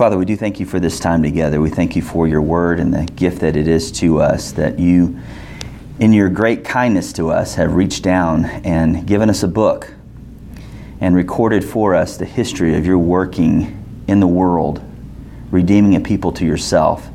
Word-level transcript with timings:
Father, 0.00 0.16
we 0.16 0.24
do 0.24 0.34
thank 0.34 0.58
you 0.58 0.64
for 0.64 0.80
this 0.80 0.98
time 0.98 1.22
together. 1.22 1.60
We 1.60 1.68
thank 1.68 1.94
you 1.94 2.00
for 2.00 2.26
your 2.26 2.40
word 2.40 2.80
and 2.80 2.94
the 2.94 3.04
gift 3.04 3.40
that 3.40 3.54
it 3.54 3.68
is 3.68 3.92
to 4.00 4.22
us, 4.22 4.50
that 4.52 4.78
you, 4.78 5.20
in 5.98 6.14
your 6.14 6.30
great 6.30 6.64
kindness 6.64 7.12
to 7.12 7.30
us, 7.30 7.56
have 7.56 7.74
reached 7.74 8.02
down 8.02 8.46
and 8.46 9.06
given 9.06 9.28
us 9.28 9.42
a 9.42 9.46
book 9.46 9.92
and 11.02 11.14
recorded 11.14 11.62
for 11.62 11.94
us 11.94 12.16
the 12.16 12.24
history 12.24 12.78
of 12.78 12.86
your 12.86 12.96
working 12.96 14.02
in 14.08 14.20
the 14.20 14.26
world, 14.26 14.82
redeeming 15.50 15.94
a 15.96 16.00
people 16.00 16.32
to 16.32 16.46
yourself. 16.46 17.06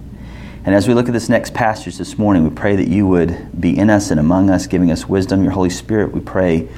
And 0.64 0.76
as 0.76 0.88
we 0.88 0.94
look 0.94 1.08
at 1.08 1.14
this 1.14 1.28
next 1.28 1.56
passage 1.56 1.98
this 1.98 2.20
morning, 2.20 2.44
we 2.44 2.52
pray 2.52 2.76
that 2.76 2.88
you 2.88 3.08
would 3.08 3.60
be 3.60 3.76
in 3.76 3.90
us 3.90 4.12
and 4.12 4.20
among 4.20 4.52
us, 4.52 4.68
giving 4.68 4.92
us 4.92 5.10
wisdom. 5.10 5.42
Your 5.42 5.54
Holy 5.54 5.72
Spirit, 5.72 6.12
we 6.12 6.20
pray, 6.20 6.70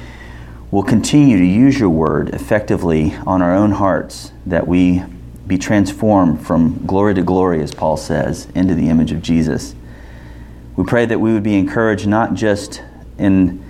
will 0.70 0.84
continue 0.84 1.36
to 1.36 1.44
use 1.44 1.78
your 1.78 1.90
word 1.90 2.30
effectively 2.30 3.14
on 3.26 3.42
our 3.42 3.54
own 3.54 3.72
hearts, 3.72 4.32
that 4.46 4.66
we 4.66 5.02
be 5.48 5.58
transformed 5.58 6.46
from 6.46 6.86
glory 6.86 7.14
to 7.14 7.22
glory, 7.22 7.62
as 7.62 7.72
Paul 7.72 7.96
says, 7.96 8.46
into 8.54 8.74
the 8.74 8.90
image 8.90 9.10
of 9.10 9.22
Jesus. 9.22 9.74
We 10.76 10.84
pray 10.84 11.06
that 11.06 11.18
we 11.18 11.32
would 11.32 11.42
be 11.42 11.56
encouraged 11.56 12.06
not 12.06 12.34
just 12.34 12.82
in 13.18 13.64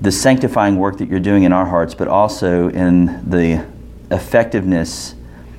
the 0.00 0.12
sanctifying 0.12 0.76
work 0.76 0.98
that 0.98 1.08
you're 1.08 1.20
doing 1.20 1.44
in 1.44 1.52
our 1.52 1.64
hearts, 1.64 1.94
but 1.94 2.08
also 2.08 2.68
in 2.68 3.30
the 3.30 3.64
effectiveness 4.10 5.14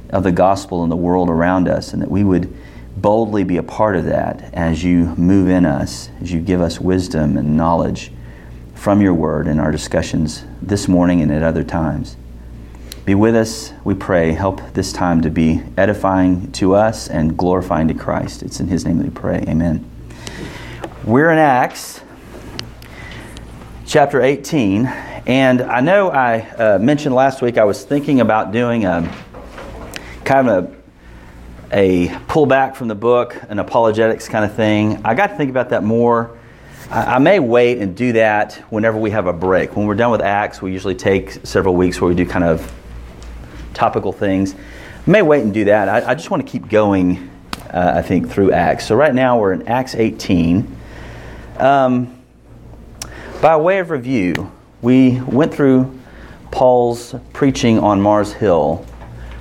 of 0.10 0.24
the 0.24 0.32
gospel 0.32 0.84
in 0.84 0.90
the 0.90 0.96
world 0.98 1.30
around 1.30 1.68
us, 1.68 1.94
and 1.94 2.02
that 2.02 2.12
we 2.12 2.24
would 2.24 2.54
boldly 2.98 3.44
be 3.44 3.58
a 3.58 3.64
part 3.64 3.96
of 3.96 4.06
that 4.06 4.54
as 4.54 4.84
you 4.84 5.16
move 5.16 5.50
in 5.50 5.66
us, 5.66 6.10
as 6.22 6.32
you 6.32 6.42
give 6.42 6.62
us 6.62 6.80
wisdom 6.80 7.38
and 7.38 7.58
knowledge 7.58 8.12
from 8.76 9.02
your 9.02 9.14
word 9.14 9.48
in 9.48 9.60
our 9.60 9.72
discussions 9.72 10.44
this 10.62 10.90
morning 10.90 11.22
and 11.22 11.32
at 11.32 11.42
other 11.42 11.64
times. 11.64 12.18
Be 13.06 13.16
with 13.16 13.36
us, 13.36 13.74
we 13.84 13.96
pray. 13.96 14.32
Help 14.32 14.62
this 14.72 14.94
time 14.94 15.24
to 15.24 15.30
be 15.30 15.62
edifying 15.76 16.54
to 16.54 16.74
us 16.74 17.10
and 17.10 17.36
glorifying 17.38 17.90
to 17.90 17.94
Christ. 17.94 18.44
It's 18.44 18.62
in 18.62 18.68
His 18.68 18.86
name 18.86 18.98
that 19.00 19.04
we 19.04 19.10
pray. 19.10 19.44
Amen. 19.46 19.84
We're 21.04 21.30
in 21.32 21.38
Acts 21.38 22.00
chapter 23.86 24.22
18, 24.22 24.86
and 24.86 25.62
I 25.64 25.82
know 25.82 26.12
I 26.12 26.50
uh, 26.52 26.80
mentioned 26.80 27.14
last 27.14 27.42
week 27.42 27.58
I 27.58 27.66
was 27.66 27.84
thinking 27.84 28.22
about 28.22 28.54
doing 28.54 28.86
a 28.86 29.14
kind 30.24 30.48
of 30.48 30.74
a, 31.74 32.08
a 32.08 32.08
pullback 32.08 32.78
from 32.78 32.88
the 32.88 32.96
book, 32.96 33.36
an 33.50 33.60
apologetics 33.60 34.30
kind 34.30 34.46
of 34.46 34.56
thing. 34.56 35.02
I 35.04 35.14
got 35.14 35.28
to 35.28 35.36
think 35.36 35.50
about 35.50 35.72
that 35.72 35.84
more. 35.84 36.40
I 36.90 37.20
may 37.20 37.40
wait 37.40 37.80
and 37.80 37.98
do 37.98 38.14
that 38.14 38.54
whenever 38.70 38.98
we 38.98 39.12
have 39.12 39.28
a 39.28 39.34
break. 39.34 39.76
When 39.76 39.88
we're 39.88 39.96
done 39.96 40.12
with 40.12 40.22
Acts, 40.22 40.62
we 40.62 40.72
usually 40.72 40.96
take 40.96 41.46
several 41.46 41.76
weeks 41.76 42.00
where 42.00 42.08
we 42.08 42.16
do 42.16 42.26
kind 42.26 42.46
of 42.46 42.74
topical 43.74 44.12
things. 44.12 44.54
I 44.54 45.10
may 45.10 45.22
wait 45.22 45.44
and 45.44 45.54
do 45.54 45.66
that. 45.66 45.90
I, 45.90 46.12
I 46.12 46.16
just 46.16 46.32
want 46.32 46.46
to 46.46 46.52
keep 46.52 46.70
going, 46.70 47.30
uh, 47.72 47.94
I 47.96 48.02
think, 48.02 48.30
through 48.30 48.52
Acts. 48.52 48.86
So 48.86 48.96
right 48.96 49.14
now 49.14 49.40
we're 49.40 49.54
in 49.54 49.68
Acts 49.68 49.96
18. 49.96 50.78
Um, 51.58 52.20
by 53.42 53.58
way 53.58 53.80
of 53.80 53.90
review, 53.90 54.52
we 54.82 55.20
went 55.22 55.54
through 55.54 56.00
Paul's 56.52 57.16
preaching 57.34 57.80
on 57.80 58.02
Mars 58.02 58.32
Hill. 58.32 58.86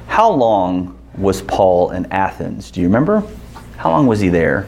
How 0.09 0.31
long 0.31 0.99
was 1.17 1.43
Paul 1.43 1.93
in 1.93 2.11
Athens? 2.11 2.71
Do 2.71 2.81
you 2.81 2.87
remember? 2.87 3.23
How 3.77 3.91
long 3.91 4.07
was 4.07 4.21
he 4.21 4.29
there? 4.29 4.67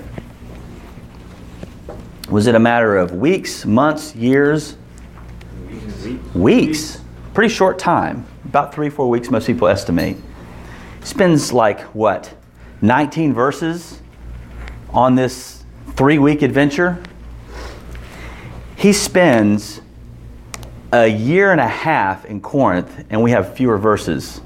Was 2.30 2.46
it 2.46 2.54
a 2.54 2.58
matter 2.58 2.96
of 2.96 3.12
weeks, 3.12 3.64
months, 3.64 4.14
years? 4.14 4.76
Weeks. 5.68 6.34
weeks. 6.34 7.00
Pretty 7.34 7.52
short 7.52 7.78
time 7.78 8.26
about 8.54 8.72
three, 8.72 8.88
four 8.88 9.10
weeks, 9.10 9.32
most 9.32 9.48
people 9.48 9.66
estimate. 9.66 10.16
Spends 11.02 11.52
like, 11.52 11.80
what, 11.86 12.32
19 12.82 13.34
verses 13.34 14.00
on 14.90 15.16
this 15.16 15.64
three 15.94 16.18
week 16.18 16.40
adventure. 16.40 17.02
He 18.76 18.92
spends 18.92 19.80
a 20.92 21.08
year 21.08 21.50
and 21.50 21.60
a 21.60 21.66
half 21.66 22.26
in 22.26 22.40
Corinth, 22.40 23.04
and 23.10 23.24
we 23.24 23.32
have 23.32 23.56
fewer 23.56 23.76
verses. 23.76 24.40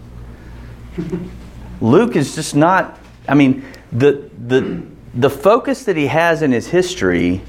Luke 1.82 2.16
is 2.16 2.34
just 2.34 2.56
not, 2.56 2.98
I 3.28 3.34
mean, 3.34 3.62
the, 3.92 4.30
the, 4.46 4.86
the 5.12 5.28
focus 5.28 5.84
that 5.84 5.98
he 5.98 6.06
has 6.06 6.40
in 6.40 6.50
his 6.50 6.68
history 6.68 7.42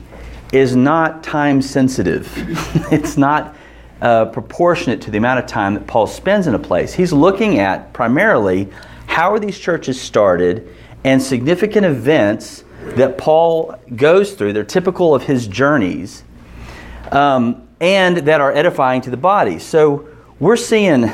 is 0.51 0.75
not 0.75 1.23
time 1.23 1.61
sensitive. 1.61 2.29
it's 2.91 3.15
not 3.15 3.55
uh, 4.01 4.25
proportionate 4.25 5.01
to 5.01 5.11
the 5.11 5.17
amount 5.17 5.39
of 5.39 5.45
time 5.45 5.73
that 5.73 5.87
Paul 5.87 6.07
spends 6.07 6.47
in 6.47 6.55
a 6.55 6.59
place. 6.59 6.93
He's 6.93 7.11
looking 7.13 7.59
at 7.59 7.93
primarily 7.93 8.69
how 9.07 9.33
are 9.33 9.39
these 9.39 9.59
churches 9.59 9.99
started 9.99 10.73
and 11.03 11.21
significant 11.21 11.85
events 11.85 12.63
that 12.95 13.17
Paul 13.17 13.75
goes 13.95 14.33
through. 14.33 14.53
They're 14.53 14.63
typical 14.63 15.13
of 15.13 15.23
his 15.23 15.47
journeys 15.47 16.23
um, 17.11 17.67
and 17.81 18.17
that 18.17 18.41
are 18.41 18.51
edifying 18.51 19.01
to 19.01 19.09
the 19.09 19.17
body. 19.17 19.59
So 19.59 20.07
we're 20.39 20.55
seeing 20.55 21.11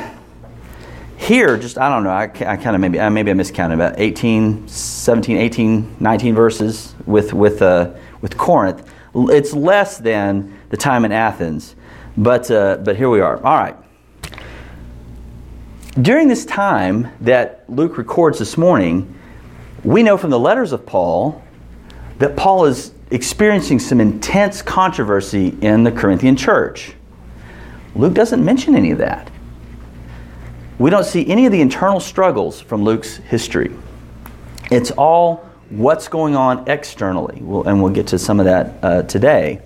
here 1.16 1.56
just 1.56 1.78
i 1.78 1.88
don't 1.88 2.04
know 2.04 2.10
i, 2.10 2.24
I 2.24 2.56
kind 2.56 2.76
of 2.76 2.80
maybe 2.80 2.98
maybe 3.10 3.30
i 3.30 3.34
miscounted 3.34 3.78
about 3.78 3.98
18 3.98 4.68
17 4.68 5.36
18 5.38 5.96
19 5.98 6.34
verses 6.34 6.94
with 7.06 7.32
with 7.32 7.62
uh, 7.62 7.94
with 8.20 8.36
corinth 8.36 8.86
it's 9.14 9.54
less 9.54 9.96
than 9.96 10.58
the 10.68 10.76
time 10.76 11.06
in 11.06 11.12
athens 11.12 11.74
but, 12.16 12.50
uh, 12.50 12.76
but 12.78 12.96
here 12.96 13.10
we 13.10 13.20
are. 13.20 13.36
All 13.36 13.56
right. 13.56 13.76
During 16.00 16.28
this 16.28 16.44
time 16.44 17.08
that 17.22 17.64
Luke 17.68 17.96
records 17.96 18.38
this 18.38 18.58
morning, 18.58 19.18
we 19.82 20.02
know 20.02 20.16
from 20.16 20.30
the 20.30 20.38
letters 20.38 20.72
of 20.72 20.84
Paul 20.84 21.42
that 22.18 22.36
Paul 22.36 22.66
is 22.66 22.92
experiencing 23.10 23.78
some 23.78 24.00
intense 24.00 24.62
controversy 24.62 25.56
in 25.60 25.84
the 25.84 25.92
Corinthian 25.92 26.36
church. 26.36 26.94
Luke 27.94 28.14
doesn't 28.14 28.44
mention 28.44 28.74
any 28.74 28.90
of 28.90 28.98
that. 28.98 29.30
We 30.78 30.90
don't 30.90 31.04
see 31.04 31.26
any 31.26 31.46
of 31.46 31.52
the 31.52 31.60
internal 31.60 32.00
struggles 32.00 32.60
from 32.60 32.84
Luke's 32.84 33.16
history. 33.16 33.74
It's 34.70 34.90
all 34.90 35.48
what's 35.70 36.08
going 36.08 36.36
on 36.36 36.68
externally, 36.68 37.40
we'll, 37.40 37.66
and 37.66 37.82
we'll 37.82 37.92
get 37.92 38.08
to 38.08 38.18
some 38.18 38.38
of 38.38 38.46
that 38.46 38.74
uh, 38.82 39.02
today. 39.04 39.62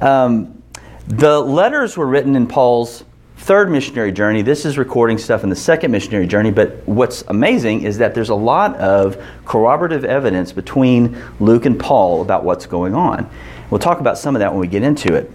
Um, 0.00 0.61
the 1.06 1.40
letters 1.40 1.96
were 1.96 2.06
written 2.06 2.36
in 2.36 2.46
Paul's 2.46 3.04
third 3.38 3.70
missionary 3.70 4.12
journey. 4.12 4.42
This 4.42 4.64
is 4.64 4.78
recording 4.78 5.18
stuff 5.18 5.42
in 5.42 5.50
the 5.50 5.56
second 5.56 5.90
missionary 5.90 6.28
journey, 6.28 6.52
but 6.52 6.86
what's 6.86 7.22
amazing 7.22 7.82
is 7.82 7.98
that 7.98 8.14
there's 8.14 8.28
a 8.28 8.34
lot 8.34 8.76
of 8.76 9.20
corroborative 9.44 10.04
evidence 10.04 10.52
between 10.52 11.20
Luke 11.40 11.66
and 11.66 11.78
Paul 11.78 12.22
about 12.22 12.44
what's 12.44 12.66
going 12.66 12.94
on. 12.94 13.28
We'll 13.68 13.80
talk 13.80 13.98
about 13.98 14.16
some 14.16 14.36
of 14.36 14.40
that 14.40 14.52
when 14.52 14.60
we 14.60 14.68
get 14.68 14.84
into 14.84 15.14
it. 15.14 15.30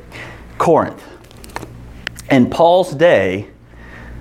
Corinth. 0.57 1.03
In 2.31 2.49
Paul's 2.49 2.95
day, 2.95 3.49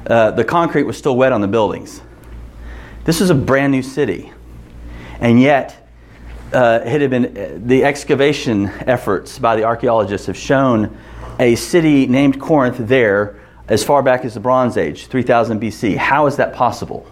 uh, 0.08 0.32
the 0.32 0.44
concrete 0.44 0.84
was 0.84 0.96
still 0.96 1.16
wet 1.16 1.32
on 1.32 1.40
the 1.40 1.48
buildings. 1.48 2.02
This 3.04 3.20
was 3.20 3.30
a 3.30 3.34
brand 3.34 3.72
new 3.72 3.82
city. 3.82 4.32
And 5.20 5.40
yet, 5.40 5.88
uh, 6.52 6.80
it 6.84 7.00
had 7.00 7.10
been 7.10 7.36
uh, 7.36 7.58
the 7.64 7.84
excavation 7.84 8.66
efforts 8.86 9.38
by 9.38 9.56
the 9.56 9.64
archaeologists 9.64 10.26
have 10.26 10.36
shown 10.36 10.96
a 11.38 11.54
city 11.54 12.06
named 12.06 12.40
Corinth 12.40 12.76
there 12.78 13.40
as 13.68 13.82
far 13.84 14.02
back 14.02 14.24
as 14.24 14.34
the 14.34 14.40
Bronze 14.40 14.76
Age, 14.76 15.06
3000 15.06 15.60
BC. 15.60 15.96
How 15.96 16.26
is 16.26 16.36
that 16.36 16.52
possible? 16.52 17.06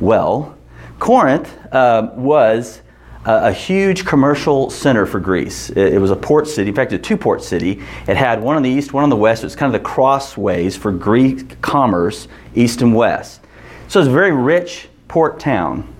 Well, 0.00 0.56
Corinth 0.98 1.56
uh, 1.72 2.10
was 2.14 2.82
a, 3.24 3.48
a, 3.48 3.52
huge 3.52 4.04
commercial 4.04 4.70
center 4.70 5.06
for 5.06 5.18
Greece. 5.18 5.70
It, 5.70 5.94
it, 5.94 5.98
was 5.98 6.10
a 6.10 6.16
port 6.16 6.46
city, 6.46 6.68
in 6.68 6.74
fact, 6.74 6.92
a 6.92 6.98
two 6.98 7.16
port 7.16 7.42
city. 7.42 7.82
It 8.06 8.16
had 8.16 8.42
one 8.42 8.56
on 8.56 8.62
the 8.62 8.70
east, 8.70 8.92
one 8.92 9.02
on 9.02 9.10
the 9.10 9.16
west. 9.16 9.42
It 9.42 9.46
was 9.46 9.56
kind 9.56 9.74
of 9.74 9.80
the 9.80 9.88
crossways 9.88 10.76
for 10.76 10.92
Greek 10.92 11.60
commerce, 11.60 12.28
east 12.54 12.82
and 12.82 12.94
west. 12.94 13.40
So 13.88 14.00
it 14.00 14.02
was 14.02 14.08
a 14.08 14.12
very 14.12 14.32
rich 14.32 14.88
port 15.08 15.40
town. 15.40 15.92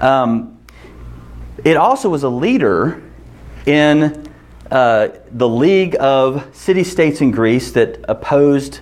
Um, 0.00 0.58
it 1.64 1.76
also 1.76 2.08
was 2.08 2.22
a 2.22 2.28
leader 2.28 3.02
in 3.66 4.29
uh, 4.70 5.08
the 5.32 5.48
League 5.48 5.96
of 5.98 6.54
City 6.54 6.84
States 6.84 7.20
in 7.20 7.30
Greece 7.30 7.72
that 7.72 8.04
opposed 8.08 8.80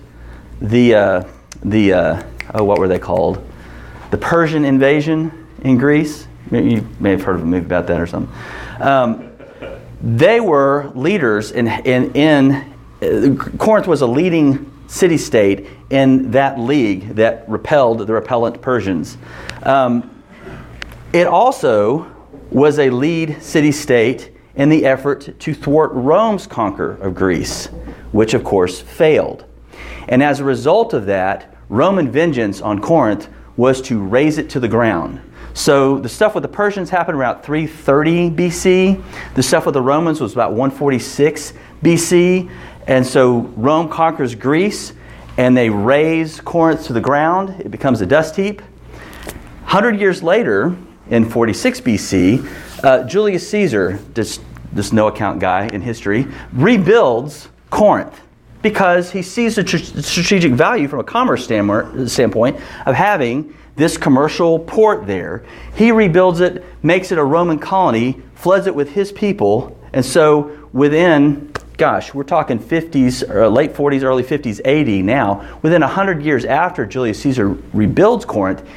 the, 0.61 0.95
uh, 0.95 1.23
the 1.63 1.93
uh, 1.93 2.23
oh, 2.53 2.63
what 2.63 2.79
were 2.79 2.87
they 2.87 2.99
called? 2.99 3.45
The 4.11 4.17
Persian 4.17 4.65
invasion 4.65 5.47
in 5.63 5.77
Greece. 5.77 6.27
You 6.51 6.87
may 6.99 7.11
have 7.11 7.23
heard 7.23 7.35
of 7.35 7.41
a 7.41 7.45
movie 7.45 7.65
about 7.65 7.87
that 7.87 7.99
or 7.99 8.07
something. 8.07 8.33
Um, 8.81 9.31
they 10.01 10.39
were 10.39 10.91
leaders 10.95 11.51
in, 11.51 11.67
in, 11.67 12.11
in 12.13 12.51
uh, 13.01 13.35
Corinth 13.57 13.87
was 13.87 14.01
a 14.01 14.07
leading 14.07 14.71
city 14.87 15.17
state 15.17 15.67
in 15.89 16.31
that 16.31 16.59
league 16.59 17.15
that 17.15 17.47
repelled 17.47 17.99
the 17.99 18.13
repellent 18.13 18.61
Persians. 18.61 19.17
Um, 19.63 20.23
it 21.13 21.27
also 21.27 22.11
was 22.51 22.79
a 22.79 22.89
lead 22.89 23.41
city 23.41 23.71
state 23.71 24.31
in 24.59 24.67
the 24.67 24.85
effort 24.85 25.39
to 25.39 25.53
thwart 25.53 25.89
Rome's 25.93 26.45
conquer 26.45 26.91
of 26.95 27.15
Greece, 27.15 27.67
which 28.11 28.33
of 28.33 28.43
course 28.43 28.81
failed. 28.81 29.45
And 30.09 30.21
as 30.21 30.41
a 30.41 30.43
result 30.43 30.93
of 30.93 31.05
that, 31.05 31.55
Roman 31.69 32.11
vengeance 32.11 32.61
on 32.61 32.81
Corinth 32.81 33.29
was 33.55 33.81
to 33.83 34.03
raze 34.03 34.37
it 34.37 34.49
to 34.49 34.59
the 34.59 34.67
ground. 34.67 35.21
So 35.53 35.97
the 35.97 36.09
stuff 36.09 36.35
with 36.35 36.41
the 36.41 36.49
Persians 36.49 36.89
happened 36.89 37.17
around 37.17 37.41
330 37.41 38.31
BC. 38.31 39.01
The 39.35 39.43
stuff 39.43 39.65
with 39.65 39.73
the 39.73 39.81
Romans 39.81 40.19
was 40.19 40.33
about 40.33 40.51
146 40.51 41.53
BC. 41.81 42.51
And 42.85 43.07
so 43.07 43.39
Rome 43.55 43.87
conquers 43.87 44.35
Greece 44.35 44.91
and 45.37 45.55
they 45.55 45.69
raze 45.69 46.41
Corinth 46.41 46.85
to 46.87 46.93
the 46.93 47.01
ground. 47.01 47.61
It 47.61 47.71
becomes 47.71 48.01
a 48.01 48.05
dust 48.05 48.35
heap. 48.35 48.61
100 48.61 50.01
years 50.01 50.21
later, 50.21 50.75
in 51.09 51.29
46 51.29 51.81
BC, 51.81 52.83
uh, 52.83 53.03
Julius 53.03 53.47
Caesar, 53.49 53.99
this, 54.13 54.39
this 54.73 54.91
no 54.93 55.07
account 55.07 55.39
guy 55.39 55.67
in 55.67 55.81
history, 55.81 56.27
rebuilds 56.53 57.49
Corinth 57.69 58.21
because 58.61 59.11
he 59.11 59.21
sees 59.21 59.55
the 59.55 59.65
strategic 60.01 60.53
value 60.53 60.87
from 60.87 60.99
a 60.99 61.03
commerce 61.03 61.45
standpoint 61.45 62.59
of 62.85 62.95
having 62.95 63.55
this 63.75 63.97
commercial 63.97 64.59
port 64.59 65.07
there. 65.07 65.45
He 65.75 65.91
rebuilds 65.91 66.41
it, 66.41 66.65
makes 66.83 67.11
it 67.11 67.17
a 67.17 67.23
Roman 67.23 67.57
colony, 67.59 68.21
floods 68.35 68.67
it 68.67 68.75
with 68.75 68.91
his 68.91 69.11
people, 69.11 69.77
and 69.93 70.05
so 70.05 70.67
within, 70.73 71.51
gosh, 71.77 72.13
we're 72.13 72.23
talking 72.23 72.59
50s, 72.59 73.27
or 73.29 73.43
uh, 73.43 73.47
late 73.47 73.73
40s, 73.73 74.03
early 74.03 74.23
50s 74.23 74.59
80 74.65 75.01
now, 75.03 75.59
within 75.61 75.81
100 75.81 76.21
years 76.21 76.43
after 76.43 76.85
Julius 76.85 77.21
Caesar 77.21 77.49
rebuilds 77.71 78.25
Corinth, 78.25 78.67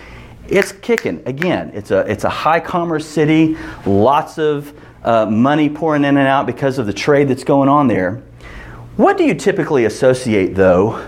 it's 0.49 0.71
kicking 0.71 1.21
again. 1.27 1.73
It's 1.75 1.91
a, 1.91 2.01
it's 2.01 2.25
a 2.25 2.31
high 2.31 2.61
commerce 2.61 3.07
city, 3.07 3.57
lots 3.85 4.39
of 4.39 4.73
uh, 5.05 5.27
money 5.27 5.69
pouring 5.69 6.05
in 6.05 6.17
and 6.17 6.29
out 6.29 6.47
because 6.47 6.79
of 6.79 6.87
the 6.87 6.93
trade 6.93 7.29
that's 7.29 7.45
going 7.45 7.69
on 7.69 7.89
there. 7.89 8.23
What 8.97 9.17
do 9.17 9.25
you 9.25 9.35
typically 9.35 9.85
associate, 9.85 10.55
though, 10.55 11.05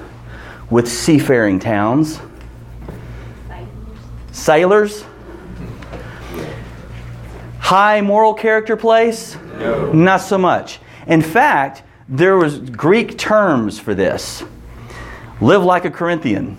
with 0.71 0.89
seafaring 0.89 1.59
towns? 1.59 2.21
Sailors? 4.33 5.05
High 7.61 8.01
moral 8.01 8.35
character 8.35 8.77
place? 8.77 9.37
No. 9.59 9.93
Not 9.93 10.19
so 10.19 10.37
much. 10.37 10.81
In 11.07 11.23
fact, 11.23 11.83
there 12.09 12.37
was 12.37 12.59
Greek 12.59 13.17
terms 13.17 13.79
for 13.79 13.95
this. 13.95 14.43
Live 15.41 15.63
like 15.63 15.85
a 15.85 15.91
Corinthian 15.91 16.59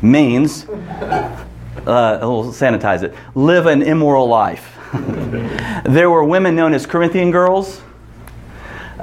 means, 0.00 0.64
uh, 0.68 2.18
we'll 2.20 2.52
sanitize 2.52 3.02
it, 3.02 3.14
live 3.34 3.66
an 3.66 3.82
immoral 3.82 4.26
life. 4.26 4.71
There 5.84 6.10
were 6.10 6.24
women 6.24 6.54
known 6.54 6.74
as 6.74 6.86
Corinthian 6.86 7.30
girls. 7.30 7.80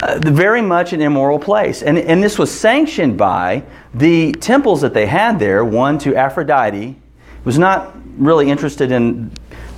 Uh, 0.01 0.17
very 0.23 0.61
much 0.61 0.93
an 0.93 1.01
immoral 1.01 1.37
place. 1.37 1.83
And, 1.83 1.97
and 1.97 2.23
this 2.23 2.39
was 2.39 2.49
sanctioned 2.49 3.17
by 3.17 3.63
the 3.93 4.31
temples 4.33 4.79
that 4.81 4.93
they 4.93 5.05
had 5.05 5.39
there, 5.39 5.65
one 5.65 5.97
to 5.99 6.15
Aphrodite 6.15 6.95
was 7.43 7.57
not 7.57 7.95
really 8.17 8.49
interested 8.49 8.91
in 8.91 9.31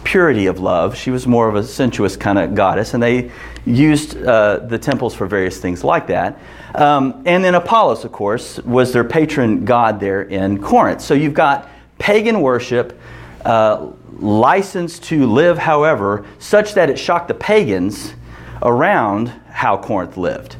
purity 0.03 0.47
of 0.47 0.59
love. 0.59 0.95
She 0.95 1.11
was 1.11 1.25
more 1.25 1.47
of 1.47 1.55
a 1.55 1.63
sensuous 1.63 2.17
kind 2.17 2.37
of 2.37 2.53
goddess, 2.55 2.93
and 2.93 3.01
they 3.01 3.31
used 3.65 4.17
uh, 4.23 4.57
the 4.57 4.77
temples 4.77 5.13
for 5.13 5.27
various 5.27 5.59
things 5.59 5.83
like 5.83 6.07
that. 6.07 6.39
Um, 6.75 7.23
and 7.25 7.43
then 7.43 7.55
Apollos, 7.55 8.03
of 8.05 8.11
course, 8.11 8.59
was 8.59 8.93
their 8.93 9.03
patron 9.03 9.65
god 9.65 9.99
there 9.99 10.23
in 10.23 10.61
Corinth. 10.61 11.01
So 11.01 11.13
you've 11.13 11.33
got 11.33 11.69
pagan 11.99 12.41
worship, 12.41 12.99
uh, 13.45 13.91
license 14.19 14.99
to 14.99 15.25
live 15.25 15.57
however, 15.57 16.25
such 16.39 16.73
that 16.73 16.89
it 16.89 16.97
shocked 16.97 17.27
the 17.27 17.33
pagans 17.33 18.13
around 18.61 19.29
how 19.49 19.77
Corinth 19.77 20.17
lived. 20.17 20.55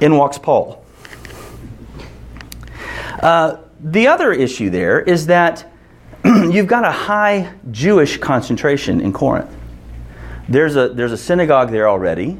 In 0.00 0.16
walks 0.16 0.38
Paul. 0.38 0.84
Uh, 3.20 3.58
the 3.80 4.06
other 4.06 4.32
issue 4.32 4.70
there 4.70 5.00
is 5.00 5.26
that 5.26 5.70
you've 6.24 6.66
got 6.66 6.84
a 6.84 6.90
high 6.90 7.52
Jewish 7.70 8.18
concentration 8.18 9.00
in 9.00 9.12
Corinth. 9.12 9.50
There's 10.48 10.76
a, 10.76 10.88
there's 10.90 11.12
a 11.12 11.16
synagogue 11.16 11.70
there 11.70 11.88
already. 11.88 12.38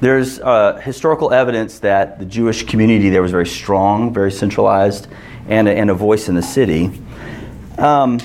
There's 0.00 0.40
uh, 0.40 0.80
historical 0.82 1.32
evidence 1.32 1.78
that 1.80 2.18
the 2.18 2.24
Jewish 2.24 2.64
community 2.64 3.10
there 3.10 3.22
was 3.22 3.30
very 3.30 3.46
strong, 3.46 4.12
very 4.12 4.32
centralized, 4.32 5.08
and 5.48 5.68
a, 5.68 5.72
and 5.72 5.90
a 5.90 5.94
voice 5.94 6.28
in 6.28 6.34
the 6.34 6.42
city. 6.42 6.90
Um, 7.78 8.20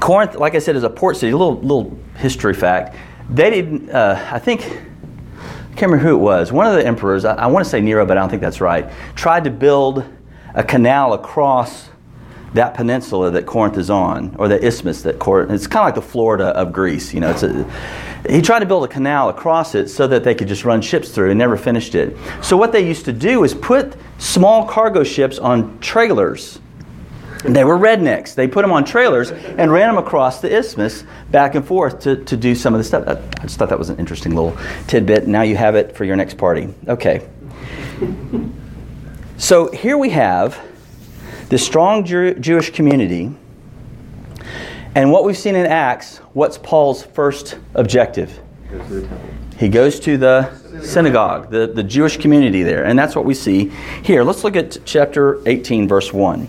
Corinth, 0.00 0.34
like 0.34 0.54
I 0.54 0.58
said, 0.58 0.76
is 0.76 0.82
a 0.82 0.90
port 0.90 1.16
city. 1.16 1.32
A 1.32 1.36
little, 1.36 1.60
little 1.60 1.98
history 2.16 2.54
fact. 2.54 2.96
They 3.30 3.50
didn't, 3.50 3.90
uh, 3.90 4.28
I 4.32 4.38
think, 4.38 4.62
I 4.62 5.74
can't 5.76 5.92
remember 5.92 5.98
who 5.98 6.14
it 6.14 6.18
was. 6.18 6.50
One 6.50 6.66
of 6.66 6.74
the 6.74 6.84
emperors, 6.86 7.24
I, 7.24 7.34
I 7.34 7.46
want 7.46 7.64
to 7.64 7.70
say 7.70 7.80
Nero, 7.80 8.04
but 8.06 8.16
I 8.16 8.20
don't 8.20 8.30
think 8.30 8.42
that's 8.42 8.60
right, 8.60 8.90
tried 9.14 9.44
to 9.44 9.50
build 9.50 10.04
a 10.54 10.64
canal 10.64 11.12
across 11.12 11.90
that 12.54 12.72
peninsula 12.72 13.30
that 13.30 13.44
Corinth 13.44 13.76
is 13.76 13.90
on, 13.90 14.34
or 14.38 14.48
the 14.48 14.64
isthmus 14.64 15.02
that 15.02 15.18
Corinth. 15.18 15.50
It's 15.50 15.66
kind 15.66 15.82
of 15.82 15.86
like 15.88 15.94
the 15.94 16.10
Florida 16.10 16.46
of 16.46 16.72
Greece. 16.72 17.12
You 17.12 17.20
know, 17.20 17.30
it's 17.30 17.42
a, 17.42 17.70
he 18.28 18.40
tried 18.40 18.60
to 18.60 18.66
build 18.66 18.84
a 18.84 18.88
canal 18.88 19.28
across 19.28 19.74
it 19.74 19.88
so 19.88 20.06
that 20.08 20.24
they 20.24 20.34
could 20.34 20.48
just 20.48 20.64
run 20.64 20.80
ships 20.80 21.10
through, 21.10 21.28
and 21.30 21.38
never 21.38 21.58
finished 21.58 21.94
it. 21.94 22.16
So 22.42 22.56
what 22.56 22.72
they 22.72 22.84
used 22.88 23.04
to 23.04 23.12
do 23.12 23.44
is 23.44 23.52
put 23.54 23.94
small 24.16 24.66
cargo 24.66 25.04
ships 25.04 25.38
on 25.38 25.78
trailers. 25.80 26.58
They 27.44 27.64
were 27.64 27.78
rednecks. 27.78 28.34
They 28.34 28.48
put 28.48 28.62
them 28.62 28.72
on 28.72 28.84
trailers 28.84 29.30
and 29.30 29.70
ran 29.70 29.94
them 29.94 30.02
across 30.02 30.40
the 30.40 30.54
isthmus 30.54 31.04
back 31.30 31.54
and 31.54 31.64
forth 31.64 32.00
to, 32.00 32.16
to 32.24 32.36
do 32.36 32.54
some 32.54 32.74
of 32.74 32.78
the 32.78 32.84
stuff. 32.84 33.04
I 33.06 33.42
just 33.42 33.58
thought 33.58 33.68
that 33.68 33.78
was 33.78 33.90
an 33.90 33.98
interesting 33.98 34.34
little 34.34 34.56
tidbit. 34.88 35.28
Now 35.28 35.42
you 35.42 35.56
have 35.56 35.76
it 35.76 35.96
for 35.96 36.04
your 36.04 36.16
next 36.16 36.36
party. 36.36 36.74
Okay. 36.88 37.28
So 39.36 39.70
here 39.70 39.96
we 39.96 40.10
have 40.10 40.60
this 41.48 41.64
strong 41.64 42.04
Jew- 42.04 42.34
Jewish 42.34 42.70
community. 42.70 43.32
And 44.96 45.12
what 45.12 45.24
we've 45.24 45.38
seen 45.38 45.54
in 45.54 45.66
Acts, 45.66 46.18
what's 46.32 46.58
Paul's 46.58 47.04
first 47.04 47.58
objective? 47.74 48.40
he 49.56 49.68
goes 49.68 49.98
to 50.00 50.16
the 50.16 50.52
synagogue, 50.82 51.50
the, 51.50 51.66
the 51.66 51.82
Jewish 51.82 52.16
community 52.16 52.62
there. 52.62 52.84
And 52.84 52.98
that's 52.98 53.16
what 53.16 53.24
we 53.24 53.34
see 53.34 53.72
here. 54.02 54.22
Let's 54.22 54.44
look 54.44 54.56
at 54.56 54.78
chapter 54.84 55.40
18, 55.46 55.88
verse 55.88 56.12
1. 56.12 56.48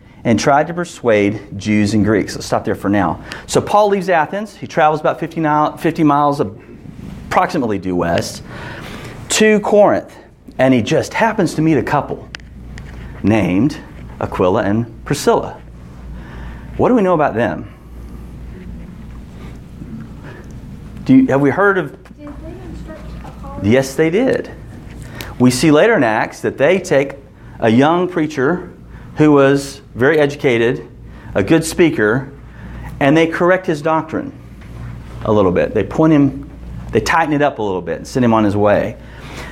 and 0.23 0.39
tried 0.39 0.67
to 0.67 0.73
persuade 0.73 1.57
Jews 1.57 1.93
and 1.93 2.05
Greeks. 2.05 2.35
Let's 2.35 2.45
stop 2.45 2.63
there 2.63 2.75
for 2.75 2.89
now. 2.89 3.23
So 3.47 3.59
Paul 3.61 3.89
leaves 3.89 4.09
Athens. 4.09 4.55
He 4.55 4.67
travels 4.67 4.99
about 4.99 5.19
50, 5.19 5.41
50 5.81 6.03
miles, 6.03 6.39
approximately 6.39 7.79
due 7.79 7.95
west, 7.95 8.43
to 9.29 9.59
Corinth. 9.61 10.15
And 10.57 10.73
he 10.73 10.81
just 10.81 11.13
happens 11.13 11.55
to 11.55 11.61
meet 11.61 11.77
a 11.77 11.83
couple 11.83 12.29
named 13.23 13.79
Aquila 14.19 14.63
and 14.63 15.05
Priscilla. 15.05 15.59
What 16.77 16.89
do 16.89 16.95
we 16.95 17.01
know 17.01 17.13
about 17.13 17.33
them? 17.33 17.73
Do 21.03 21.15
you, 21.15 21.27
have 21.27 21.41
we 21.41 21.49
heard 21.49 21.77
of? 21.77 21.97
Yes, 23.63 23.95
they 23.95 24.09
did. 24.09 24.51
We 25.39 25.49
see 25.49 25.71
later 25.71 25.95
in 25.95 26.03
Acts 26.03 26.41
that 26.41 26.57
they 26.57 26.79
take 26.79 27.15
a 27.59 27.69
young 27.69 28.07
preacher 28.07 28.71
who 29.17 29.31
was 29.31 29.81
very 29.95 30.19
educated, 30.19 30.87
a 31.35 31.43
good 31.43 31.63
speaker, 31.63 32.31
and 32.99 33.15
they 33.15 33.27
correct 33.27 33.65
his 33.65 33.81
doctrine 33.81 34.31
a 35.25 35.31
little 35.31 35.51
bit. 35.51 35.73
They 35.73 35.83
point 35.83 36.13
him, 36.13 36.49
they 36.91 37.01
tighten 37.01 37.33
it 37.33 37.41
up 37.41 37.59
a 37.59 37.61
little 37.61 37.81
bit 37.81 37.97
and 37.97 38.07
send 38.07 38.25
him 38.25 38.33
on 38.33 38.43
his 38.43 38.55
way. 38.55 38.97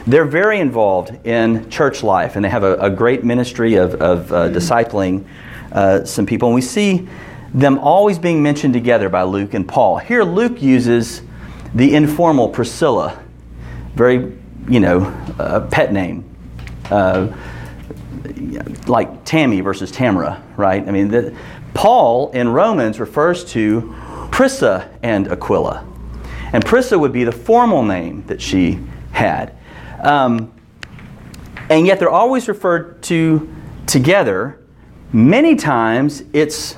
They're 0.07 0.25
very 0.25 0.59
involved 0.59 1.25
in 1.25 1.69
church 1.69 2.03
life, 2.03 2.35
and 2.35 2.43
they 2.43 2.49
have 2.49 2.63
a, 2.63 2.75
a 2.77 2.89
great 2.89 3.23
ministry 3.23 3.75
of, 3.75 3.95
of 3.95 4.31
uh, 4.31 4.49
discipling 4.49 5.25
uh, 5.71 6.03
some 6.05 6.25
people. 6.25 6.49
And 6.49 6.55
we 6.55 6.61
see 6.61 7.07
them 7.53 7.77
always 7.79 8.19
being 8.19 8.41
mentioned 8.41 8.73
together 8.73 9.09
by 9.09 9.23
Luke 9.23 9.53
and 9.53 9.67
Paul. 9.67 9.97
Here, 9.97 10.23
Luke 10.23 10.61
uses 10.61 11.21
the 11.73 11.93
informal 11.93 12.49
Priscilla, 12.49 13.21
very, 13.95 14.37
you 14.67 14.79
know, 14.79 15.01
uh, 15.37 15.67
pet 15.71 15.93
name. 15.93 16.23
Uh, 16.89 17.27
like 18.87 19.25
Tammy 19.25 19.61
versus 19.61 19.91
Tamara, 19.91 20.41
right? 20.57 20.87
I 20.87 20.91
mean, 20.91 21.09
the, 21.09 21.35
Paul 21.73 22.31
in 22.31 22.49
Romans 22.49 22.99
refers 22.99 23.45
to 23.51 23.95
Prisca 24.31 24.89
and 25.03 25.31
Aquila. 25.31 25.85
And 26.51 26.65
Prisca 26.65 26.97
would 26.97 27.11
be 27.11 27.23
the 27.23 27.31
formal 27.31 27.83
name 27.83 28.23
that 28.27 28.41
she 28.41 28.79
had. 29.11 29.55
Um, 30.01 30.53
and 31.69 31.85
yet 31.85 31.99
they're 31.99 32.09
always 32.09 32.47
referred 32.47 33.01
to 33.03 33.53
together. 33.85 34.59
Many 35.13 35.55
times 35.55 36.23
it's 36.33 36.75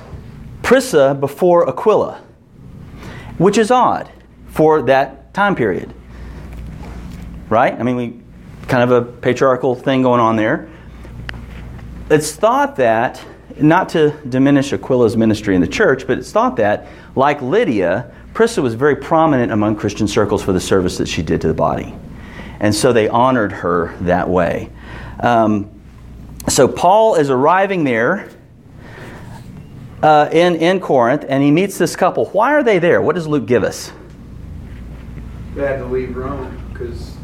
Prisca 0.62 1.14
before 1.14 1.68
Aquila. 1.68 2.22
which 3.38 3.58
is 3.58 3.70
odd 3.70 4.10
for 4.48 4.82
that 4.82 5.32
time 5.34 5.54
period. 5.54 5.92
Right? 7.48 7.72
I 7.78 7.82
mean, 7.82 7.96
we 7.96 8.20
kind 8.68 8.82
of 8.82 8.90
a 8.90 9.02
patriarchal 9.02 9.74
thing 9.74 10.02
going 10.02 10.20
on 10.20 10.36
there. 10.36 10.68
It's 12.12 12.32
thought 12.32 12.76
that, 12.76 13.24
not 13.58 13.88
to 13.90 14.10
diminish 14.28 14.70
Aquila's 14.74 15.16
ministry 15.16 15.54
in 15.54 15.62
the 15.62 15.66
church, 15.66 16.06
but 16.06 16.18
it's 16.18 16.30
thought 16.30 16.56
that, 16.56 16.86
like 17.16 17.40
Lydia, 17.40 18.12
Priscilla 18.34 18.64
was 18.64 18.74
very 18.74 18.96
prominent 18.96 19.50
among 19.50 19.76
Christian 19.76 20.06
circles 20.06 20.42
for 20.42 20.52
the 20.52 20.60
service 20.60 20.98
that 20.98 21.08
she 21.08 21.22
did 21.22 21.40
to 21.40 21.48
the 21.48 21.54
body. 21.54 21.94
And 22.60 22.74
so 22.74 22.92
they 22.92 23.08
honored 23.08 23.50
her 23.50 23.96
that 24.02 24.28
way. 24.28 24.70
Um, 25.20 25.70
so 26.48 26.68
Paul 26.68 27.14
is 27.14 27.30
arriving 27.30 27.84
there 27.84 28.28
uh, 30.02 30.28
in, 30.30 30.56
in 30.56 30.80
Corinth, 30.80 31.24
and 31.26 31.42
he 31.42 31.50
meets 31.50 31.78
this 31.78 31.96
couple. 31.96 32.26
Why 32.26 32.52
are 32.52 32.62
they 32.62 32.78
there? 32.78 33.00
What 33.00 33.14
does 33.14 33.26
Luke 33.26 33.46
give 33.46 33.64
us? 33.64 33.90
They 35.54 35.62
had 35.62 35.78
to 35.78 35.86
leave 35.86 36.14
Rome 36.14 36.60
because 36.72 37.14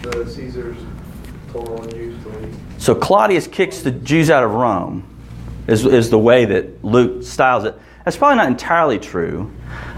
the 0.00 0.24
Caesars 0.24 0.78
told 1.52 1.68
all 1.68 1.78
the 1.78 1.92
Jews 1.92 2.22
to 2.22 2.28
leave. 2.38 2.71
So 2.82 2.96
Claudius 2.96 3.46
kicks 3.46 3.78
the 3.78 3.92
Jews 3.92 4.28
out 4.28 4.42
of 4.42 4.50
Rome, 4.50 5.04
is, 5.68 5.86
is 5.86 6.10
the 6.10 6.18
way 6.18 6.46
that 6.46 6.84
Luke 6.84 7.22
styles 7.22 7.62
it. 7.62 7.76
That's 8.04 8.16
probably 8.16 8.38
not 8.38 8.48
entirely 8.48 8.98
true. 8.98 9.52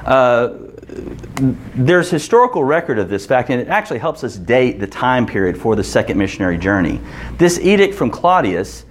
Uh, 0.04 0.52
there's 1.76 2.10
historical 2.10 2.62
record 2.62 2.98
of 2.98 3.08
this 3.08 3.24
fact, 3.24 3.48
and 3.48 3.58
it 3.58 3.68
actually 3.68 4.00
helps 4.00 4.22
us 4.22 4.36
date 4.36 4.80
the 4.80 4.86
time 4.86 5.24
period 5.24 5.56
for 5.56 5.76
the 5.76 5.82
second 5.82 6.18
missionary 6.18 6.58
journey. 6.58 7.00
This 7.38 7.58
edict 7.58 7.94
from 7.94 8.10
Claudius 8.10 8.84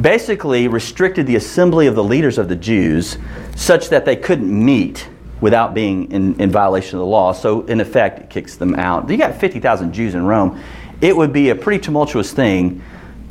basically 0.00 0.66
restricted 0.66 1.26
the 1.26 1.36
assembly 1.36 1.88
of 1.88 1.94
the 1.94 2.04
leaders 2.04 2.38
of 2.38 2.48
the 2.48 2.56
Jews 2.56 3.18
such 3.54 3.90
that 3.90 4.06
they 4.06 4.16
couldn't 4.16 4.64
meet 4.64 5.10
without 5.42 5.74
being 5.74 6.10
in, 6.10 6.40
in 6.40 6.50
violation 6.50 6.96
of 6.96 7.00
the 7.00 7.06
law. 7.06 7.32
So, 7.32 7.66
in 7.66 7.82
effect, 7.82 8.18
it 8.18 8.30
kicks 8.30 8.56
them 8.56 8.74
out. 8.76 9.10
You 9.10 9.18
got 9.18 9.38
50,000 9.38 9.92
Jews 9.92 10.14
in 10.14 10.24
Rome. 10.24 10.58
It 11.02 11.14
would 11.14 11.34
be 11.34 11.50
a 11.50 11.54
pretty 11.54 11.84
tumultuous 11.84 12.32
thing 12.32 12.82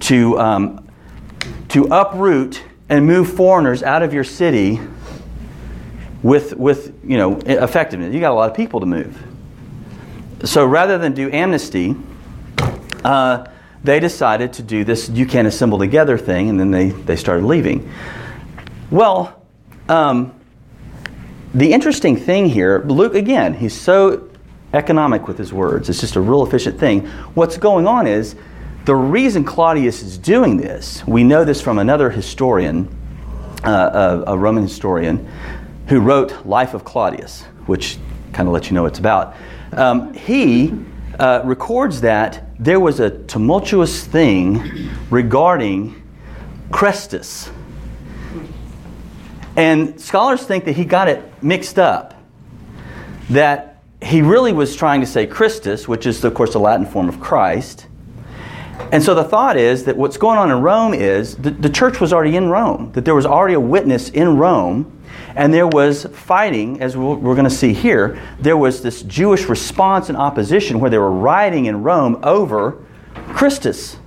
to, 0.02 0.40
um, 0.40 0.88
to 1.70 1.86
uproot 1.86 2.64
and 2.90 3.06
move 3.06 3.34
foreigners 3.34 3.84
out 3.84 4.04
of 4.04 4.14
your 4.14 4.24
city 4.24 4.80
with, 6.22 6.56
with 6.56 6.98
you 7.04 7.18
know, 7.18 7.38
effectiveness. 7.46 8.14
You 8.14 8.20
got 8.20 8.32
a 8.32 8.36
lot 8.36 8.50
of 8.50 8.56
people 8.56 8.80
to 8.80 8.86
move. 8.86 9.22
So 10.44 10.66
rather 10.66 10.98
than 10.98 11.14
do 11.14 11.32
amnesty, 11.32 11.96
uh, 13.04 13.48
they 13.84 14.00
decided 14.00 14.54
to 14.54 14.64
do 14.64 14.84
this 14.84 15.10
you 15.10 15.25
can't 15.25 15.48
assemble 15.48 15.78
together 15.78 16.18
thing, 16.18 16.50
and 16.50 16.60
then 16.60 16.72
they, 16.72 16.90
they 16.90 17.16
started 17.16 17.46
leaving. 17.46 17.92
Well, 18.90 19.42
um, 19.88 20.34
the 21.54 21.72
interesting 21.72 22.18
thing 22.18 22.48
here, 22.48 22.84
Luke, 22.86 23.16
again, 23.16 23.54
he's 23.54 23.80
so 23.80 24.30
economic 24.74 25.28
with 25.28 25.38
his 25.38 25.54
words. 25.54 25.90
It's 25.90 26.02
just 26.02 26.16
a 26.16 26.22
real 26.22 26.46
efficient 26.46 26.80
thing. 26.80 27.06
What's 27.36 27.58
going 27.58 27.88
on 27.88 28.08
is 28.08 28.36
the 28.86 28.96
reason 28.96 29.44
Claudius 29.44 30.04
is 30.04 30.18
doing 30.18 30.58
this, 30.58 31.06
we 31.08 31.24
know 31.24 31.44
this 31.44 31.60
from 31.60 31.80
another 31.80 32.12
historian, 32.12 32.88
uh, 33.63 34.24
a, 34.27 34.34
a 34.34 34.38
Roman 34.38 34.63
historian, 34.63 35.27
who 35.88 36.00
wrote 36.00 36.46
Life 36.46 36.75
of 36.75 36.84
Claudius, 36.84 37.44
which 37.65 37.98
kind 38.32 38.48
of 38.48 38.54
lets 38.54 38.68
you 38.68 38.74
know 38.75 38.84
what 38.84 38.89
it's 38.89 39.00
about. 39.00 39.36
Um, 39.72 40.13
he 40.13 40.74
uh, 41.18 41.42
records 41.44 42.01
that 42.01 42.44
there 42.60 42.80
was 42.80 43.00
a 43.00 43.10
tumultuous 43.25 44.04
thing 44.04 44.89
regarding 45.10 46.04
Chrestus. 46.70 47.51
And 49.56 50.00
scholars 50.00 50.44
think 50.44 50.65
that 50.65 50.74
he 50.74 50.86
got 50.86 51.08
it 51.08 51.24
mixed 51.42 51.80
up. 51.80 52.13
That 53.32 53.82
he 54.01 54.22
really 54.22 54.54
was 54.54 54.75
trying 54.75 55.01
to 55.01 55.08
say 55.08 55.25
Christus, 55.25 55.88
which 55.88 56.06
is, 56.06 56.24
of 56.24 56.34
course, 56.36 56.54
the 56.54 56.60
Latin 56.60 56.86
form 56.86 57.10
of 57.10 57.20
Christ. 57.20 57.88
And 58.91 59.03
so 59.03 59.15
the 59.15 59.24
thought 59.24 59.58
is 59.58 59.86
that 59.86 59.98
what's 59.98 60.17
going 60.17 60.38
on 60.38 60.51
in 60.51 60.62
Rome 60.62 60.94
is 60.94 61.36
the, 61.36 61.51
the 61.51 61.70
church 61.70 62.00
was 62.00 62.13
already 62.13 62.36
in 62.36 62.50
Rome, 62.50 62.91
that 62.94 63.05
there 63.05 63.15
was 63.15 63.25
already 63.25 63.55
a 63.55 63.60
witness 63.60 64.10
in 64.10 64.38
Rome 64.38 64.91
and 65.36 65.53
there 65.53 65.67
was 65.67 66.05
fighting, 66.05 66.82
as 66.82 66.96
we're 66.96 67.36
going 67.36 67.44
to 67.44 67.50
see 67.50 67.74
here. 67.74 68.22
There 68.39 68.55
was 68.55 68.82
this 68.82 69.01
Jewish 69.03 69.46
response 69.46 70.08
and 70.08 70.17
opposition 70.17 70.79
where 70.79 70.89
they 70.89 70.98
were 70.98 71.12
rioting 71.12 71.65
in 71.65 71.84
Rome 71.84 72.20
over 72.24 72.84
Christus. 73.29 73.98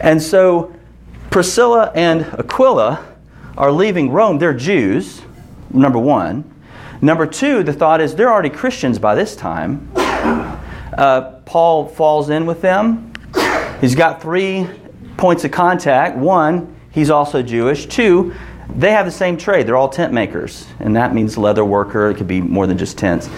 And 0.00 0.20
so 0.20 0.74
Priscilla 1.30 1.92
and 1.94 2.22
Aquila 2.22 3.04
are 3.56 3.70
leaving 3.70 4.10
Rome. 4.10 4.38
They're 4.38 4.54
Jews, 4.54 5.22
number 5.70 5.98
one. 5.98 6.50
Number 7.00 7.26
two, 7.26 7.62
the 7.62 7.72
thought 7.72 8.00
is 8.00 8.16
they're 8.16 8.32
already 8.32 8.50
Christians 8.50 8.98
by 8.98 9.14
this 9.14 9.36
time. 9.36 9.90
Uh, 9.94 11.40
Paul 11.44 11.86
falls 11.86 12.30
in 12.30 12.46
with 12.46 12.60
them. 12.60 13.13
He's 13.84 13.94
got 13.94 14.22
three 14.22 14.66
points 15.18 15.44
of 15.44 15.50
contact. 15.50 16.16
One, 16.16 16.74
he's 16.90 17.10
also 17.10 17.42
Jewish. 17.42 17.84
Two, 17.84 18.32
they 18.76 18.92
have 18.92 19.04
the 19.04 19.12
same 19.12 19.36
trade. 19.36 19.66
They're 19.66 19.76
all 19.76 19.90
tent 19.90 20.10
makers, 20.10 20.66
and 20.80 20.96
that 20.96 21.12
means 21.12 21.36
leather 21.36 21.66
worker. 21.66 22.08
It 22.08 22.14
could 22.14 22.26
be 22.26 22.40
more 22.40 22.66
than 22.66 22.78
just 22.78 22.96
tents. 22.96 23.28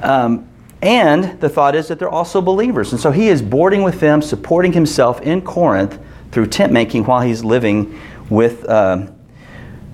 Um, 0.00 0.48
and 0.80 1.40
the 1.40 1.48
thought 1.48 1.74
is 1.74 1.88
that 1.88 1.98
they're 1.98 2.08
also 2.08 2.40
believers. 2.40 2.92
And 2.92 3.00
so 3.00 3.10
he 3.10 3.26
is 3.26 3.42
boarding 3.42 3.82
with 3.82 3.98
them, 3.98 4.22
supporting 4.22 4.72
himself 4.72 5.20
in 5.22 5.42
Corinth 5.42 5.98
through 6.30 6.46
tent 6.46 6.72
making 6.72 7.02
while 7.06 7.22
he's 7.22 7.42
living 7.42 8.00
with, 8.30 8.64
uh, 8.66 9.08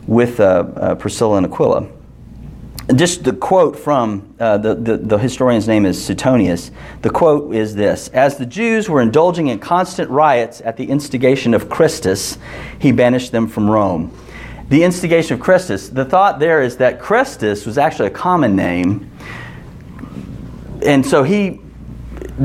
with 0.07 0.41
uh, 0.41 0.45
uh, 0.77 0.95
Priscilla 0.97 1.39
and 1.39 1.47
Aquila. 1.47 1.89
Just 2.95 3.25
the 3.25 3.33
quote 3.33 3.79
from 3.79 4.35
uh, 4.41 4.59
the, 4.59 4.75
the, 4.75 4.97
the 4.97 5.19
historian's 5.19 5.69
name 5.69 5.87
is 5.87 6.03
Suetonius. 6.05 6.71
The 7.03 7.11
quote 7.11 7.55
is 7.55 7.75
this 7.75 8.09
As 8.09 8.37
the 8.37 8.47
Jews 8.47 8.89
were 8.89 9.01
indulging 9.01 9.49
in 9.49 9.59
constant 9.59 10.11
riots 10.11 10.61
at 10.63 10.77
the 10.77 10.85
instigation 10.85 11.55
of 11.55 11.69
Christus, 11.69 12.39
he 12.79 12.93
banished 12.93 13.33
them 13.33 13.47
from 13.47 13.71
Rome 13.71 14.13
the 14.71 14.85
instigation 14.85 15.35
of 15.35 15.41
Christus. 15.41 15.89
The 15.89 16.05
thought 16.05 16.39
there 16.39 16.63
is 16.63 16.77
that 16.77 17.01
Christus 17.01 17.67
was 17.67 17.77
actually 17.77 18.07
a 18.07 18.13
common 18.13 18.55
name. 18.55 19.11
And 20.87 21.05
so 21.05 21.25
he 21.25 21.61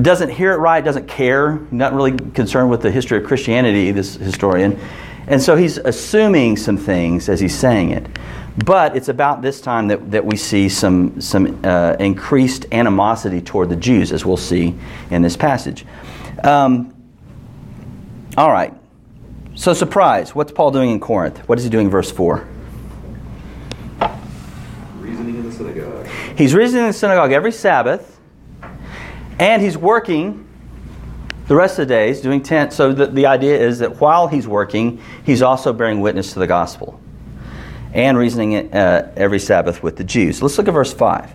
doesn't 0.02 0.32
hear 0.32 0.52
it 0.54 0.58
right, 0.58 0.84
doesn't 0.84 1.08
care, 1.08 1.60
not 1.70 1.94
really 1.94 2.18
concerned 2.32 2.72
with 2.72 2.82
the 2.82 2.90
history 2.90 3.20
of 3.20 3.26
Christianity, 3.26 3.92
this 3.92 4.16
historian. 4.16 4.80
And 5.28 5.42
so 5.42 5.56
he's 5.56 5.78
assuming 5.78 6.58
some 6.58 6.78
things 6.78 7.30
as 7.30 7.40
he's 7.40 7.58
saying 7.58 7.92
it. 7.92 8.08
But 8.64 8.96
it's 8.96 9.10
about 9.10 9.42
this 9.42 9.60
time 9.60 9.90
that, 9.90 10.12
that 10.12 10.26
we 10.26 10.38
see 10.38 10.70
some, 10.70 11.20
some 11.20 11.60
uh, 11.66 11.98
increased 12.00 12.68
animosity 12.72 13.42
toward 13.42 13.70
the 13.70 13.76
Jews, 13.76 14.14
as 14.14 14.26
we'll 14.26 14.38
see 14.38 14.76
in 15.12 15.22
this 15.22 15.36
passage. 15.36 15.86
Um, 16.44 16.94
all 18.38 18.52
right. 18.52 18.74
So, 19.56 19.74
surprise. 19.74 20.34
What's 20.34 20.54
Paul 20.54 20.72
doing 20.72 20.92
in 20.92 21.00
Corinth? 21.02 21.40
What 21.50 21.58
is 21.58 21.66
he 21.66 21.70
doing 21.70 21.86
in 21.86 21.92
verse 21.92 22.12
4? 22.12 22.48
Reasoning 25.00 25.36
in 25.36 25.44
the 25.44 25.52
synagogue. 25.52 26.08
He's 26.38 26.54
reasoning 26.54 26.86
in 26.86 26.90
the 26.90 26.94
synagogue 26.94 27.34
every 27.34 27.52
Sabbath, 27.52 28.20
and 29.38 29.62
he's 29.62 29.78
working 29.78 30.48
the 31.48 31.56
rest 31.56 31.78
of 31.78 31.88
the 31.88 31.94
days 31.94 32.22
doing 32.22 32.42
tent. 32.42 32.72
So, 32.72 32.94
the, 32.94 33.08
the 33.08 33.26
idea 33.26 33.60
is 33.60 33.80
that 33.80 34.00
while 34.00 34.28
he's 34.28 34.48
working, 34.48 35.02
he's 35.26 35.42
also 35.42 35.74
bearing 35.74 36.00
witness 36.00 36.32
to 36.34 36.40
the 36.40 36.48
gospel 36.48 37.02
and 37.96 38.18
reasoning 38.18 38.74
uh, 38.74 39.12
every 39.16 39.40
Sabbath 39.40 39.82
with 39.82 39.96
the 39.96 40.04
Jews. 40.04 40.42
Let's 40.44 40.58
look 40.58 40.68
at 40.68 40.74
verse 40.74 40.94
5. 40.94 41.32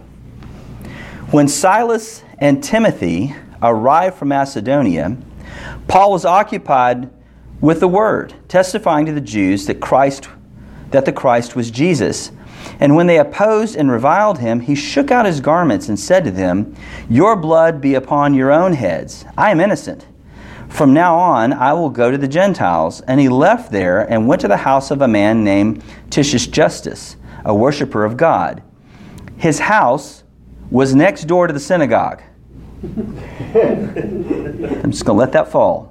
When 1.30 1.48
Silas 1.48 2.22
and 2.38 2.62
Timothy 2.62 3.34
arrived 3.62 4.18
from 4.18 4.28
Macedonia, 4.28 5.16
Paul 5.88 6.12
was 6.12 6.26
occupied 6.26 7.10
with 7.62 7.80
the 7.80 7.88
word, 7.88 8.34
testifying 8.46 9.06
to 9.06 9.12
the 9.12 9.20
Jews 9.20 9.66
that 9.66 9.80
Christ 9.80 10.28
that 10.90 11.04
the 11.04 11.12
Christ 11.12 11.56
was 11.56 11.70
Jesus. 11.70 12.32
And 12.78 12.94
when 12.94 13.06
they 13.06 13.18
opposed 13.18 13.76
and 13.76 13.90
reviled 13.90 14.38
him, 14.38 14.60
he 14.60 14.74
shook 14.74 15.10
out 15.10 15.24
his 15.24 15.40
garments 15.40 15.88
and 15.88 15.98
said 15.98 16.24
to 16.24 16.30
them, 16.30 16.74
Your 17.08 17.36
blood 17.36 17.80
be 17.80 17.94
upon 17.94 18.34
your 18.34 18.50
own 18.50 18.72
heads. 18.72 19.24
I 19.38 19.50
am 19.50 19.60
innocent. 19.60 20.06
From 20.70 20.94
now 20.94 21.18
on, 21.18 21.52
I 21.52 21.74
will 21.74 21.90
go 21.90 22.10
to 22.10 22.16
the 22.16 22.28
Gentiles. 22.28 23.02
And 23.02 23.20
he 23.20 23.28
left 23.28 23.70
there 23.70 24.10
and 24.10 24.26
went 24.26 24.40
to 24.40 24.48
the 24.48 24.56
house 24.56 24.90
of 24.90 25.02
a 25.02 25.08
man 25.08 25.44
named 25.44 25.84
Titius 26.08 26.46
Justus, 26.46 27.16
a 27.44 27.54
worshiper 27.54 28.04
of 28.04 28.16
God. 28.16 28.62
His 29.36 29.58
house 29.58 30.24
was 30.70 30.94
next 30.94 31.24
door 31.24 31.46
to 31.46 31.52
the 31.52 31.60
synagogue. 31.60 32.22
I'm 32.82 34.90
just 34.90 35.04
going 35.04 35.16
to 35.16 35.20
let 35.20 35.32
that 35.32 35.50
fall. 35.50 35.90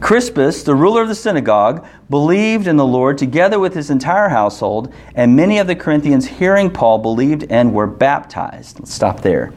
Crispus, 0.00 0.62
the 0.62 0.74
ruler 0.74 1.02
of 1.02 1.08
the 1.08 1.14
synagogue, 1.14 1.86
believed 2.10 2.66
in 2.66 2.76
the 2.76 2.86
Lord 2.86 3.18
together 3.18 3.58
with 3.58 3.74
his 3.74 3.90
entire 3.90 4.28
household, 4.28 4.92
and 5.14 5.34
many 5.34 5.58
of 5.58 5.66
the 5.66 5.76
Corinthians, 5.76 6.26
hearing 6.26 6.70
Paul, 6.70 6.98
believed 6.98 7.44
and 7.50 7.72
were 7.72 7.86
baptized. 7.86 8.78
Let's 8.78 8.94
stop 8.94 9.22
there. 9.22 9.52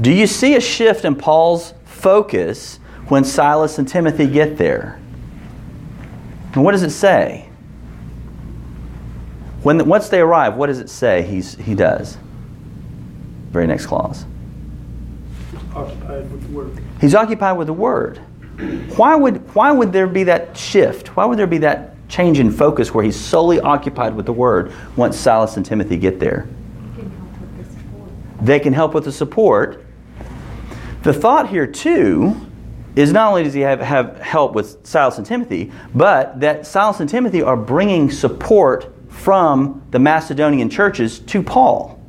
Do 0.00 0.12
you 0.12 0.26
see 0.26 0.56
a 0.56 0.60
shift 0.60 1.04
in 1.04 1.14
Paul's 1.14 1.74
focus 1.84 2.79
when 3.10 3.24
Silas 3.24 3.78
and 3.78 3.86
Timothy 3.86 4.26
get 4.26 4.56
there? 4.56 5.00
And 6.54 6.64
what 6.64 6.72
does 6.72 6.82
it 6.82 6.90
say? 6.90 7.48
When, 9.62 9.86
once 9.86 10.08
they 10.08 10.20
arrive, 10.20 10.56
what 10.56 10.68
does 10.68 10.78
it 10.78 10.88
say 10.88 11.22
he's, 11.22 11.54
he 11.56 11.74
does? 11.74 12.16
very 13.50 13.66
next 13.66 13.86
clause. 13.86 14.24
occupied 15.74 16.30
with 16.30 16.42
the 16.42 16.56
word. 16.56 16.78
He's 17.00 17.14
occupied 17.14 17.58
with 17.58 17.66
the 17.66 17.72
word. 17.72 18.18
Why 18.96 19.16
would, 19.16 19.54
why 19.54 19.72
would 19.72 19.92
there 19.92 20.06
be 20.06 20.24
that 20.24 20.56
shift? 20.56 21.16
Why 21.16 21.24
would 21.24 21.38
there 21.38 21.46
be 21.46 21.58
that 21.58 21.96
change 22.08 22.38
in 22.38 22.50
focus 22.50 22.94
where 22.94 23.04
he's 23.04 23.18
solely 23.18 23.58
occupied 23.60 24.14
with 24.14 24.26
the 24.26 24.32
word 24.32 24.72
once 24.96 25.16
Silas 25.16 25.56
and 25.56 25.66
Timothy 25.66 25.96
get 25.96 26.20
there? 26.20 26.46
They 28.40 28.60
can 28.60 28.72
help 28.72 28.94
with 28.94 29.04
the 29.04 29.12
support. 29.12 29.84
The 31.02 31.12
thought 31.12 31.48
here, 31.48 31.66
too, 31.66 32.49
is 32.96 33.12
not 33.12 33.28
only 33.28 33.44
does 33.44 33.54
he 33.54 33.60
have, 33.60 33.80
have 33.80 34.16
help 34.18 34.52
with 34.52 34.84
Silas 34.86 35.18
and 35.18 35.26
Timothy, 35.26 35.70
but 35.94 36.40
that 36.40 36.66
Silas 36.66 37.00
and 37.00 37.08
Timothy 37.08 37.42
are 37.42 37.56
bringing 37.56 38.10
support 38.10 38.92
from 39.08 39.82
the 39.90 39.98
Macedonian 39.98 40.70
churches 40.70 41.18
to 41.20 41.42
Paul 41.42 42.00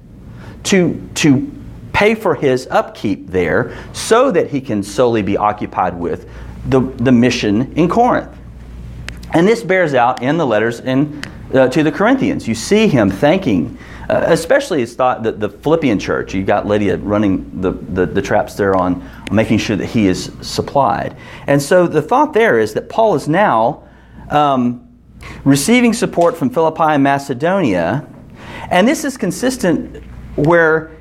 to, 0.63 1.09
to 1.15 1.51
pay 1.93 2.15
for 2.15 2.35
his 2.35 2.67
upkeep 2.67 3.27
there 3.27 3.77
so 3.93 4.31
that 4.31 4.49
he 4.49 4.61
can 4.61 4.81
solely 4.81 5.21
be 5.21 5.37
occupied 5.37 5.97
with 5.97 6.29
the, 6.67 6.79
the 6.79 7.11
mission 7.11 7.73
in 7.73 7.89
Corinth. 7.89 8.35
And 9.33 9.47
this 9.47 9.63
bears 9.63 9.93
out 9.93 10.21
in 10.21 10.37
the 10.37 10.45
letters 10.45 10.79
in, 10.79 11.21
uh, 11.53 11.67
to 11.69 11.83
the 11.83 11.91
Corinthians. 11.91 12.47
You 12.47 12.55
see 12.55 12.87
him 12.87 13.09
thanking, 13.09 13.77
uh, 14.09 14.25
especially 14.27 14.81
it's 14.81 14.93
thought 14.93 15.23
that 15.23 15.39
the 15.39 15.49
Philippian 15.49 15.99
church, 15.99 16.33
you 16.33 16.43
got 16.43 16.65
Lydia 16.65 16.97
running 16.97 17.61
the, 17.61 17.71
the, 17.71 18.05
the 18.05 18.21
traps 18.21 18.55
there 18.55 18.75
on 18.75 19.07
making 19.31 19.57
sure 19.57 19.75
that 19.75 19.87
he 19.87 20.07
is 20.07 20.31
supplied. 20.41 21.17
And 21.47 21.61
so 21.61 21.87
the 21.87 22.01
thought 22.01 22.33
there 22.33 22.59
is 22.59 22.73
that 22.73 22.89
Paul 22.89 23.15
is 23.15 23.27
now 23.27 23.87
um, 24.29 24.87
receiving 25.43 25.93
support 25.93 26.37
from 26.37 26.49
Philippi 26.49 26.83
and 26.83 27.03
Macedonia. 27.03 28.07
And 28.69 28.87
this 28.87 29.03
is 29.03 29.17
consistent 29.17 30.03
where 30.35 30.91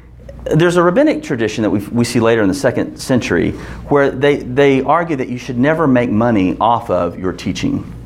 there's 0.45 0.77
a 0.77 0.83
rabbinic 0.83 1.23
tradition 1.23 1.63
that 1.63 1.71
we, 1.71 1.81
we 1.89 2.05
see 2.05 2.19
later 2.19 2.43
in 2.43 2.49
the 2.49 2.55
second 2.55 2.97
century 2.99 3.53
where 3.89 4.11
they, 4.11 4.37
they 4.37 4.83
argue 4.83 5.17
that 5.17 5.29
you 5.29 5.39
should 5.39 5.59
never 5.59 5.87
make 5.87 6.11
money 6.11 6.57
off 6.59 6.91
of 6.91 7.19
your 7.19 7.33
teaching. 7.33 8.00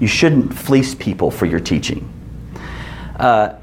You 0.00 0.08
shouldn't 0.08 0.52
fleece 0.52 0.94
people 0.94 1.30
for 1.30 1.46
your 1.46 1.60
teaching. 1.60 2.10
Uh, 3.16 3.54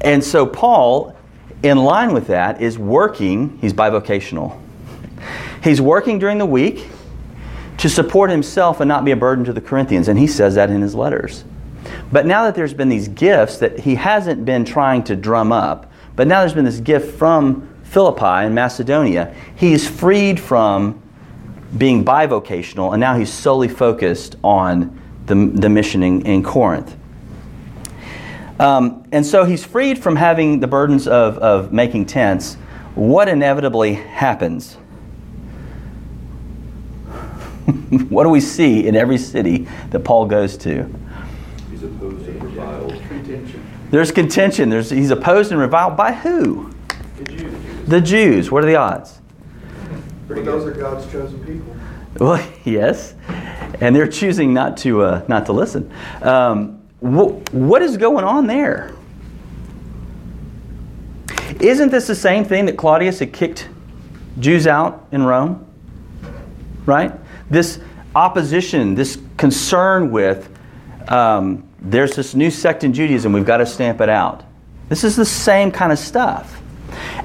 and 0.00 0.24
so 0.24 0.46
Paul, 0.46 1.16
in 1.62 1.78
line 1.78 2.12
with 2.12 2.26
that, 2.28 2.60
is 2.60 2.78
working, 2.78 3.58
he's 3.60 3.72
bivocational. 3.72 4.58
He's 5.62 5.80
working 5.80 6.18
during 6.18 6.38
the 6.38 6.46
week 6.46 6.88
to 7.78 7.88
support 7.88 8.30
himself 8.30 8.80
and 8.80 8.88
not 8.88 9.04
be 9.04 9.10
a 9.10 9.16
burden 9.16 9.44
to 9.44 9.52
the 9.52 9.60
Corinthians, 9.60 10.08
and 10.08 10.18
he 10.18 10.26
says 10.26 10.54
that 10.56 10.70
in 10.70 10.80
his 10.80 10.94
letters. 10.94 11.44
But 12.10 12.26
now 12.26 12.44
that 12.44 12.54
there's 12.54 12.74
been 12.74 12.88
these 12.88 13.08
gifts 13.08 13.58
that 13.58 13.80
he 13.80 13.94
hasn't 13.94 14.44
been 14.44 14.64
trying 14.64 15.04
to 15.04 15.16
drum 15.16 15.52
up, 15.52 15.92
but 16.16 16.26
now 16.26 16.40
there's 16.40 16.54
been 16.54 16.64
this 16.64 16.80
gift 16.80 17.18
from 17.18 17.68
Philippi 17.82 18.46
in 18.46 18.54
Macedonia, 18.54 19.34
he's 19.54 19.88
freed 19.88 20.40
from 20.40 21.02
being 21.76 22.04
bivocational, 22.04 22.92
and 22.92 23.00
now 23.00 23.16
he's 23.16 23.32
solely 23.32 23.68
focused 23.68 24.36
on 24.42 25.01
the, 25.32 25.50
the 25.54 25.68
mission 25.70 26.02
in, 26.02 26.26
in 26.26 26.42
Corinth. 26.42 26.94
Um, 28.60 29.08
and 29.12 29.24
so 29.24 29.44
he's 29.44 29.64
freed 29.64 29.98
from 29.98 30.14
having 30.14 30.60
the 30.60 30.66
burdens 30.66 31.08
of, 31.08 31.38
of 31.38 31.72
making 31.72 32.04
tents. 32.06 32.56
What 32.94 33.28
inevitably 33.28 33.94
happens? 33.94 34.74
what 38.10 38.24
do 38.24 38.28
we 38.28 38.40
see 38.40 38.86
in 38.86 38.94
every 38.94 39.16
city 39.16 39.66
that 39.90 40.00
Paul 40.00 40.26
goes 40.26 40.58
to? 40.58 40.84
He's 41.70 41.82
opposed 41.82 42.28
and 42.28 42.42
reviled. 42.42 42.92
Contention. 43.08 43.66
There's 43.90 44.12
contention. 44.12 44.68
There's, 44.68 44.90
he's 44.90 45.10
opposed 45.10 45.50
and 45.50 45.60
reviled 45.60 45.96
by 45.96 46.12
who? 46.12 46.74
The 47.16 47.24
Jews. 47.24 47.88
The 47.88 48.00
Jews. 48.02 48.50
What 48.50 48.64
are 48.64 48.66
the 48.66 48.76
odds? 48.76 49.18
But 50.28 50.44
those 50.44 50.66
are 50.66 50.72
God's 50.72 51.10
chosen 51.10 51.42
people. 51.44 51.74
Well, 52.18 52.46
yes, 52.64 53.14
and 53.80 53.94
they're 53.94 54.08
choosing 54.08 54.52
not 54.54 54.76
to 54.78 55.02
uh, 55.02 55.24
not 55.28 55.46
to 55.46 55.52
listen. 55.52 55.90
Um, 56.22 56.82
wh- 57.00 57.54
what 57.54 57.82
is 57.82 57.96
going 57.96 58.24
on 58.24 58.46
there? 58.46 58.92
Isn't 61.60 61.90
this 61.90 62.06
the 62.06 62.14
same 62.14 62.44
thing 62.44 62.66
that 62.66 62.76
Claudius 62.76 63.18
had 63.18 63.32
kicked 63.32 63.68
Jews 64.40 64.66
out 64.66 65.06
in 65.12 65.22
Rome? 65.22 65.66
Right? 66.86 67.12
This 67.50 67.80
opposition, 68.14 68.94
this 68.94 69.18
concern 69.36 70.10
with 70.10 70.48
um, 71.08 71.68
there's 71.80 72.14
this 72.14 72.34
new 72.34 72.50
sect 72.50 72.84
in 72.84 72.92
Judaism, 72.92 73.32
we've 73.32 73.44
got 73.44 73.58
to 73.58 73.66
stamp 73.66 74.00
it 74.00 74.08
out. 74.08 74.44
This 74.88 75.04
is 75.04 75.16
the 75.16 75.24
same 75.24 75.70
kind 75.70 75.92
of 75.92 75.98
stuff. 75.98 76.60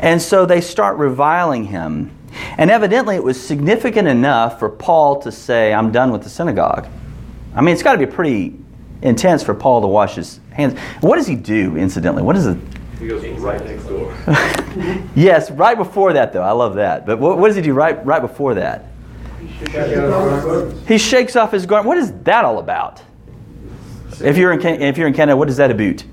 And 0.01 0.21
so 0.21 0.45
they 0.45 0.62
start 0.62 0.97
reviling 0.97 1.65
him. 1.65 2.12
And 2.58 2.71
evidently, 2.71 3.15
it 3.15 3.23
was 3.23 3.41
significant 3.41 4.08
enough 4.08 4.60
for 4.60 4.69
Paul 4.69 5.21
to 5.21 5.32
say, 5.32 5.73
I'm 5.73 5.91
done 5.91 6.12
with 6.12 6.23
the 6.23 6.30
synagogue. 6.30 6.88
I 7.56 7.62
mean, 7.62 7.73
it's 7.73 7.84
got 7.84 7.93
to 7.93 7.97
be 7.97 8.06
pretty 8.06 8.58
intense 9.02 9.43
for 9.43 9.54
Paul 9.54 9.82
to 9.82 9.88
wash 9.88 10.15
his 10.15 10.39
hands. 10.52 10.78
What 11.02 11.17
does 11.17 11.28
he 11.28 11.36
do, 11.36 11.78
incidentally? 11.78 12.23
What 12.23 12.36
is 12.36 12.47
it? 12.47 12.58
He 13.00 13.08
goes 13.08 13.23
right 13.39 13.63
next 13.63 13.86
door. 13.86 14.15
Yes, 15.15 15.50
right 15.50 15.76
before 15.76 16.13
that, 16.13 16.34
though. 16.34 16.43
I 16.43 16.52
love 16.52 16.76
that. 16.76 17.08
But 17.08 17.17
what, 17.17 17.39
what 17.39 17.47
does 17.47 17.56
he 17.56 17.63
do 17.63 17.73
right, 17.73 18.04
right 18.06 18.21
before 18.21 18.54
that? 18.54 18.86
He 20.88 21.00
shakes 21.00 21.36
off 21.36 21.52
his 21.52 21.65
garment. 21.65 21.88
What 21.88 21.97
is 21.97 22.12
that 22.23 22.45
all 22.45 22.60
about? 22.60 23.02
If 24.21 24.38
you're 24.38 24.54
in, 24.54 24.63
if 24.63 24.97
you're 24.97 25.08
in 25.08 25.13
Canada, 25.13 25.36
what 25.36 25.50
is 25.50 25.58
that 25.58 25.71
about? 25.71 26.04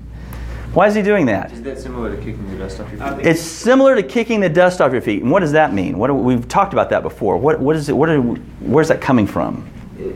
Why 0.75 0.87
is 0.87 0.93
he 0.93 1.01
doing 1.01 1.25
that? 1.27 1.53
Is 1.53 1.63
that 1.63 1.79
similar 1.79 2.13
to 2.13 2.17
kicking 2.21 2.51
the 2.51 2.57
dust 2.57 2.81
off 2.81 2.91
your 2.91 2.99
feet? 2.99 3.25
It's 3.25 3.41
similar 3.41 3.95
to 3.95 4.03
kicking 4.03 4.41
the 4.41 4.49
dust 4.49 4.81
off 4.81 4.91
your 4.91 5.01
feet. 5.01 5.21
And 5.21 5.31
what 5.31 5.39
does 5.39 5.53
that 5.53 5.73
mean? 5.73 5.97
What 5.97 6.07
do, 6.07 6.13
we've 6.13 6.45
talked 6.49 6.73
about 6.73 6.89
that 6.89 7.01
before. 7.01 7.37
What, 7.37 7.61
what 7.61 7.77
is 7.77 7.87
it? 7.87 7.93
What 7.93 8.09
are, 8.09 8.19
where's 8.19 8.89
that 8.89 8.99
coming 8.99 9.25
from? 9.25 9.65
It, 9.97 10.15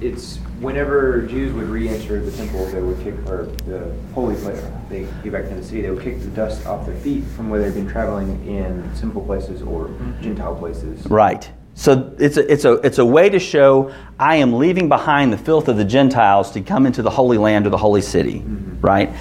it's 0.00 0.36
whenever 0.60 1.22
Jews 1.22 1.52
would 1.54 1.66
re-enter 1.66 2.20
the 2.20 2.30
temple, 2.30 2.66
they 2.66 2.80
would 2.80 3.02
kick, 3.02 3.14
or 3.28 3.46
the 3.66 3.92
holy 4.14 4.36
place, 4.36 4.64
they 4.88 5.08
get 5.24 5.32
back 5.32 5.48
to 5.48 5.56
the 5.56 5.64
city, 5.64 5.82
they 5.82 5.90
would 5.90 6.04
kick 6.04 6.20
the 6.20 6.28
dust 6.28 6.64
off 6.66 6.86
their 6.86 6.94
feet 6.94 7.24
from 7.34 7.50
where 7.50 7.60
they've 7.60 7.74
been 7.74 7.88
traveling 7.88 8.28
in 8.46 8.88
simple 8.94 9.24
places 9.24 9.60
or 9.62 9.86
mm-hmm. 9.88 10.22
Gentile 10.22 10.54
places. 10.54 11.04
Right. 11.06 11.50
So 11.74 12.14
it's 12.20 12.36
a, 12.36 12.50
it's, 12.50 12.64
a, 12.64 12.74
it's 12.74 12.98
a 12.98 13.04
way 13.04 13.28
to 13.28 13.40
show 13.40 13.92
I 14.20 14.36
am 14.36 14.52
leaving 14.52 14.88
behind 14.88 15.32
the 15.32 15.36
filth 15.36 15.66
of 15.66 15.76
the 15.76 15.84
Gentiles 15.84 16.52
to 16.52 16.60
come 16.60 16.86
into 16.86 17.02
the 17.02 17.10
Holy 17.10 17.38
Land 17.38 17.66
or 17.66 17.70
the 17.70 17.76
Holy 17.76 18.02
City. 18.02 18.38
Mm-hmm. 18.38 18.80
Right? 18.80 19.12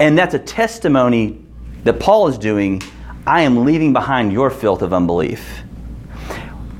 And 0.00 0.18
that's 0.18 0.34
a 0.34 0.38
testimony 0.38 1.44
that 1.84 2.00
Paul 2.00 2.28
is 2.28 2.38
doing. 2.38 2.82
I 3.26 3.42
am 3.42 3.64
leaving 3.64 3.92
behind 3.92 4.32
your 4.32 4.50
filth 4.50 4.82
of 4.82 4.92
unbelief. 4.92 5.62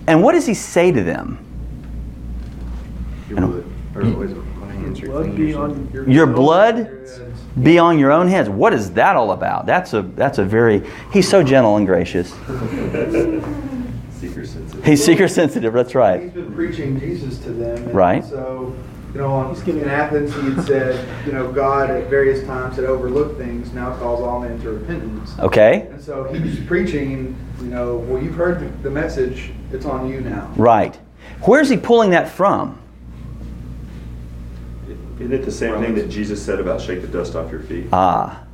And 0.06 0.22
what 0.22 0.32
does 0.32 0.46
he 0.46 0.54
say 0.54 0.92
to 0.92 1.02
them? 1.02 1.38
Your 3.28 3.40
blood, 3.40 3.64
or 3.94 4.02
was 4.18 4.32
it 4.32 4.36
my 4.36 4.72
hands 4.72 5.02
are 5.02 5.06
Blood 5.06 5.24
clean 5.24 5.36
be 5.36 5.54
on 5.54 6.10
Your 6.10 6.26
blood 6.26 6.90
be 7.62 7.78
on 7.78 7.98
your 7.98 8.10
own 8.10 8.28
heads. 8.28 8.48
What 8.48 8.74
is 8.74 8.92
that 8.92 9.16
all 9.16 9.32
about? 9.32 9.64
That's 9.64 9.92
a 9.94 10.02
that's 10.02 10.38
a 10.38 10.44
very 10.44 10.82
he's 11.12 11.28
so 11.28 11.42
gentle 11.42 11.76
and 11.76 11.86
gracious. 11.86 12.32
Seeker 14.10 14.46
sensitive. 14.46 14.84
He's 14.84 15.04
seeker 15.04 15.28
sensitive. 15.28 15.72
That's 15.72 15.94
right. 15.94 16.22
He's 16.22 16.32
been 16.32 16.52
preaching 16.52 16.98
Jesus 16.98 17.38
to 17.40 17.50
them. 17.50 17.76
And 17.76 17.94
Right. 17.94 18.24
So, 18.24 18.74
you 19.14 19.20
know, 19.20 19.32
on, 19.32 19.54
in 19.68 19.88
Athens, 19.88 20.34
he 20.34 20.40
had 20.50 20.66
said, 20.66 21.26
you 21.26 21.32
know, 21.32 21.52
God 21.52 21.88
at 21.88 22.10
various 22.10 22.44
times 22.44 22.74
had 22.74 22.84
overlooked 22.84 23.38
things, 23.38 23.72
now 23.72 23.96
calls 23.96 24.20
all 24.20 24.40
men 24.40 24.60
to 24.62 24.70
repentance. 24.70 25.38
Okay. 25.38 25.86
And 25.92 26.02
so 26.02 26.24
he's 26.24 26.58
preaching, 26.66 27.38
you 27.60 27.66
know, 27.66 27.98
well, 27.98 28.20
you've 28.20 28.34
heard 28.34 28.58
the, 28.58 28.66
the 28.82 28.90
message, 28.90 29.52
it's 29.72 29.86
on 29.86 30.08
you 30.08 30.20
now. 30.20 30.52
Right. 30.56 30.98
Where's 31.42 31.68
he 31.68 31.76
pulling 31.76 32.10
that 32.10 32.28
from? 32.28 32.80
Isn't 35.20 35.32
it 35.32 35.44
the 35.44 35.52
same 35.52 35.80
thing 35.80 35.94
that 35.94 36.08
Jesus 36.10 36.44
said 36.44 36.58
about 36.58 36.80
shake 36.80 37.00
the 37.00 37.06
dust 37.06 37.36
off 37.36 37.52
your 37.52 37.62
feet? 37.62 37.86
Ah. 37.92 38.44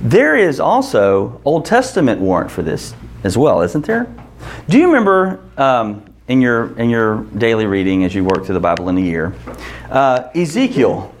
There 0.00 0.36
is 0.36 0.60
also 0.60 1.40
Old 1.44 1.64
Testament 1.64 2.20
warrant 2.20 2.52
for 2.52 2.62
this 2.62 2.94
as 3.24 3.36
well, 3.36 3.62
isn't 3.62 3.84
there? 3.84 4.06
Do 4.68 4.78
you 4.78 4.86
remember 4.86 5.40
um, 5.56 6.04
in 6.28 6.40
your 6.40 6.76
in 6.78 6.90
your 6.90 7.22
daily 7.38 7.66
reading 7.66 8.04
as 8.04 8.14
you 8.14 8.24
work 8.24 8.44
through 8.44 8.54
the 8.54 8.60
Bible 8.60 8.88
in 8.88 8.98
a 8.98 9.00
year, 9.00 9.34
uh, 9.90 10.28
Ezekiel, 10.34 11.14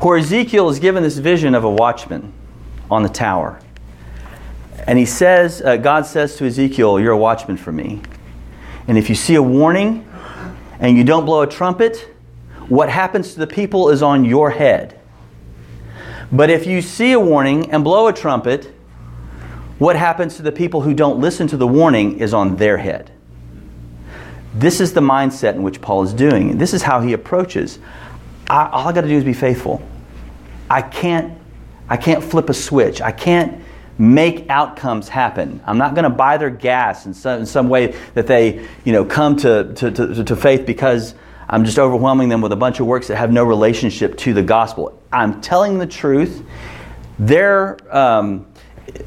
where 0.00 0.18
Ezekiel 0.18 0.68
is 0.68 0.78
given 0.78 1.02
this 1.02 1.18
vision 1.18 1.54
of 1.54 1.64
a 1.64 1.70
watchman 1.70 2.32
on 2.90 3.02
the 3.02 3.08
tower, 3.08 3.60
and 4.86 4.98
he 4.98 5.06
says, 5.06 5.62
uh, 5.62 5.76
God 5.76 6.06
says 6.06 6.36
to 6.36 6.46
Ezekiel, 6.46 7.00
"You're 7.00 7.12
a 7.12 7.18
watchman 7.18 7.56
for 7.56 7.72
me, 7.72 8.02
and 8.86 8.98
if 8.98 9.08
you 9.08 9.14
see 9.14 9.34
a 9.34 9.42
warning, 9.42 10.06
and 10.78 10.96
you 10.96 11.04
don't 11.04 11.24
blow 11.24 11.40
a 11.42 11.46
trumpet, 11.46 12.14
what 12.68 12.90
happens 12.90 13.32
to 13.32 13.38
the 13.38 13.46
people 13.46 13.88
is 13.88 14.02
on 14.02 14.24
your 14.24 14.50
head." 14.50 14.98
But 16.30 16.50
if 16.50 16.66
you 16.66 16.82
see 16.82 17.12
a 17.12 17.20
warning 17.20 17.70
and 17.70 17.84
blow 17.84 18.08
a 18.08 18.12
trumpet, 18.12 18.74
what 19.78 19.96
happens 19.96 20.36
to 20.36 20.42
the 20.42 20.52
people 20.52 20.82
who 20.82 20.92
don't 20.92 21.20
listen 21.20 21.46
to 21.48 21.56
the 21.56 21.66
warning 21.66 22.18
is 22.18 22.34
on 22.34 22.56
their 22.56 22.78
head. 22.78 23.12
This 24.58 24.80
is 24.80 24.94
the 24.94 25.02
mindset 25.02 25.54
in 25.54 25.62
which 25.62 25.82
Paul 25.82 26.02
is 26.02 26.14
doing. 26.14 26.56
This 26.56 26.72
is 26.72 26.82
how 26.82 27.02
he 27.02 27.12
approaches. 27.12 27.78
I, 28.48 28.68
all 28.68 28.88
I 28.88 28.92
got 28.92 29.02
to 29.02 29.08
do 29.08 29.16
is 29.16 29.24
be 29.24 29.34
faithful. 29.34 29.82
I 30.70 30.80
can't, 30.80 31.38
I 31.90 31.98
can't 31.98 32.24
flip 32.24 32.48
a 32.48 32.54
switch. 32.54 33.02
I 33.02 33.12
can't 33.12 33.62
make 33.98 34.48
outcomes 34.48 35.08
happen. 35.08 35.60
I'm 35.66 35.76
not 35.76 35.94
going 35.94 36.04
to 36.04 36.10
buy 36.10 36.38
their 36.38 36.50
gas 36.50 37.04
in 37.04 37.12
some, 37.12 37.40
in 37.40 37.46
some 37.46 37.68
way 37.68 37.94
that 38.14 38.26
they, 38.26 38.66
you 38.84 38.92
know, 38.92 39.04
come 39.04 39.36
to, 39.38 39.74
to, 39.74 39.90
to, 39.90 40.24
to 40.24 40.36
faith 40.36 40.64
because 40.64 41.14
I'm 41.48 41.64
just 41.64 41.78
overwhelming 41.78 42.30
them 42.30 42.40
with 42.40 42.52
a 42.52 42.56
bunch 42.56 42.80
of 42.80 42.86
works 42.86 43.08
that 43.08 43.16
have 43.16 43.32
no 43.32 43.44
relationship 43.44 44.16
to 44.18 44.32
the 44.32 44.42
gospel. 44.42 45.00
I'm 45.12 45.42
telling 45.42 45.78
the 45.78 45.86
truth. 45.86 46.42
Their, 47.18 47.76
um, 47.94 48.46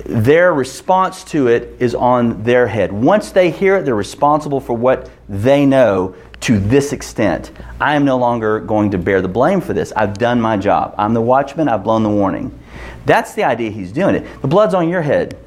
their 0.06 0.54
response 0.54 1.24
to 1.26 1.48
it 1.48 1.76
is 1.80 1.96
on 1.96 2.44
their 2.44 2.68
head. 2.68 2.92
Once 2.92 3.32
they 3.32 3.50
hear 3.50 3.78
it, 3.78 3.84
they're 3.84 3.96
responsible 3.96 4.60
for 4.60 4.74
what 4.74 5.10
they 5.28 5.66
know 5.66 6.16
to 6.42 6.60
this 6.60 6.94
extent. 6.94 7.52
I 7.80 7.96
am 7.96 8.06
no 8.06 8.18
longer 8.18 8.60
going 8.60 8.92
to 8.92 8.98
bear 8.98 9.22
the 9.22 9.28
blame 9.28 9.62
for 9.62 9.74
this. 9.74 9.92
I've 9.96 10.18
done 10.18 10.40
my 10.40 10.58
job. 10.58 10.96
I'm 10.98 11.14
the 11.14 11.22
watchman, 11.22 11.68
I've 11.68 11.84
blown 11.84 12.04
the 12.04 12.10
warning. 12.10 12.58
That's 13.06 13.34
the 13.34 13.44
idea 13.44 13.72
he's 13.72 13.92
doing 13.92 14.16
it. 14.16 14.42
The 14.42 14.48
blood's 14.48 14.74
on 14.74 14.90
your 14.90 15.02
head. 15.02 15.38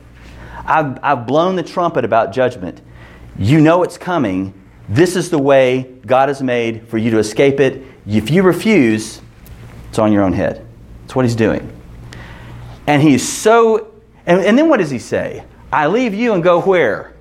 I've, 0.65 0.99
I've 1.03 1.27
blown 1.27 1.57
the 1.57 1.63
trumpet 1.63 2.05
about 2.05 2.33
judgment. 2.33 2.81
You 3.39 3.61
know 3.61 3.83
it's 3.83 3.99
coming. 3.99 4.55
This 4.89 5.17
is 5.17 5.31
the 5.31 5.39
way 5.39 5.95
God 6.07 6.29
has 6.29 6.43
made 6.43 6.89
for 6.89 6.99
you 6.99 7.11
to 7.13 7.19
escape 7.19 7.61
it. 7.61 7.83
If 8.07 8.31
you 8.31 8.43
refuse, 8.43 9.21
it's 9.89 9.99
on 9.99 10.13
your 10.13 10.23
own 10.23 10.33
head. 10.33 10.67
That's 11.03 11.17
what 11.17 11.25
he's 11.25 11.37
doing. 11.37 11.71
And 12.87 13.01
he's 13.01 13.27
so, 13.27 13.92
and, 14.27 14.41
and 14.41 14.59
then 14.59 14.69
what 14.69 14.79
does 14.79 14.91
he 14.91 14.99
say? 14.99 15.45
I 15.73 15.87
leave 15.87 16.15
you 16.15 16.35
and 16.35 16.43
go 16.43 16.61
where? 16.61 17.15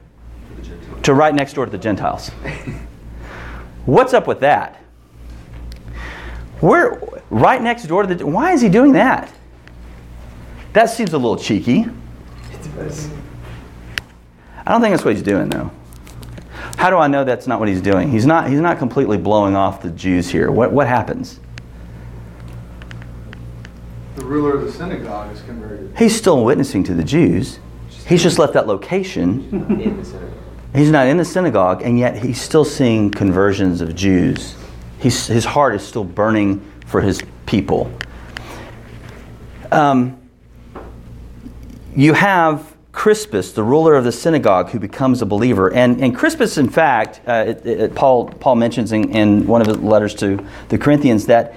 To 1.03 1.13
right 1.13 1.33
next 1.33 1.53
door 1.53 1.65
to 1.65 1.71
the 1.71 1.77
Gentiles. 1.77 2.29
What's 3.85 4.13
up 4.13 4.27
with 4.27 4.41
that? 4.41 4.83
We're 6.61 7.01
right 7.31 7.61
next 7.61 7.85
door 7.85 8.03
to 8.03 8.13
the. 8.13 8.25
Why 8.25 8.51
is 8.53 8.61
he 8.61 8.69
doing 8.69 8.91
that? 8.91 9.33
That 10.73 10.85
seems 10.85 11.13
a 11.13 11.17
little 11.17 11.37
cheeky. 11.37 11.85
I 14.65 14.71
don't 14.71 14.81
think 14.81 14.93
that's 14.93 15.03
what 15.03 15.15
he's 15.15 15.23
doing, 15.23 15.49
though. 15.49 15.71
How 16.77 16.89
do 16.89 16.97
I 16.97 17.07
know 17.07 17.23
that's 17.23 17.47
not 17.47 17.59
what 17.59 17.67
he's 17.67 17.81
doing? 17.81 18.09
He's 18.09 18.25
not, 18.25 18.49
he's 18.49 18.59
not 18.59 18.77
completely 18.77 19.17
blowing 19.17 19.55
off 19.55 19.81
the 19.81 19.89
Jews 19.89 20.29
here. 20.29 20.51
What, 20.51 20.71
what 20.71 20.87
happens? 20.87 21.39
The 24.15 24.25
ruler 24.25 24.53
of 24.55 24.63
the 24.63 24.71
synagogue 24.71 25.31
is 25.33 25.41
converted. 25.41 25.93
He's 25.97 26.15
still 26.15 26.43
witnessing 26.43 26.83
to 26.85 26.93
the 26.93 27.03
Jews. 27.03 27.59
He's 28.07 28.21
just 28.21 28.39
left 28.39 28.53
that 28.53 28.67
location. 28.67 29.47
in 29.81 29.97
the 29.97 30.05
synagogue. 30.05 30.37
He's 30.73 30.89
not 30.89 31.07
in 31.07 31.17
the 31.17 31.25
synagogue, 31.25 31.81
and 31.81 31.99
yet 31.99 32.17
he's 32.17 32.41
still 32.41 32.65
seeing 32.65 33.11
conversions 33.11 33.81
of 33.81 33.95
Jews. 33.95 34.55
He's, 34.99 35.27
his 35.27 35.45
heart 35.45 35.75
is 35.75 35.85
still 35.85 36.03
burning 36.03 36.65
for 36.85 37.01
his 37.01 37.21
people. 37.45 37.91
Um, 39.71 40.17
you 41.95 42.13
have 42.13 42.75
Crispus, 42.91 43.53
the 43.53 43.63
ruler 43.63 43.95
of 43.95 44.03
the 44.03 44.11
synagogue, 44.11 44.69
who 44.69 44.79
becomes 44.79 45.21
a 45.21 45.25
believer. 45.25 45.73
And, 45.73 46.01
and 46.01 46.15
Crispus, 46.15 46.57
in 46.57 46.69
fact, 46.69 47.21
uh, 47.27 47.45
it, 47.47 47.65
it, 47.65 47.95
Paul, 47.95 48.27
Paul 48.27 48.55
mentions 48.55 48.91
in, 48.91 49.09
in 49.15 49.47
one 49.47 49.61
of 49.61 49.67
his 49.67 49.77
letters 49.77 50.13
to 50.15 50.45
the 50.69 50.77
Corinthians 50.77 51.25
that 51.27 51.55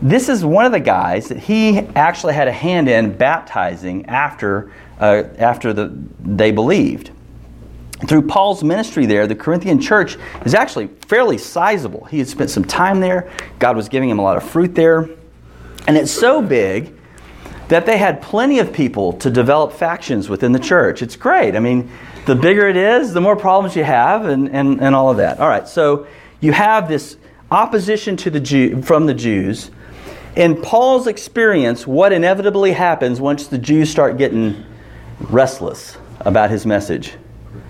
this 0.00 0.28
is 0.28 0.44
one 0.44 0.64
of 0.64 0.72
the 0.72 0.80
guys 0.80 1.28
that 1.28 1.38
he 1.38 1.78
actually 1.78 2.34
had 2.34 2.48
a 2.48 2.52
hand 2.52 2.88
in 2.88 3.16
baptizing 3.16 4.06
after, 4.06 4.72
uh, 5.00 5.24
after 5.38 5.72
the, 5.72 5.92
they 6.20 6.50
believed. 6.50 7.10
Through 8.06 8.28
Paul's 8.28 8.62
ministry 8.62 9.06
there, 9.06 9.26
the 9.26 9.34
Corinthian 9.34 9.80
church 9.80 10.16
is 10.44 10.54
actually 10.54 10.86
fairly 11.08 11.36
sizable. 11.36 12.04
He 12.04 12.18
had 12.18 12.28
spent 12.28 12.50
some 12.50 12.64
time 12.64 13.00
there, 13.00 13.28
God 13.58 13.76
was 13.76 13.88
giving 13.88 14.08
him 14.08 14.20
a 14.20 14.22
lot 14.22 14.36
of 14.36 14.48
fruit 14.48 14.74
there. 14.74 15.10
And 15.88 15.96
it's 15.96 16.12
so 16.12 16.40
big 16.40 16.94
that 17.68 17.86
they 17.86 17.98
had 17.98 18.22
plenty 18.22 18.60
of 18.60 18.72
people 18.72 19.14
to 19.14 19.30
develop 19.30 19.72
factions 19.72 20.28
within 20.28 20.52
the 20.52 20.58
church. 20.58 21.02
It's 21.02 21.16
great. 21.16 21.56
I 21.56 21.60
mean, 21.60 21.90
the 22.26 22.34
bigger 22.34 22.68
it 22.68 22.76
is, 22.76 23.12
the 23.12 23.20
more 23.20 23.36
problems 23.36 23.74
you 23.74 23.84
have, 23.84 24.26
and, 24.26 24.48
and, 24.50 24.80
and 24.80 24.94
all 24.94 25.10
of 25.10 25.16
that. 25.16 25.40
All 25.40 25.48
right, 25.48 25.66
so 25.66 26.06
you 26.40 26.52
have 26.52 26.88
this 26.88 27.16
opposition 27.50 28.16
to 28.18 28.30
the 28.30 28.40
Jew, 28.40 28.80
from 28.82 29.06
the 29.06 29.14
Jews. 29.14 29.70
In 30.38 30.62
Paul's 30.62 31.08
experience, 31.08 31.84
what 31.84 32.12
inevitably 32.12 32.70
happens 32.70 33.20
once 33.20 33.48
the 33.48 33.58
Jews 33.58 33.90
start 33.90 34.18
getting 34.18 34.64
restless 35.18 35.96
about 36.20 36.48
his 36.48 36.64
message? 36.64 37.14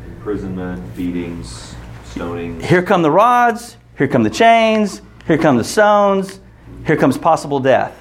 Imprisonment, 0.04 0.94
beatings, 0.94 1.74
stoning. 2.04 2.60
Here 2.60 2.82
come 2.82 3.00
the 3.00 3.10
rods, 3.10 3.78
here 3.96 4.06
come 4.06 4.22
the 4.22 4.28
chains, 4.28 5.00
here 5.26 5.38
come 5.38 5.56
the 5.56 5.64
stones, 5.64 6.40
here 6.84 6.98
comes 6.98 7.16
possible 7.16 7.58
death. 7.58 7.96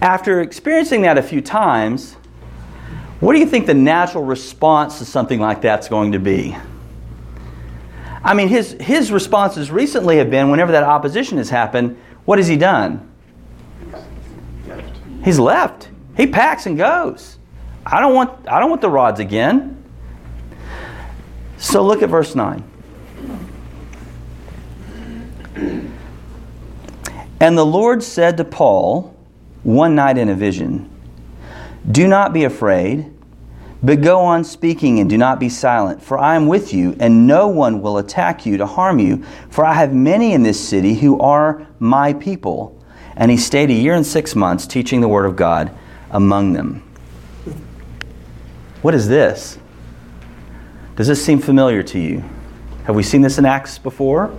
After 0.00 0.40
experiencing 0.40 1.02
that 1.02 1.16
a 1.16 1.22
few 1.22 1.40
times, 1.40 2.14
what 3.20 3.34
do 3.34 3.38
you 3.38 3.46
think 3.46 3.66
the 3.66 3.74
natural 3.74 4.24
response 4.24 4.98
to 4.98 5.04
something 5.04 5.38
like 5.38 5.60
that's 5.60 5.88
going 5.88 6.10
to 6.10 6.18
be? 6.18 6.56
I 8.24 8.34
mean, 8.34 8.48
his, 8.48 8.72
his 8.80 9.12
responses 9.12 9.70
recently 9.70 10.16
have 10.16 10.30
been 10.30 10.50
whenever 10.50 10.72
that 10.72 10.82
opposition 10.82 11.38
has 11.38 11.48
happened, 11.48 11.96
what 12.24 12.40
has 12.40 12.48
he 12.48 12.56
done? 12.56 13.06
He's 15.22 15.38
left. 15.38 15.90
He 16.16 16.26
packs 16.26 16.66
and 16.66 16.76
goes. 16.76 17.38
I 17.84 18.00
don't 18.00 18.14
want, 18.14 18.48
I 18.48 18.60
don't 18.60 18.70
want 18.70 18.82
the 18.82 18.90
rods 18.90 19.20
again. 19.20 19.82
So 21.56 21.84
look 21.84 22.02
at 22.02 22.08
verse 22.08 22.34
9. 22.34 22.64
And 27.40 27.56
the 27.56 27.64
Lord 27.64 28.02
said 28.02 28.36
to 28.36 28.44
Paul 28.44 29.16
one 29.62 29.94
night 29.94 30.18
in 30.18 30.28
a 30.28 30.34
vision, 30.34 30.90
Do 31.90 32.06
not 32.06 32.32
be 32.32 32.44
afraid, 32.44 33.12
but 33.82 34.02
go 34.02 34.20
on 34.20 34.44
speaking 34.44 35.00
and 35.00 35.08
do 35.08 35.16
not 35.16 35.40
be 35.40 35.48
silent, 35.48 36.02
for 36.02 36.18
I 36.18 36.36
am 36.36 36.46
with 36.46 36.74
you, 36.74 36.96
and 37.00 37.26
no 37.26 37.48
one 37.48 37.80
will 37.80 37.96
attack 37.98 38.44
you 38.44 38.58
to 38.58 38.66
harm 38.66 38.98
you, 38.98 39.24
for 39.48 39.64
I 39.64 39.72
have 39.72 39.94
many 39.94 40.34
in 40.34 40.42
this 40.42 40.60
city 40.60 40.94
who 40.94 41.18
are 41.18 41.66
my 41.78 42.12
people. 42.12 42.79
And 43.20 43.30
he 43.30 43.36
stayed 43.36 43.68
a 43.68 43.74
year 43.74 43.94
and 43.94 44.04
six 44.04 44.34
months 44.34 44.66
teaching 44.66 45.02
the 45.02 45.08
word 45.08 45.26
of 45.26 45.36
God 45.36 45.70
among 46.10 46.54
them. 46.54 46.82
What 48.80 48.94
is 48.94 49.08
this? 49.08 49.58
Does 50.96 51.06
this 51.06 51.22
seem 51.22 51.38
familiar 51.38 51.82
to 51.82 51.98
you? 51.98 52.24
Have 52.84 52.96
we 52.96 53.02
seen 53.02 53.20
this 53.20 53.36
in 53.36 53.44
Acts 53.44 53.78
before? 53.78 54.34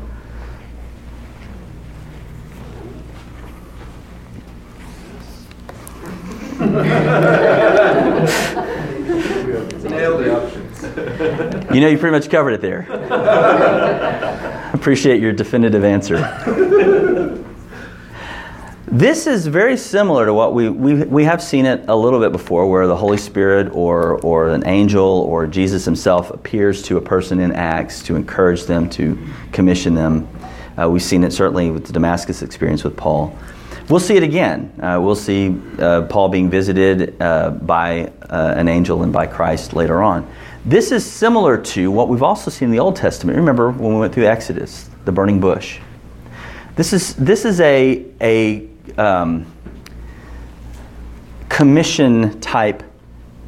You 11.71 11.79
know, 11.79 11.87
you 11.87 11.97
pretty 11.99 12.11
much 12.11 12.29
covered 12.31 12.53
it 12.53 12.61
there. 12.61 12.87
Appreciate 14.73 15.21
your 15.21 15.33
definitive 15.33 15.83
answer. 15.83 16.17
This 18.91 19.25
is 19.25 19.47
very 19.47 19.77
similar 19.77 20.25
to 20.25 20.33
what 20.33 20.53
we, 20.53 20.67
we, 20.67 21.05
we 21.05 21.23
have 21.23 21.41
seen 21.41 21.65
it 21.65 21.85
a 21.87 21.95
little 21.95 22.19
bit 22.19 22.33
before, 22.33 22.69
where 22.69 22.87
the 22.87 22.95
Holy 22.95 23.15
Spirit 23.15 23.73
or, 23.73 24.19
or 24.19 24.49
an 24.49 24.67
angel 24.67 25.05
or 25.05 25.47
Jesus 25.47 25.85
himself 25.85 26.29
appears 26.29 26.83
to 26.83 26.97
a 26.97 27.01
person 27.01 27.39
in 27.39 27.53
Acts 27.53 28.03
to 28.03 28.17
encourage 28.17 28.65
them, 28.65 28.89
to 28.89 29.17
commission 29.53 29.93
them. 29.93 30.27
Uh, 30.77 30.89
we've 30.89 31.01
seen 31.01 31.23
it 31.23 31.31
certainly 31.31 31.71
with 31.71 31.85
the 31.85 31.93
Damascus 31.93 32.41
experience 32.41 32.83
with 32.83 32.97
Paul. 32.97 33.33
We'll 33.87 34.01
see 34.01 34.17
it 34.17 34.23
again. 34.23 34.73
Uh, 34.81 34.99
we'll 35.01 35.15
see 35.15 35.57
uh, 35.79 36.01
Paul 36.07 36.27
being 36.27 36.49
visited 36.49 37.15
uh, 37.21 37.51
by 37.51 38.11
uh, 38.29 38.55
an 38.57 38.67
angel 38.67 39.03
and 39.03 39.13
by 39.13 39.25
Christ 39.25 39.71
later 39.71 40.03
on. 40.03 40.29
This 40.65 40.91
is 40.91 41.09
similar 41.09 41.57
to 41.57 41.89
what 41.91 42.09
we've 42.09 42.23
also 42.23 42.51
seen 42.51 42.65
in 42.65 42.71
the 42.73 42.79
Old 42.79 42.97
Testament. 42.97 43.37
Remember 43.37 43.71
when 43.71 43.93
we 43.93 44.01
went 44.01 44.13
through 44.13 44.25
Exodus, 44.25 44.89
the 45.05 45.13
burning 45.13 45.39
bush. 45.39 45.79
This 46.75 46.91
is, 46.91 47.15
this 47.15 47.45
is 47.45 47.61
a, 47.61 48.05
a 48.19 48.70
um, 48.97 49.45
commission 51.49 52.39
type 52.39 52.83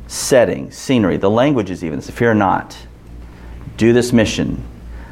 setting, 0.07 0.69
scenery. 0.71 1.17
The 1.17 1.29
language 1.29 1.71
is 1.71 1.83
even 1.83 2.01
fear 2.01 2.33
not. 2.33 2.77
Do 3.77 3.93
this 3.93 4.13
mission, 4.13 4.63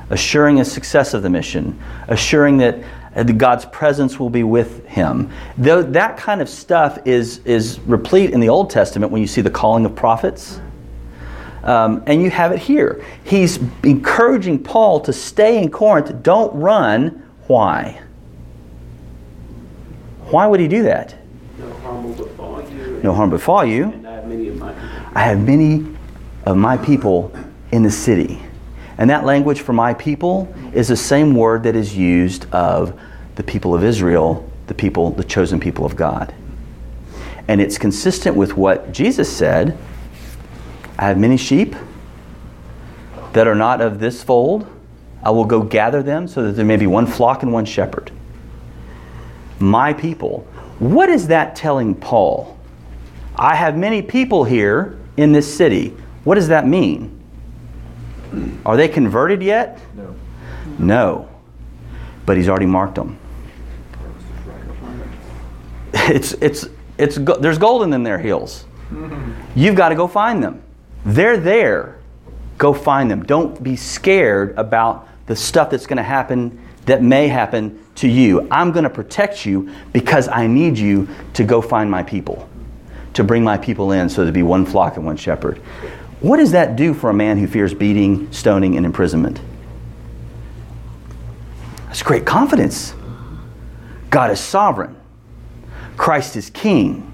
assuring 0.09 0.57
the 0.57 0.65
success 0.65 1.13
of 1.13 1.23
the 1.23 1.29
mission, 1.29 1.81
assuring 2.07 2.57
that 2.57 2.83
uh, 3.15 3.23
God's 3.23 3.65
presence 3.65 4.19
will 4.19 4.29
be 4.29 4.43
with 4.43 4.85
him. 4.85 5.31
Though 5.57 5.81
that 5.81 6.17
kind 6.17 6.41
of 6.41 6.49
stuff 6.49 6.99
is, 7.05 7.39
is 7.45 7.79
replete 7.81 8.31
in 8.31 8.39
the 8.39 8.49
Old 8.49 8.69
Testament 8.69 9.11
when 9.11 9.21
you 9.21 9.27
see 9.27 9.41
the 9.41 9.49
calling 9.49 9.85
of 9.85 9.95
prophets. 9.95 10.59
Um, 11.63 12.03
and 12.07 12.21
you 12.21 12.29
have 12.31 12.51
it 12.51 12.59
here. 12.59 13.03
He's 13.23 13.59
encouraging 13.83 14.63
Paul 14.63 14.99
to 15.01 15.13
stay 15.13 15.61
in 15.61 15.69
Corinth. 15.69 16.23
Don't 16.23 16.53
run. 16.53 17.27
Why? 17.47 18.01
Why 20.31 20.47
would 20.47 20.59
he 20.59 20.67
do 20.67 20.83
that? 20.83 21.15
No 21.59 21.73
harm 21.73 22.03
will 22.03 22.25
befall 22.25 22.69
you. 22.69 22.99
No 23.03 23.13
harm 23.13 23.29
will 23.29 23.37
befall 23.37 23.65
you. 23.65 23.85
I 24.05 24.11
have 24.11 24.27
many 24.27 24.47
of 24.47 24.57
my 24.57 24.73
people. 24.73 24.89
I 25.13 25.19
have 25.23 25.39
many 25.39 25.97
of 26.45 26.57
my 26.57 26.77
people 26.77 27.33
in 27.71 27.83
the 27.83 27.91
city. 27.91 28.41
And 28.97 29.09
that 29.09 29.25
language 29.25 29.61
for 29.61 29.73
my 29.73 29.93
people 29.93 30.53
is 30.73 30.87
the 30.87 30.95
same 30.95 31.35
word 31.35 31.63
that 31.63 31.75
is 31.75 31.97
used 31.97 32.51
of 32.53 32.99
the 33.35 33.43
people 33.43 33.73
of 33.73 33.83
Israel, 33.83 34.49
the 34.67 34.73
people, 34.73 35.11
the 35.11 35.23
chosen 35.23 35.59
people 35.59 35.85
of 35.85 35.95
God. 35.95 36.33
And 37.47 37.59
it's 37.59 37.77
consistent 37.77 38.35
with 38.35 38.55
what 38.55 38.91
Jesus 38.91 39.31
said 39.31 39.77
I 40.97 41.07
have 41.07 41.17
many 41.17 41.35
sheep 41.35 41.75
that 43.33 43.47
are 43.47 43.55
not 43.55 43.81
of 43.81 43.99
this 43.99 44.21
fold. 44.21 44.67
I 45.23 45.31
will 45.31 45.45
go 45.45 45.63
gather 45.63 46.03
them 46.03 46.27
so 46.27 46.43
that 46.43 46.51
there 46.51 46.65
may 46.65 46.77
be 46.77 46.85
one 46.85 47.07
flock 47.07 47.41
and 47.41 47.51
one 47.51 47.65
shepherd. 47.65 48.11
My 49.61 49.93
people. 49.93 50.45
What 50.79 51.09
is 51.09 51.27
that 51.27 51.55
telling 51.55 51.95
Paul? 51.95 52.57
I 53.35 53.55
have 53.55 53.77
many 53.77 54.01
people 54.01 54.43
here 54.43 54.97
in 55.17 55.31
this 55.31 55.51
city. 55.51 55.95
What 56.23 56.35
does 56.35 56.47
that 56.49 56.67
mean? 56.67 57.19
Are 58.65 58.77
they 58.77 58.87
converted 58.87 59.41
yet? 59.41 59.79
No. 59.95 60.15
No. 60.79 61.29
But 62.25 62.37
he's 62.37 62.49
already 62.49 62.65
marked 62.65 62.95
them. 62.95 63.17
It's, 65.93 66.33
it's, 66.33 66.67
it's, 66.97 67.17
there's 67.17 67.57
golden 67.57 67.93
in 67.93 68.03
their 68.03 68.17
heels. 68.17 68.65
Mm-hmm. 68.89 69.59
You've 69.59 69.75
got 69.75 69.89
to 69.89 69.95
go 69.95 70.07
find 70.07 70.43
them. 70.43 70.61
They're 71.05 71.37
there. 71.37 71.99
Go 72.57 72.73
find 72.73 73.09
them. 73.09 73.23
Don't 73.23 73.61
be 73.61 73.75
scared 73.75 74.53
about 74.57 75.07
the 75.27 75.35
stuff 75.35 75.69
that's 75.69 75.85
going 75.85 75.97
to 75.97 76.03
happen 76.03 76.59
that 76.91 77.01
may 77.01 77.29
happen 77.29 77.81
to 77.95 78.07
you. 78.09 78.45
I'm 78.51 78.73
going 78.73 78.83
to 78.83 78.89
protect 78.89 79.45
you 79.45 79.73
because 79.93 80.27
I 80.27 80.45
need 80.45 80.77
you 80.77 81.07
to 81.35 81.45
go 81.45 81.61
find 81.61 81.89
my 81.89 82.03
people, 82.03 82.49
to 83.13 83.23
bring 83.23 83.45
my 83.45 83.57
people 83.57 83.93
in 83.93 84.09
so 84.09 84.25
there 84.25 84.33
be 84.33 84.43
one 84.43 84.65
flock 84.65 84.97
and 84.97 85.05
one 85.05 85.15
shepherd. 85.15 85.59
What 86.19 86.37
does 86.37 86.51
that 86.51 86.75
do 86.75 86.93
for 86.93 87.09
a 87.09 87.13
man 87.13 87.37
who 87.37 87.47
fears 87.47 87.73
beating, 87.73 88.29
stoning, 88.33 88.75
and 88.75 88.85
imprisonment? 88.85 89.39
That's 91.85 92.03
great 92.03 92.25
confidence. 92.25 92.93
God 94.09 94.29
is 94.29 94.41
sovereign. 94.41 94.97
Christ 95.95 96.35
is 96.35 96.49
king. 96.49 97.09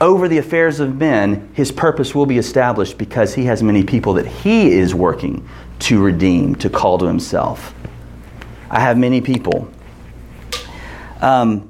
Over 0.00 0.26
the 0.26 0.38
affairs 0.38 0.80
of 0.80 0.96
men, 0.96 1.50
his 1.52 1.70
purpose 1.70 2.14
will 2.14 2.24
be 2.24 2.38
established 2.38 2.96
because 2.96 3.34
he 3.34 3.44
has 3.44 3.62
many 3.62 3.84
people 3.84 4.14
that 4.14 4.26
he 4.26 4.70
is 4.70 4.94
working 4.94 5.46
to 5.80 6.02
redeem, 6.02 6.54
to 6.56 6.70
call 6.70 6.96
to 6.96 7.04
himself. 7.04 7.74
I 8.72 8.80
have 8.80 8.96
many 8.96 9.20
people. 9.20 9.68
Um, 11.20 11.68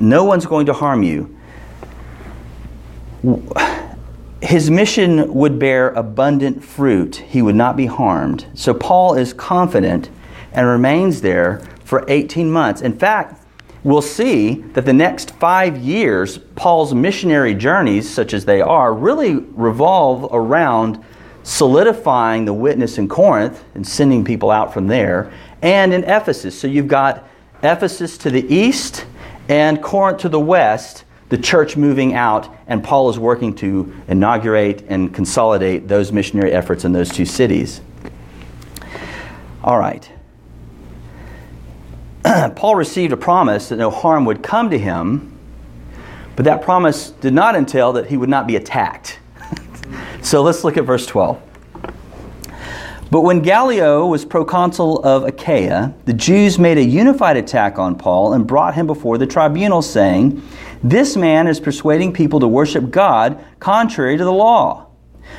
no 0.00 0.24
one's 0.24 0.44
going 0.44 0.66
to 0.66 0.72
harm 0.72 1.04
you. 1.04 1.38
His 4.42 4.68
mission 4.68 5.32
would 5.32 5.60
bear 5.60 5.90
abundant 5.90 6.64
fruit. 6.64 7.14
He 7.14 7.42
would 7.42 7.54
not 7.54 7.76
be 7.76 7.86
harmed. 7.86 8.44
So 8.54 8.74
Paul 8.74 9.14
is 9.14 9.32
confident 9.32 10.10
and 10.52 10.66
remains 10.66 11.20
there 11.20 11.60
for 11.84 12.04
18 12.08 12.50
months. 12.50 12.82
In 12.82 12.98
fact, 12.98 13.46
we'll 13.84 14.02
see 14.02 14.54
that 14.72 14.84
the 14.84 14.92
next 14.92 15.30
five 15.36 15.78
years, 15.78 16.38
Paul's 16.56 16.92
missionary 16.92 17.54
journeys, 17.54 18.10
such 18.10 18.34
as 18.34 18.44
they 18.44 18.60
are, 18.60 18.92
really 18.92 19.36
revolve 19.36 20.28
around 20.32 21.04
solidifying 21.44 22.44
the 22.44 22.52
witness 22.52 22.98
in 22.98 23.08
Corinth 23.08 23.64
and 23.74 23.86
sending 23.86 24.24
people 24.24 24.50
out 24.50 24.74
from 24.74 24.88
there, 24.88 25.32
and 25.62 25.94
in 25.94 26.04
Ephesus. 26.04 26.58
So 26.58 26.66
you've 26.66 26.88
got 26.88 27.26
Ephesus 27.62 28.18
to 28.18 28.30
the 28.30 28.52
east 28.52 29.06
and 29.48 29.82
Corinth 29.82 30.20
to 30.22 30.28
the 30.28 30.40
west, 30.40 31.04
the 31.28 31.38
church 31.38 31.76
moving 31.76 32.14
out, 32.14 32.54
and 32.66 32.82
Paul 32.82 33.08
is 33.08 33.18
working 33.18 33.54
to 33.56 33.94
inaugurate 34.08 34.84
and 34.88 35.14
consolidate 35.14 35.88
those 35.88 36.12
missionary 36.12 36.52
efforts 36.52 36.84
in 36.84 36.92
those 36.92 37.08
two 37.08 37.24
cities. 37.24 37.80
All 39.62 39.78
right. 39.78 40.10
Paul 42.56 42.76
received 42.76 43.12
a 43.12 43.16
promise 43.16 43.68
that 43.68 43.76
no 43.76 43.90
harm 43.90 44.24
would 44.24 44.42
come 44.42 44.70
to 44.70 44.78
him, 44.78 45.38
but 46.34 46.44
that 46.44 46.62
promise 46.62 47.10
did 47.10 47.32
not 47.32 47.54
entail 47.54 47.92
that 47.92 48.06
he 48.06 48.16
would 48.16 48.28
not 48.28 48.46
be 48.46 48.56
attacked. 48.56 49.18
so 50.22 50.42
let's 50.42 50.64
look 50.64 50.76
at 50.76 50.84
verse 50.84 51.06
12. 51.06 51.40
But 53.12 53.20
when 53.20 53.40
Gallio 53.40 54.06
was 54.06 54.24
proconsul 54.24 55.04
of 55.04 55.24
Achaia, 55.24 55.92
the 56.06 56.14
Jews 56.14 56.58
made 56.58 56.78
a 56.78 56.82
unified 56.82 57.36
attack 57.36 57.78
on 57.78 57.94
Paul 57.94 58.32
and 58.32 58.46
brought 58.46 58.74
him 58.74 58.86
before 58.86 59.18
the 59.18 59.26
tribunal, 59.26 59.82
saying, 59.82 60.40
This 60.82 61.14
man 61.14 61.46
is 61.46 61.60
persuading 61.60 62.14
people 62.14 62.40
to 62.40 62.48
worship 62.48 62.90
God 62.90 63.44
contrary 63.60 64.16
to 64.16 64.24
the 64.24 64.32
law. 64.32 64.86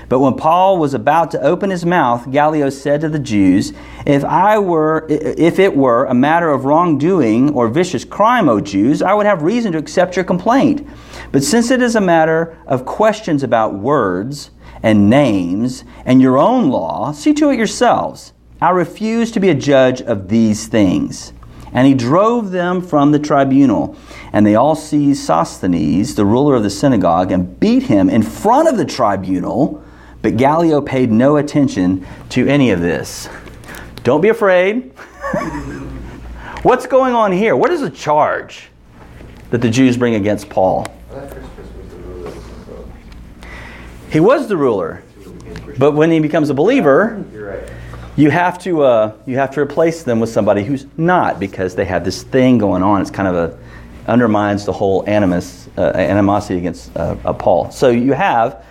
But 0.08 0.20
when 0.20 0.36
Paul 0.36 0.78
was 0.78 0.94
about 0.94 1.32
to 1.32 1.42
open 1.42 1.72
his 1.72 1.84
mouth, 1.84 2.30
Gallio 2.30 2.70
said 2.70 3.02
to 3.02 3.10
the 3.10 3.18
Jews, 3.18 3.74
If 4.06 4.24
I 4.24 4.60
were 4.60 5.08
if 5.10 5.58
it 5.58 5.76
were 5.76 6.06
a 6.06 6.14
matter 6.14 6.52
of 6.52 6.66
wrongdoing 6.66 7.56
or 7.56 7.70
vicious 7.70 8.06
crime, 8.06 8.50
O 8.50 8.62
Jews, 8.62 9.02
I 9.02 9.16
would 9.16 9.26
have 9.26 9.42
reason 9.42 9.72
to 9.72 9.80
accept 9.80 10.16
your 10.16 10.26
complaint. 10.26 10.88
But 11.32 11.44
since 11.44 11.72
it 11.72 11.82
is 11.82 11.96
a 11.96 12.02
matter 12.02 12.56
of 12.68 12.86
questions 12.86 13.42
about 13.42 13.74
words 13.74 14.52
and 14.84 15.10
names 15.10 15.86
and 16.06 16.22
your 16.22 16.38
own 16.38 16.70
law, 16.70 17.14
see 17.14 17.34
to 17.34 17.50
it 17.50 17.58
yourselves. 17.58 18.34
I 18.62 18.70
refuse 18.70 19.32
to 19.32 19.40
be 19.40 19.50
a 19.50 19.56
judge 19.56 20.02
of 20.02 20.28
these 20.28 20.68
things. 20.68 21.34
And 21.72 21.88
he 21.88 21.96
drove 21.96 22.52
them 22.52 22.82
from 22.82 23.12
the 23.12 23.20
tribunal. 23.20 23.98
And 24.32 24.46
they 24.46 24.56
all 24.56 24.76
seized 24.76 25.24
Sosthenes, 25.24 26.14
the 26.14 26.26
ruler 26.26 26.56
of 26.56 26.64
the 26.64 26.70
synagogue, 26.70 27.32
and 27.32 27.60
beat 27.60 27.84
him 27.84 28.10
in 28.10 28.22
front 28.22 28.70
of 28.70 28.78
the 28.78 28.86
tribunal. 28.86 29.84
But 30.22 30.38
Gallio 30.38 30.82
paid 30.82 31.12
no 31.12 31.38
attention 31.38 32.06
to 32.30 32.48
any 32.48 32.70
of 32.72 32.80
this. 32.80 33.28
Don't 34.04 34.22
be 34.22 34.30
afraid. 34.30 34.92
What's 36.62 36.86
going 36.86 37.14
on 37.14 37.32
here? 37.32 37.56
What 37.56 37.72
is 37.72 37.82
the 37.82 37.90
charge 37.90 38.70
that 39.50 39.62
the 39.62 39.70
Jews 39.70 39.98
bring 39.98 40.16
against 40.16 40.50
Paul? 40.50 40.88
He 44.14 44.20
was 44.20 44.48
the 44.48 44.56
ruler. 44.56 45.02
But 45.80 45.94
when 45.94 46.12
he 46.12 46.20
becomes 46.20 46.52
a 46.52 46.54
believer, 46.54 47.26
you 48.16 48.30
have 48.30 48.60
to 48.60 48.84
uh, 48.84 49.18
you 49.26 49.38
have 49.38 49.50
to 49.56 49.60
replace 49.60 50.04
them 50.04 50.20
with 50.20 50.30
somebody 50.30 50.64
who's 50.64 50.86
not 50.98 51.40
because 51.40 51.74
they 51.74 51.86
have 51.86 52.06
this 52.06 52.22
thing 52.22 52.60
going 52.60 52.84
on. 52.84 53.02
It's 53.02 53.10
kind 53.10 53.28
of 53.28 53.36
a 53.36 53.58
undermines 54.08 54.66
the 54.66 54.72
whole 54.72 55.04
animus 55.08 55.68
uh, 55.80 55.94
animosity 55.96 56.60
against 56.60 56.96
uh, 56.96 57.16
uh, 57.26 57.34
Paul. 57.34 57.72
So 57.72 57.90
you 57.90 58.14
have 58.14 58.64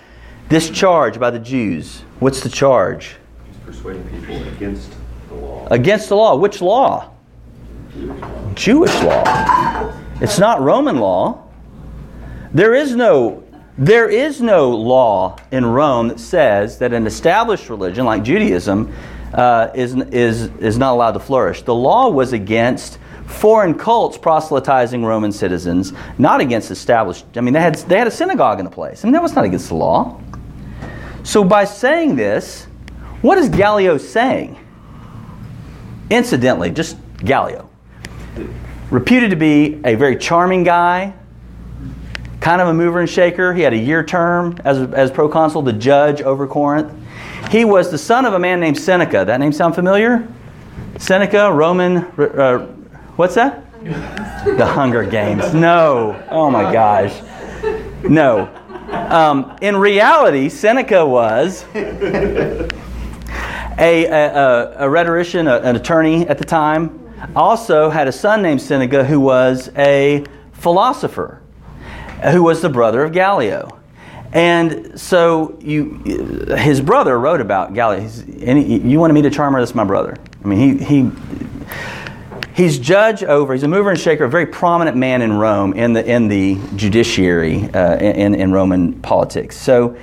this 0.49 0.71
charge 0.71 1.19
by 1.19 1.31
the 1.31 1.41
Jews. 1.41 2.03
What's 2.21 2.41
the 2.41 2.49
charge? 2.49 3.17
He's 3.49 3.57
persuading 3.65 4.09
people 4.11 4.47
against 4.55 4.95
the 5.29 5.35
law. 5.35 5.67
Against 5.73 6.09
the 6.09 6.15
law. 6.15 6.37
Which 6.37 6.61
law? 6.61 7.11
Jewish 8.55 8.95
law. 9.03 9.93
It's 10.21 10.39
not 10.39 10.61
Roman 10.61 10.99
law. 10.99 11.43
There 12.53 12.75
is 12.75 12.95
no 12.95 13.42
there 13.79 14.09
is 14.09 14.41
no 14.41 14.71
law 14.71 15.39
in 15.51 15.65
Rome 15.65 16.09
that 16.09 16.21
says 16.21 16.79
that 16.79 16.93
an 16.93 17.07
established 17.07 17.71
religion 17.71 18.05
like 18.05 18.23
Judaism 18.23 18.95
uh, 19.33 19.71
is, 19.75 19.95
is, 19.95 20.43
is 20.59 20.77
not 20.77 20.93
allowed 20.93 21.13
to 21.13 21.21
flourish. 21.21 21.63
The 21.63 21.75
law 21.75 22.11
was 22.11 22.33
against 22.33 22.99
foreign 23.27 23.75
cults 23.75 24.19
proselytizing 24.19 25.05
Roman 25.05 25.33
citizens, 25.33 25.95
not 26.19 26.41
against 26.41 26.71
established. 26.71 27.25
I 27.37 27.41
mean, 27.41 27.55
they 27.55 27.61
had, 27.61 27.77
they 27.77 27.97
had 27.97 28.07
a 28.07 28.11
synagogue 28.11 28.59
in 28.59 28.65
the 28.65 28.71
place. 28.71 29.05
I 29.05 29.07
mean, 29.07 29.15
that 29.15 29.23
was 29.23 29.35
not 29.35 29.45
against 29.45 29.69
the 29.69 29.75
law. 29.75 30.21
So 31.23 31.43
by 31.43 31.65
saying 31.65 32.17
this, 32.17 32.65
what 33.23 33.39
is 33.39 33.49
Gallio 33.49 33.97
saying? 33.97 34.59
Incidentally, 36.11 36.71
just 36.71 36.99
Gallio. 37.19 37.71
Reputed 38.91 39.31
to 39.31 39.37
be 39.37 39.81
a 39.85 39.95
very 39.95 40.17
charming 40.17 40.65
guy, 40.65 41.15
kind 42.43 42.61
of 42.61 42.69
a 42.69 42.75
mover 42.75 43.01
and 43.01 43.09
shaker. 43.09 43.55
He 43.55 43.63
had 43.63 43.73
a 43.73 43.79
year 43.79 44.05
term 44.05 44.59
as, 44.65 44.79
as 44.93 45.11
proconsul, 45.11 45.63
the 45.63 45.73
judge 45.73 46.21
over 46.23 46.47
Corinth. 46.47 46.93
He 47.51 47.65
was 47.65 47.91
the 47.91 47.99
son 47.99 48.25
of 48.25 48.35
a 48.35 48.39
man 48.39 48.59
named 48.59 48.77
Seneca. 48.79 49.25
That 49.25 49.39
name 49.39 49.53
sound 49.53 49.75
familiar? 49.77 50.27
Seneca, 50.99 51.53
Roman, 51.53 51.99
uh, 51.99 52.67
what's 53.17 53.37
that? 53.37 53.65
the 53.83 54.67
Hunger 54.67 55.05
Games. 55.05 55.55
No. 55.63 56.21
Oh 56.31 56.51
my 56.51 56.73
gosh. 56.73 57.23
No. 58.03 58.49
Um, 58.91 59.57
in 59.61 59.77
reality, 59.77 60.49
Seneca 60.49 61.05
was 61.07 61.65
a, 61.75 62.69
a, 63.79 64.75
a 64.79 64.91
rhetorician, 64.91 65.47
a, 65.47 65.59
an 65.61 65.77
attorney 65.77 66.27
at 66.27 66.39
the 66.39 66.45
time. 66.45 66.99
Also 67.37 67.89
had 67.89 68.09
a 68.09 68.13
son 68.13 68.43
named 68.43 68.61
Seneca 68.61 69.05
who 69.05 69.21
was 69.21 69.71
a 69.77 70.25
philosopher, 70.53 71.42
who 72.31 72.43
was 72.43 72.61
the 72.63 72.69
brother 72.69 73.03
of 73.05 73.13
Gallio. 73.13 73.79
And 74.33 74.99
so 74.99 75.59
you, 75.61 75.99
his 76.57 76.81
brother 76.81 77.19
wrote 77.19 77.41
about 77.41 77.75
Gallio. 77.75 78.09
You 78.27 78.99
wanted 78.99 79.15
me 79.15 79.23
to 79.23 79.31
charm 79.31 79.53
her? 79.55 79.61
That's 79.61 79.75
my 79.75 79.85
brother. 79.85 80.17
I 80.43 80.49
mean, 80.49 80.79
he, 80.79 80.85
he 80.85 81.11
he's 82.55 82.79
judge 82.79 83.23
over. 83.23 83.53
He's 83.53 83.63
a 83.63 83.69
mover 83.69 83.91
and 83.91 84.01
shaker, 84.01 84.25
a 84.25 84.31
very 84.31 84.47
prominent 84.47 84.97
man 84.97 85.23
in 85.23 85.35
Rome 85.35 85.75
in 85.75 85.93
the 85.93 86.05
in 86.05 86.29
the 86.29 86.59
judiciary 86.77 87.65
uh, 87.75 87.99
in 87.99 88.35
in 88.35 88.53
Roman 88.53 88.95
politics. 89.03 89.57
So 89.57 89.97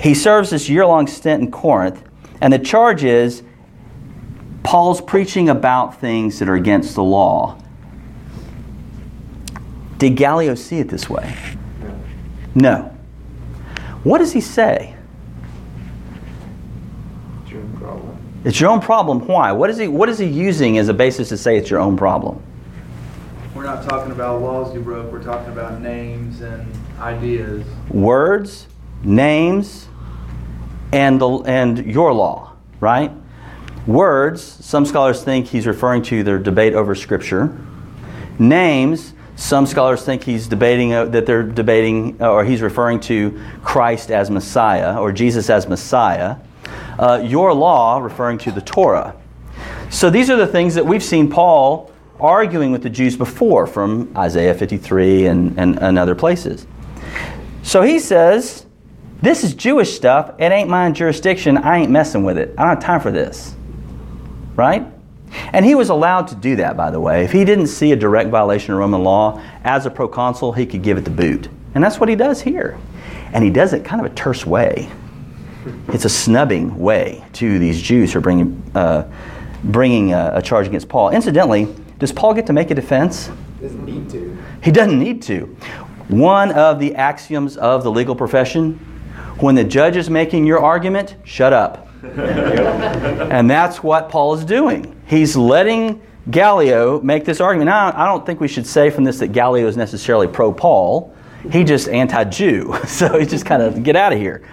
he 0.00 0.14
serves 0.14 0.50
this 0.50 0.68
year 0.68 0.84
long 0.84 1.06
stint 1.06 1.42
in 1.42 1.50
Corinth, 1.50 2.02
and 2.40 2.52
the 2.52 2.58
charge 2.58 3.04
is 3.04 3.42
Paul's 4.64 5.00
preaching 5.00 5.48
about 5.48 6.00
things 6.00 6.38
that 6.38 6.48
are 6.48 6.54
against 6.54 6.94
the 6.94 7.04
law. 7.04 7.60
Did 9.98 10.16
Gallio 10.16 10.54
see 10.54 10.78
it 10.78 10.88
this 10.88 11.08
way? 11.08 11.34
No. 12.54 12.94
What 14.02 14.18
does 14.18 14.32
he 14.32 14.40
say? 14.40 14.94
It's 17.42 17.50
your 17.50 17.62
own 17.62 17.76
problem. 17.76 18.18
It's 18.44 18.60
your 18.60 18.70
own 18.70 18.80
problem. 18.80 19.26
Why? 19.26 19.52
What 19.52 19.70
is 19.70 19.78
he 19.78 19.88
what 19.88 20.08
is 20.08 20.18
he 20.18 20.26
using 20.26 20.78
as 20.78 20.88
a 20.88 20.94
basis 20.94 21.30
to 21.30 21.38
say 21.38 21.56
it's 21.56 21.70
your 21.70 21.80
own 21.80 21.96
problem? 21.96 22.42
We're 23.54 23.64
not 23.64 23.88
talking 23.88 24.12
about 24.12 24.42
laws 24.42 24.74
you 24.74 24.80
broke, 24.80 25.10
we're 25.10 25.22
talking 25.22 25.52
about 25.52 25.80
names 25.80 26.42
and 26.42 26.70
ideas. 26.98 27.64
Words, 27.88 28.66
names, 29.02 29.88
and 30.92 31.20
the, 31.20 31.28
and 31.46 31.78
your 31.86 32.12
law, 32.12 32.52
right? 32.80 33.10
Words, 33.86 34.42
some 34.42 34.84
scholars 34.84 35.22
think 35.22 35.46
he's 35.46 35.66
referring 35.66 36.02
to 36.04 36.22
their 36.22 36.38
debate 36.38 36.74
over 36.74 36.94
scripture. 36.94 37.56
Names, 38.38 39.13
some 39.36 39.66
scholars 39.66 40.04
think 40.04 40.22
he's 40.22 40.46
debating 40.46 40.92
uh, 40.92 41.06
that 41.06 41.26
they're 41.26 41.42
debating 41.42 42.20
uh, 42.20 42.30
or 42.30 42.44
he's 42.44 42.62
referring 42.62 43.00
to 43.00 43.40
Christ 43.62 44.10
as 44.10 44.30
Messiah 44.30 44.98
or 45.00 45.12
Jesus 45.12 45.50
as 45.50 45.68
Messiah. 45.68 46.36
Uh, 46.98 47.20
your 47.24 47.52
law 47.52 47.98
referring 47.98 48.38
to 48.38 48.52
the 48.52 48.60
Torah. 48.60 49.16
So 49.90 50.08
these 50.08 50.30
are 50.30 50.36
the 50.36 50.46
things 50.46 50.74
that 50.76 50.86
we've 50.86 51.02
seen 51.02 51.28
Paul 51.28 51.92
arguing 52.20 52.70
with 52.70 52.82
the 52.82 52.90
Jews 52.90 53.16
before 53.16 53.66
from 53.66 54.16
Isaiah 54.16 54.54
53 54.54 55.26
and, 55.26 55.58
and, 55.58 55.78
and 55.80 55.98
other 55.98 56.14
places. 56.14 56.66
So 57.62 57.82
he 57.82 57.98
says, 57.98 58.66
This 59.20 59.42
is 59.42 59.54
Jewish 59.54 59.94
stuff. 59.94 60.34
It 60.38 60.52
ain't 60.52 60.68
my 60.68 60.90
jurisdiction. 60.92 61.56
I 61.58 61.78
ain't 61.78 61.90
messing 61.90 62.22
with 62.22 62.38
it. 62.38 62.54
I 62.56 62.62
don't 62.62 62.74
have 62.76 62.84
time 62.84 63.00
for 63.00 63.10
this. 63.10 63.54
Right? 64.54 64.86
And 65.52 65.64
he 65.64 65.74
was 65.74 65.88
allowed 65.88 66.28
to 66.28 66.34
do 66.34 66.56
that, 66.56 66.76
by 66.76 66.90
the 66.90 67.00
way. 67.00 67.24
If 67.24 67.32
he 67.32 67.44
didn't 67.44 67.66
see 67.68 67.92
a 67.92 67.96
direct 67.96 68.30
violation 68.30 68.72
of 68.72 68.78
Roman 68.78 69.02
law, 69.02 69.42
as 69.64 69.86
a 69.86 69.90
proconsul, 69.90 70.52
he 70.52 70.66
could 70.66 70.82
give 70.82 70.98
it 70.98 71.04
the 71.04 71.10
boot. 71.10 71.48
And 71.74 71.82
that's 71.82 71.98
what 71.98 72.08
he 72.08 72.16
does 72.16 72.40
here. 72.40 72.78
And 73.32 73.42
he 73.42 73.50
does 73.50 73.72
it 73.72 73.84
kind 73.84 74.04
of 74.04 74.10
a 74.10 74.14
terse 74.14 74.46
way. 74.46 74.90
It's 75.88 76.04
a 76.04 76.10
snubbing 76.10 76.78
way 76.78 77.24
to 77.34 77.58
these 77.58 77.80
Jews 77.80 78.12
who 78.12 78.18
are 78.18 78.22
bringing, 78.22 78.62
uh, 78.74 79.10
bringing 79.64 80.12
a, 80.12 80.32
a 80.34 80.42
charge 80.42 80.66
against 80.66 80.88
Paul. 80.88 81.10
Incidentally, 81.10 81.74
does 81.98 82.12
Paul 82.12 82.34
get 82.34 82.46
to 82.46 82.52
make 82.52 82.70
a 82.70 82.74
defense? 82.74 83.30
He 83.56 83.62
doesn't 83.62 83.84
need 83.84 84.10
to. 84.10 84.38
He 84.62 84.70
doesn't 84.70 84.98
need 84.98 85.22
to. 85.22 85.46
One 86.08 86.52
of 86.52 86.78
the 86.78 86.94
axioms 86.94 87.56
of 87.56 87.82
the 87.82 87.90
legal 87.90 88.14
profession 88.14 88.78
when 89.38 89.56
the 89.56 89.64
judge 89.64 89.96
is 89.96 90.08
making 90.08 90.46
your 90.46 90.60
argument, 90.60 91.16
shut 91.24 91.52
up. 91.52 91.88
And 92.04 93.50
that's 93.50 93.82
what 93.82 94.08
Paul 94.08 94.34
is 94.34 94.44
doing. 94.44 95.00
He's 95.06 95.36
letting 95.36 96.02
Gallio 96.30 97.00
make 97.00 97.24
this 97.24 97.40
argument. 97.40 97.66
Now, 97.66 97.92
I 97.94 98.06
don't 98.06 98.24
think 98.24 98.40
we 98.40 98.48
should 98.48 98.66
say 98.66 98.90
from 98.90 99.04
this 99.04 99.18
that 99.18 99.28
Gallio 99.28 99.66
is 99.66 99.76
necessarily 99.76 100.26
pro 100.28 100.52
Paul. 100.52 101.14
He 101.50 101.64
just 101.64 101.88
anti 101.88 102.24
Jew. 102.24 102.74
So 102.86 103.18
he 103.18 103.26
just 103.26 103.44
kind 103.44 103.62
of 103.62 103.82
get 103.82 103.96
out 103.96 104.12
of 104.12 104.18
here. 104.18 104.46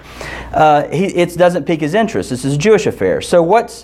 Uh, 0.53 0.87
he, 0.89 1.05
it 1.05 1.37
doesn't 1.37 1.65
pique 1.65 1.81
his 1.81 1.93
interest. 1.93 2.29
This 2.29 2.43
is 2.43 2.55
a 2.55 2.57
Jewish 2.57 2.85
affair. 2.87 3.21
So 3.21 3.41
what's, 3.41 3.83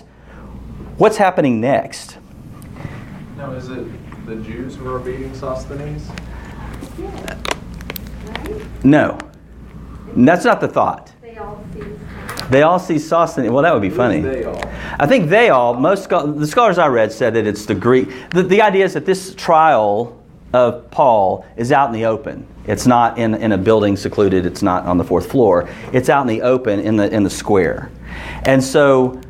what's 0.98 1.16
happening 1.16 1.60
next? 1.60 2.18
Now, 3.36 3.52
is 3.52 3.68
it 3.70 3.86
the 4.26 4.36
Jews 4.36 4.76
who 4.76 4.92
are 4.92 4.98
beating 4.98 5.34
Sosthenes? 5.34 6.08
No. 8.84 9.18
That's 10.14 10.44
not 10.44 10.60
the 10.60 10.68
thought. 10.68 11.12
They 11.22 11.36
all 11.38 11.64
see. 11.72 11.97
They 12.50 12.62
all 12.62 12.78
see 12.78 12.98
Sosthenes. 12.98 13.50
Well, 13.50 13.62
that 13.62 13.72
would 13.72 13.82
be 13.82 13.90
funny. 13.90 14.20
They 14.20 14.44
all? 14.44 14.60
I 14.98 15.06
think 15.06 15.28
they 15.28 15.50
all, 15.50 15.74
most 15.74 16.08
the 16.08 16.46
scholars 16.46 16.78
I 16.78 16.86
read 16.86 17.12
said 17.12 17.34
that 17.34 17.46
it's 17.46 17.66
the 17.66 17.74
Greek. 17.74 18.08
The, 18.30 18.42
the 18.42 18.62
idea 18.62 18.84
is 18.84 18.94
that 18.94 19.04
this 19.04 19.34
trial 19.34 20.18
of 20.52 20.90
Paul 20.90 21.44
is 21.56 21.72
out 21.72 21.88
in 21.88 21.92
the 21.92 22.06
open. 22.06 22.46
It's 22.66 22.86
not 22.86 23.18
in, 23.18 23.34
in 23.34 23.52
a 23.52 23.58
building 23.58 23.96
secluded, 23.96 24.46
it's 24.46 24.62
not 24.62 24.84
on 24.84 24.98
the 24.98 25.04
fourth 25.04 25.30
floor. 25.30 25.68
It's 25.92 26.08
out 26.08 26.22
in 26.22 26.26
the 26.26 26.42
open 26.42 26.80
in 26.80 26.96
the, 26.96 27.12
in 27.14 27.22
the 27.22 27.30
square. 27.30 27.90
And 28.44 28.62
so, 28.62 29.20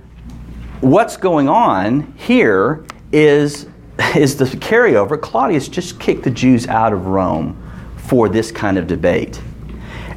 what's 0.81 1.17
going 1.17 1.49
on 1.49 2.13
here 2.17 2.85
is, 3.13 3.69
is 4.17 4.37
the 4.37 4.45
carryover. 4.45 5.21
Claudius 5.21 5.69
just 5.69 5.99
kicked 5.99 6.23
the 6.23 6.31
Jews 6.31 6.67
out 6.69 6.93
of 6.93 7.07
Rome 7.07 7.57
for 7.97 8.29
this 8.29 8.53
kind 8.53 8.79
of 8.79 8.87
debate. 8.87 9.41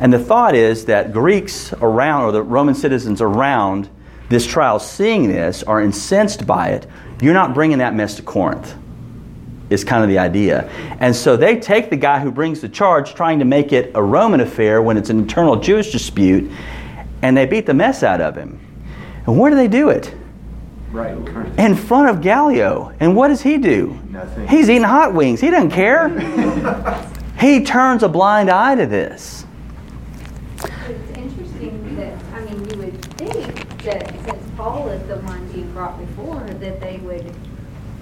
And 0.01 0.11
the 0.11 0.19
thought 0.19 0.55
is 0.55 0.85
that 0.85 1.13
Greeks 1.13 1.73
around, 1.73 2.23
or 2.23 2.31
the 2.31 2.41
Roman 2.41 2.73
citizens 2.73 3.21
around 3.21 3.87
this 4.29 4.47
trial, 4.47 4.79
seeing 4.79 5.27
this, 5.27 5.61
are 5.61 5.79
incensed 5.79 6.47
by 6.47 6.69
it. 6.69 6.87
You're 7.21 7.35
not 7.35 7.53
bringing 7.53 7.77
that 7.77 7.93
mess 7.93 8.15
to 8.15 8.23
Corinth, 8.23 8.75
is 9.69 9.83
kind 9.83 10.03
of 10.03 10.09
the 10.09 10.17
idea. 10.17 10.67
And 10.99 11.15
so 11.15 11.37
they 11.37 11.59
take 11.59 11.91
the 11.91 11.97
guy 11.97 12.19
who 12.19 12.31
brings 12.31 12.61
the 12.61 12.69
charge, 12.69 13.13
trying 13.13 13.37
to 13.39 13.45
make 13.45 13.73
it 13.73 13.91
a 13.93 14.01
Roman 14.01 14.39
affair 14.39 14.81
when 14.81 14.97
it's 14.97 15.11
an 15.11 15.19
internal 15.19 15.55
Jewish 15.57 15.91
dispute, 15.91 16.51
and 17.21 17.37
they 17.37 17.45
beat 17.45 17.67
the 17.67 17.75
mess 17.75 18.01
out 18.01 18.21
of 18.21 18.35
him. 18.35 18.59
And 19.27 19.37
where 19.37 19.51
do 19.51 19.55
they 19.55 19.67
do 19.67 19.89
it? 19.89 20.15
Right. 20.91 21.15
In 21.59 21.75
front 21.75 22.09
of 22.09 22.21
Gallio. 22.21 22.91
And 22.99 23.15
what 23.15 23.27
does 23.27 23.43
he 23.43 23.59
do? 23.59 23.99
Nothing. 24.09 24.47
He's 24.47 24.67
eating 24.67 24.81
hot 24.81 25.13
wings. 25.13 25.39
He 25.39 25.51
doesn't 25.51 25.69
care. 25.69 26.09
he 27.39 27.63
turns 27.63 28.01
a 28.01 28.09
blind 28.09 28.49
eye 28.49 28.73
to 28.73 28.87
this. 28.87 29.45
It's 32.13 32.23
interesting 32.23 32.31
that, 32.31 32.33
I 32.33 32.41
mean, 32.45 32.69
you 32.69 32.77
would 32.77 33.05
think 33.17 33.83
that 33.83 34.07
since 34.25 34.51
Paul 34.57 34.89
is 34.89 35.07
the 35.07 35.17
one 35.17 35.47
being 35.51 35.71
brought 35.73 35.97
before, 35.99 36.39
that 36.41 36.79
they 36.81 36.97
would, 36.97 37.33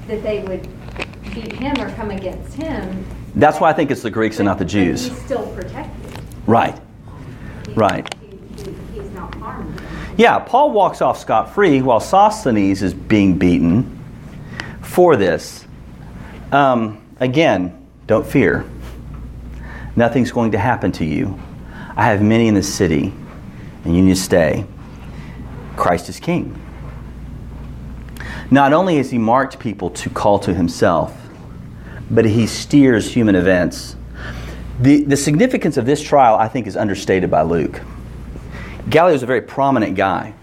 that 0.08 0.24
they 0.24 0.40
would 0.44 0.68
beat 1.34 1.54
him 1.54 1.80
or 1.80 1.90
come 1.96 2.12
against 2.12 2.54
him. 2.56 3.06
That's 3.36 3.60
why 3.60 3.70
I 3.70 3.74
think 3.74 3.92
it's 3.92 4.02
the 4.02 4.10
Greeks 4.10 4.40
and 4.40 4.46
not 4.46 4.58
the 4.58 4.66
But 4.66 4.72
Jews. 4.72 5.08
He's 5.08 5.22
still 5.22 5.46
protected. 5.54 6.22
Right. 6.48 6.78
He- 7.68 7.74
Right. 7.74 8.14
he- 8.22 8.64
he- 8.64 8.76
He's 9.02 9.12
not 9.12 9.34
harmed. 9.36 9.80
Yeah, 10.18 10.40
Paul 10.40 10.72
walks 10.72 11.02
off 11.02 11.18
scot 11.20 11.54
free 11.54 11.82
while 11.82 12.00
Sosthenes 12.00 12.82
is 12.82 12.94
being 12.94 13.38
beaten 13.38 13.98
for 14.82 15.16
this. 15.16 15.66
Um, 16.52 16.98
again, 17.20 17.74
don't 18.08 18.26
fear. 18.26 18.66
Nothing's 19.96 20.32
going 20.32 20.52
to 20.52 20.58
happen 20.58 20.92
to 20.94 21.06
you. 21.06 21.38
I 21.96 22.06
have 22.06 22.22
many 22.22 22.48
in 22.48 22.56
the 22.56 22.64
city, 22.64 23.14
and 23.84 23.96
you 23.96 24.02
need 24.02 24.16
to 24.16 24.22
stay. 24.22 24.66
Christ 25.76 26.10
is 26.10 26.20
king. 26.20 26.60
Not 28.52 28.74
only 28.74 28.98
has 28.98 29.12
he 29.12 29.18
marked 29.18 29.60
people 29.60 29.90
to 29.92 30.10
call 30.10 30.40
to 30.40 30.54
himself, 30.54 31.16
but 32.10 32.26
he 32.26 32.48
steers 32.48 33.14
human 33.14 33.36
events. 33.36 33.96
The, 34.80 35.04
the 35.04 35.18
significance 35.18 35.78
of 35.78 35.86
this 35.86 36.02
trial, 36.02 36.36
I 36.36 36.48
think, 36.48 36.66
is 36.66 36.76
understated 36.76 37.30
by 37.30 37.44
Luke. 37.44 37.82
Gallio 38.90 39.14
was 39.14 39.24
a 39.24 39.28
very 39.28 39.42
prominent 39.42 39.96
guy. 39.96 40.34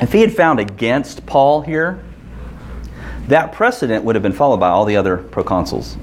If 0.00 0.12
he 0.12 0.20
had 0.20 0.34
found 0.34 0.58
against 0.58 1.26
Paul 1.26 1.60
here, 1.60 2.02
that 3.28 3.52
precedent 3.52 4.04
would 4.04 4.16
have 4.16 4.22
been 4.22 4.32
followed 4.32 4.58
by 4.58 4.68
all 4.68 4.84
the 4.84 4.96
other 4.96 5.18
proconsuls. 5.18 5.96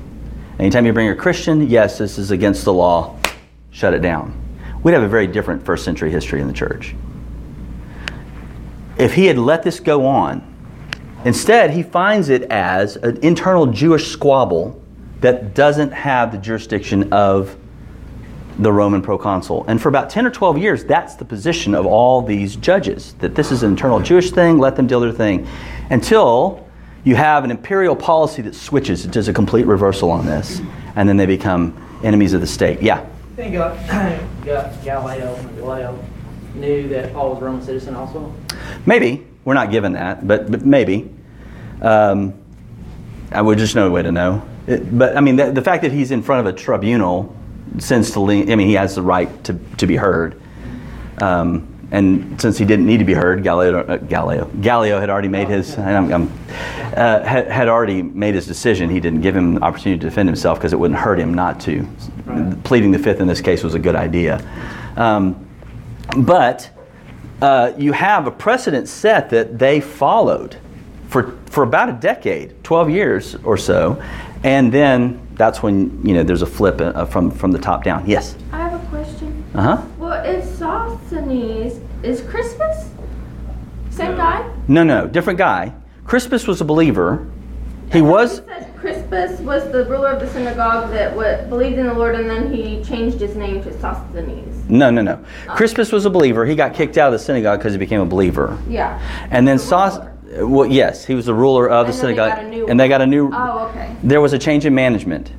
Anytime 0.60 0.86
you 0.86 0.93
bring 0.93 1.10
a 1.10 1.15
Christian, 1.15 1.67
yes, 1.69 1.98
this 1.98 2.17
is 2.17 2.32
against 2.32 2.65
the 2.65 2.74
law, 2.74 3.17
shut 3.72 3.93
it 3.93 4.02
down. 4.02 4.38
We'd 4.84 4.94
have 4.94 5.04
a 5.04 5.08
very 5.08 5.28
different 5.28 5.65
first 5.65 5.84
century 5.84 6.12
history 6.12 6.42
in 6.42 6.48
the 6.48 6.54
church. 6.54 6.96
If 8.98 9.13
he 9.13 9.26
had 9.26 9.38
let 9.38 9.63
this 9.63 9.80
go 9.80 10.06
on, 10.06 10.44
instead, 11.26 11.72
he 11.72 11.84
finds 11.84 12.30
it 12.30 12.44
as 12.44 12.96
an 12.98 13.18
internal 13.24 13.65
Jewish 13.65 14.08
squabble 14.08 14.82
that 15.22 15.54
doesn't 15.54 15.92
have 15.92 16.32
the 16.32 16.38
jurisdiction 16.38 17.12
of 17.12 17.58
the 18.60 18.72
Roman 18.72 19.02
proconsul. 19.02 19.63
And 19.68 19.82
for 19.82 19.88
about 19.88 20.10
10 20.10 20.26
or 20.26 20.32
12 20.32 20.58
years, 20.58 20.84
that's 20.84 21.15
the 21.15 21.24
position 21.26 21.74
of 21.74 21.86
all 21.86 22.22
these 22.22 22.58
judges 22.58 23.14
that 23.20 23.36
this 23.36 23.51
is 23.51 23.64
an 23.64 23.72
internal 23.72 23.99
Jewish 24.01 24.32
thing, 24.32 24.60
let 24.60 24.76
them 24.76 24.86
do 24.86 24.99
their 24.99 25.14
thing. 25.14 25.47
Until 25.89 26.68
you 27.06 27.16
have 27.16 27.45
an 27.45 27.51
imperial 27.51 27.95
policy 27.95 28.41
that 28.41 28.56
switches, 28.56 29.06
it 29.06 29.12
does 29.12 29.30
a 29.30 29.34
complete 29.34 29.66
reversal 29.66 30.12
on 30.12 30.26
this, 30.26 30.62
and 30.95 31.08
then 31.08 31.16
they 31.16 31.26
become 31.26 31.74
enemies 32.03 32.34
of 32.34 32.41
the 32.41 32.47
state. 32.47 32.82
Yeah. 32.82 33.09
Think 33.40 33.56
uh, 33.56 33.74
Galileo, 34.84 35.42
Galileo 35.56 36.06
knew 36.56 36.90
that 36.90 37.14
Paul 37.14 37.30
was 37.30 37.42
a 37.42 37.46
Roman 37.46 37.62
citizen 37.62 37.96
also. 37.96 38.34
Maybe. 38.86 39.26
We're 39.46 39.54
not 39.54 39.72
given 39.72 39.94
that, 39.94 40.28
but, 40.28 40.52
but 40.52 40.66
maybe. 40.66 41.10
Um, 41.82 42.34
I 43.32 43.42
would 43.42 43.58
just 43.58 43.76
know 43.76 43.88
no 43.88 43.94
way 43.94 44.04
to 44.04 44.12
know. 44.12 44.46
It, 44.68 44.98
but 44.98 45.16
I 45.16 45.22
mean, 45.22 45.38
the, 45.38 45.54
the 45.54 45.62
fact 45.62 45.84
that 45.84 45.94
he's 45.94 46.12
in 46.12 46.22
front 46.22 46.46
of 46.46 46.54
a 46.54 46.58
tribunal 46.58 47.34
sends 47.78 48.12
to 48.12 48.20
lean, 48.20 48.52
I 48.52 48.56
mean, 48.56 48.68
he 48.68 48.74
has 48.74 48.96
the 48.96 49.04
right 49.04 49.42
to, 49.46 49.58
to 49.78 49.88
be 49.88 49.96
heard. 49.96 50.42
Um, 51.22 51.78
and 51.92 52.40
since 52.40 52.58
he 52.58 52.66
didn't 52.66 52.86
need 52.86 52.98
to 52.98 53.06
be 53.06 53.14
heard, 53.14 53.44
Galileo, 53.44 53.80
uh, 53.80 53.98
Galileo, 53.98 54.46
Galileo 54.62 55.00
had 55.00 55.10
already 55.10 55.28
made 55.28 55.48
his, 55.48 55.78
I'm, 55.78 56.14
I'm, 56.14 56.32
uh, 56.96 57.24
had, 57.24 57.48
had 57.48 57.68
already 57.68 58.04
made 58.04 58.36
his 58.36 58.46
decision. 58.46 58.90
He 58.90 59.00
didn't 59.00 59.22
give 59.22 59.36
him 59.36 59.56
the 59.56 59.62
opportunity 59.62 60.00
to 60.00 60.08
defend 60.08 60.30
himself 60.30 60.60
because 60.60 60.72
it 60.72 60.80
wouldn't 60.80 61.00
hurt 61.00 61.20
him 61.20 61.34
not 61.34 61.60
to. 61.62 61.88
Pleading 62.64 62.92
the 62.92 63.00
fifth 63.00 63.20
in 63.20 63.28
this 63.28 63.42
case 63.42 63.64
was 63.64 63.74
a 63.74 63.80
good 63.80 63.96
idea. 63.96 64.40
Um, 64.98 65.48
but 66.18 66.70
uh, 67.42 67.74
you 67.78 67.92
have 67.94 68.28
a 68.28 68.32
precedent 68.32 68.88
set 68.88 69.32
that 69.32 69.58
they 69.58 69.80
followed 69.80 70.58
for, 71.08 71.38
for 71.48 71.64
about 71.64 71.90
a 71.90 71.94
decade, 71.94 72.64
12 72.64 72.90
years 72.92 73.36
or 73.44 73.58
so, 73.58 74.02
and 74.44 74.72
then 74.72 75.28
that's 75.34 75.64
when 75.64 76.06
you 76.06 76.14
know 76.14 76.24
there's 76.24 76.42
a 76.42 76.46
flip 76.46 76.80
uh, 76.80 77.06
from 77.06 77.32
from 77.32 77.52
the 77.52 77.60
top 77.60 77.84
down. 77.84 78.08
Yes. 78.08 78.36
I 78.52 78.58
have 78.60 78.84
a 78.84 78.88
question. 78.88 79.44
Uh 79.54 79.62
huh. 79.78 79.86
Well, 80.10 80.26
if 80.26 80.43
Sosthenes 80.57 81.80
is 82.01 82.22
Crispus, 82.22 82.89
same 83.91 84.18
guy. 84.18 84.51
No, 84.68 84.84
no, 84.84 85.05
different 85.05 85.38
guy. 85.38 85.72
Crispus 86.03 86.47
was 86.47 86.62
a 86.62 86.66
believer. 86.66 87.28
He 87.91 87.99
You 87.99 88.05
was. 88.05 88.38
said 88.38 88.74
Crispus 88.76 89.39
was 89.41 89.72
the 89.72 89.86
ruler 89.86 90.07
of 90.10 90.20
the 90.20 90.28
synagogue 90.30 90.89
that 90.93 91.16
wa- 91.16 91.43
believed 91.47 91.78
in 91.78 91.86
the 91.86 91.93
Lord, 91.93 92.16
and 92.16 92.28
then 92.28 92.51
he 92.51 92.84
changed 92.84 93.20
his 93.20 93.36
name 93.36 93.62
to 93.62 93.80
Sosthenes. 93.80 94.68
No, 94.68 94.89
no, 94.89 95.03
no. 95.03 95.24
Crispus 95.49 95.91
was 95.91 96.05
a 96.05 96.10
believer. 96.10 96.43
He 96.43 96.55
got 96.55 96.74
kicked 96.74 96.97
out 96.97 97.14
of 97.14 97.20
the 97.20 97.24
synagogue 97.24 97.60
because 97.60 97.74
he 97.74 97.78
became 97.78 98.01
a 98.01 98.05
believer. 98.07 98.57
Yeah. 98.68 98.99
And 99.30 99.47
then 99.47 99.57
The 99.57 99.64
Sos. 99.64 99.99
Well, 100.39 100.66
yes, 100.66 101.05
he 101.05 101.14
was 101.14 101.28
the 101.28 101.36
ruler 101.36 101.70
of 101.70 101.86
the 101.86 101.93
And 101.93 102.01
then 102.01 102.07
they 102.07 102.16
synagogue, 102.16 102.36
got 102.36 102.45
a 102.45 102.49
new 102.49 102.68
and 102.68 102.80
they 102.80 102.88
got 102.89 103.01
a 103.01 103.05
new. 103.07 103.30
Oh, 103.32 103.68
okay. 103.68 103.95
There 104.01 104.22
was 104.22 104.34
a 104.34 104.39
change 104.39 104.66
in 104.66 104.74
management 104.74 105.34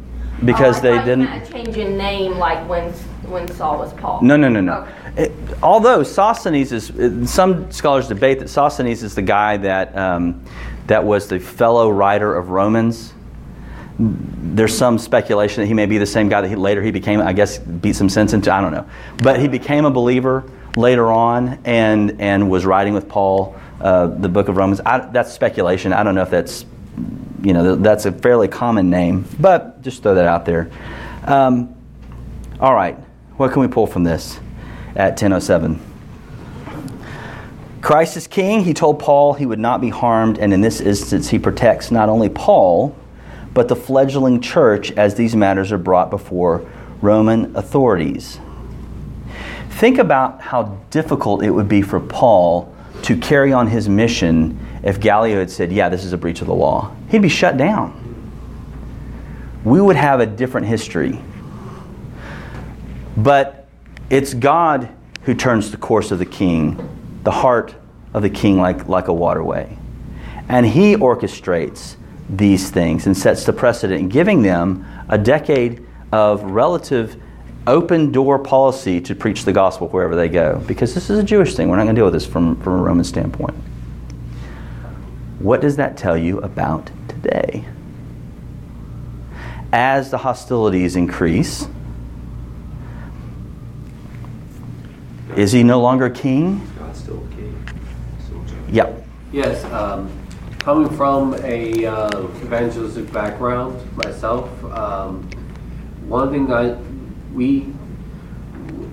because 0.44 0.78
oh, 0.78 0.82
they 0.82 1.04
didn't. 1.04 1.50
change 1.50 1.76
in 1.76 1.96
name, 1.96 2.38
like 2.38 2.66
when 2.68 2.92
when 3.30 3.46
Saul 3.48 3.78
was 3.78 3.92
Paul. 3.94 4.20
No, 4.22 4.36
no, 4.36 4.48
no, 4.48 4.60
no. 4.60 4.72
Okay. 4.74 5.24
It- 5.24 5.32
although 5.62 6.02
Sosthenes 6.02 6.72
is, 6.72 7.30
some 7.30 7.70
scholars 7.70 8.08
debate 8.08 8.40
that 8.40 8.48
Sosthenes 8.48 9.02
is 9.02 9.14
the 9.14 9.22
guy 9.22 9.56
that 9.58 9.96
um, 9.96 10.42
that 10.86 11.04
was 11.04 11.28
the 11.28 11.38
fellow 11.38 11.90
writer 11.90 12.34
of 12.34 12.50
Romans. 12.50 13.14
There's 13.98 14.76
some 14.76 14.98
speculation 14.98 15.62
that 15.62 15.66
he 15.66 15.74
may 15.74 15.86
be 15.86 15.98
the 15.98 16.06
same 16.06 16.28
guy 16.28 16.40
that 16.40 16.48
he, 16.48 16.56
later 16.56 16.82
he 16.82 16.90
became. 16.90 17.20
I 17.20 17.32
guess 17.32 17.58
beat 17.58 17.96
some 17.96 18.08
sense 18.08 18.32
into. 18.32 18.52
I 18.52 18.60
don't 18.60 18.72
know, 18.72 18.88
but 19.22 19.40
he 19.40 19.48
became 19.48 19.84
a 19.84 19.90
believer 19.90 20.44
later 20.76 21.10
on 21.12 21.58
and 21.64 22.20
and 22.20 22.50
was 22.50 22.64
writing 22.64 22.94
with 22.94 23.08
Paul 23.08 23.56
uh, 23.80 24.06
the 24.06 24.28
book 24.28 24.48
of 24.48 24.56
Romans. 24.56 24.80
I, 24.84 24.98
that's 24.98 25.32
speculation. 25.32 25.92
I 25.92 26.02
don't 26.02 26.14
know 26.14 26.22
if 26.22 26.30
that's 26.30 26.64
you 27.42 27.52
know 27.52 27.76
that's 27.76 28.06
a 28.06 28.12
fairly 28.12 28.48
common 28.48 28.90
name, 28.90 29.24
but 29.38 29.82
just 29.82 30.02
throw 30.02 30.14
that 30.14 30.26
out 30.26 30.44
there. 30.44 30.70
Um, 31.24 31.74
all 32.60 32.74
right, 32.74 32.96
what 33.36 33.52
can 33.52 33.62
we 33.62 33.68
pull 33.68 33.86
from 33.86 34.04
this 34.04 34.38
at 34.94 35.16
10:07? 35.16 35.78
Christ 37.80 38.16
is 38.16 38.26
king. 38.26 38.64
He 38.64 38.74
told 38.74 38.98
Paul 38.98 39.32
he 39.32 39.46
would 39.46 39.58
not 39.58 39.80
be 39.80 39.88
harmed, 39.88 40.38
and 40.38 40.52
in 40.52 40.60
this 40.60 40.80
instance, 40.80 41.30
he 41.30 41.38
protects 41.38 41.90
not 41.90 42.10
only 42.10 42.28
Paul, 42.28 42.94
but 43.54 43.68
the 43.68 43.76
fledgling 43.76 44.40
church 44.40 44.92
as 44.92 45.14
these 45.14 45.34
matters 45.34 45.72
are 45.72 45.78
brought 45.78 46.10
before 46.10 46.68
Roman 47.00 47.56
authorities. 47.56 48.38
Think 49.70 49.98
about 49.98 50.42
how 50.42 50.78
difficult 50.90 51.42
it 51.42 51.50
would 51.50 51.68
be 51.68 51.80
for 51.80 52.00
Paul 52.00 52.74
to 53.02 53.16
carry 53.16 53.52
on 53.52 53.66
his 53.66 53.88
mission 53.88 54.58
if 54.82 55.00
Gallio 55.00 55.38
had 55.38 55.50
said, 55.50 55.72
Yeah, 55.72 55.88
this 55.88 56.04
is 56.04 56.12
a 56.12 56.18
breach 56.18 56.40
of 56.40 56.46
the 56.46 56.54
law. 56.54 56.94
He'd 57.10 57.22
be 57.22 57.28
shut 57.28 57.56
down. 57.56 57.96
We 59.64 59.80
would 59.80 59.96
have 59.96 60.20
a 60.20 60.26
different 60.26 60.66
history. 60.66 61.20
But 63.16 63.68
it's 64.08 64.32
God 64.34 64.88
who 65.22 65.34
turns 65.34 65.70
the 65.70 65.76
course 65.76 66.10
of 66.10 66.18
the 66.18 66.26
king, 66.26 67.20
the 67.24 67.30
heart 67.30 67.74
of 68.14 68.22
the 68.22 68.30
king, 68.30 68.58
like, 68.58 68.88
like 68.88 69.08
a 69.08 69.12
waterway. 69.12 69.76
And 70.48 70.66
he 70.66 70.96
orchestrates 70.96 71.96
these 72.28 72.70
things 72.70 73.06
and 73.06 73.16
sets 73.16 73.44
the 73.44 73.52
precedent, 73.52 74.10
giving 74.10 74.42
them 74.42 74.86
a 75.08 75.18
decade 75.18 75.86
of 76.12 76.42
relative 76.42 77.20
open 77.66 78.10
door 78.10 78.38
policy 78.38 79.00
to 79.02 79.14
preach 79.14 79.44
the 79.44 79.52
gospel 79.52 79.88
wherever 79.88 80.16
they 80.16 80.28
go. 80.28 80.62
Because 80.66 80.94
this 80.94 81.10
is 81.10 81.18
a 81.18 81.22
Jewish 81.22 81.54
thing. 81.54 81.68
We're 81.68 81.76
not 81.76 81.84
going 81.84 81.94
to 81.94 81.98
deal 81.98 82.06
with 82.06 82.14
this 82.14 82.26
from, 82.26 82.60
from 82.62 82.74
a 82.74 82.82
Roman 82.82 83.04
standpoint. 83.04 83.54
What 85.40 85.62
does 85.62 85.76
that 85.76 85.96
tell 85.96 86.18
you 86.18 86.38
about 86.40 86.90
today? 87.08 87.64
As 89.72 90.10
the 90.10 90.18
hostilities 90.18 90.96
increase, 90.96 91.66
is 95.36 95.52
he 95.52 95.62
no 95.62 95.80
longer 95.80 96.10
king? 96.10 96.60
God's 96.78 96.98
still 96.98 97.26
king. 97.30 97.56
Yep. 98.68 99.06
Yes, 99.32 99.64
um, 99.72 100.12
coming 100.58 100.94
from 100.94 101.34
a 101.42 101.86
uh, 101.86 102.24
evangelistic 102.42 103.10
background 103.10 103.80
myself, 103.96 104.50
um, 104.64 105.22
one 106.06 106.30
thing 106.30 106.52
I 106.52 106.72
we 107.32 107.60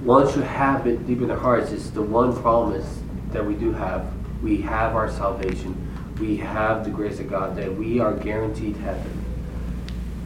one 0.05 0.31
should 0.31 0.45
have 0.45 0.87
it 0.87 1.05
deep 1.05 1.19
in 1.19 1.27
their 1.27 1.37
hearts 1.37 1.71
is 1.71 1.91
the 1.91 2.01
one 2.01 2.33
promise 2.41 2.99
that 3.31 3.45
we 3.45 3.55
do 3.55 3.73
have. 3.73 4.13
We 4.41 4.61
have 4.61 4.95
our 4.95 5.11
salvation. 5.11 5.86
We 6.19 6.37
have 6.37 6.83
the 6.83 6.89
grace 6.89 7.19
of 7.19 7.29
God 7.29 7.55
that 7.57 7.73
we 7.75 7.99
are 7.99 8.13
guaranteed 8.13 8.75
heaven. 8.77 9.23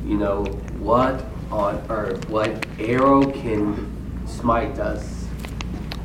You 0.06 0.18
know 0.18 0.46
what 0.80 1.24
on 1.52 1.84
earth? 1.90 2.30
What 2.30 2.66
arrow 2.80 3.30
can 3.30 4.26
smite 4.26 4.80
us? 4.80 5.26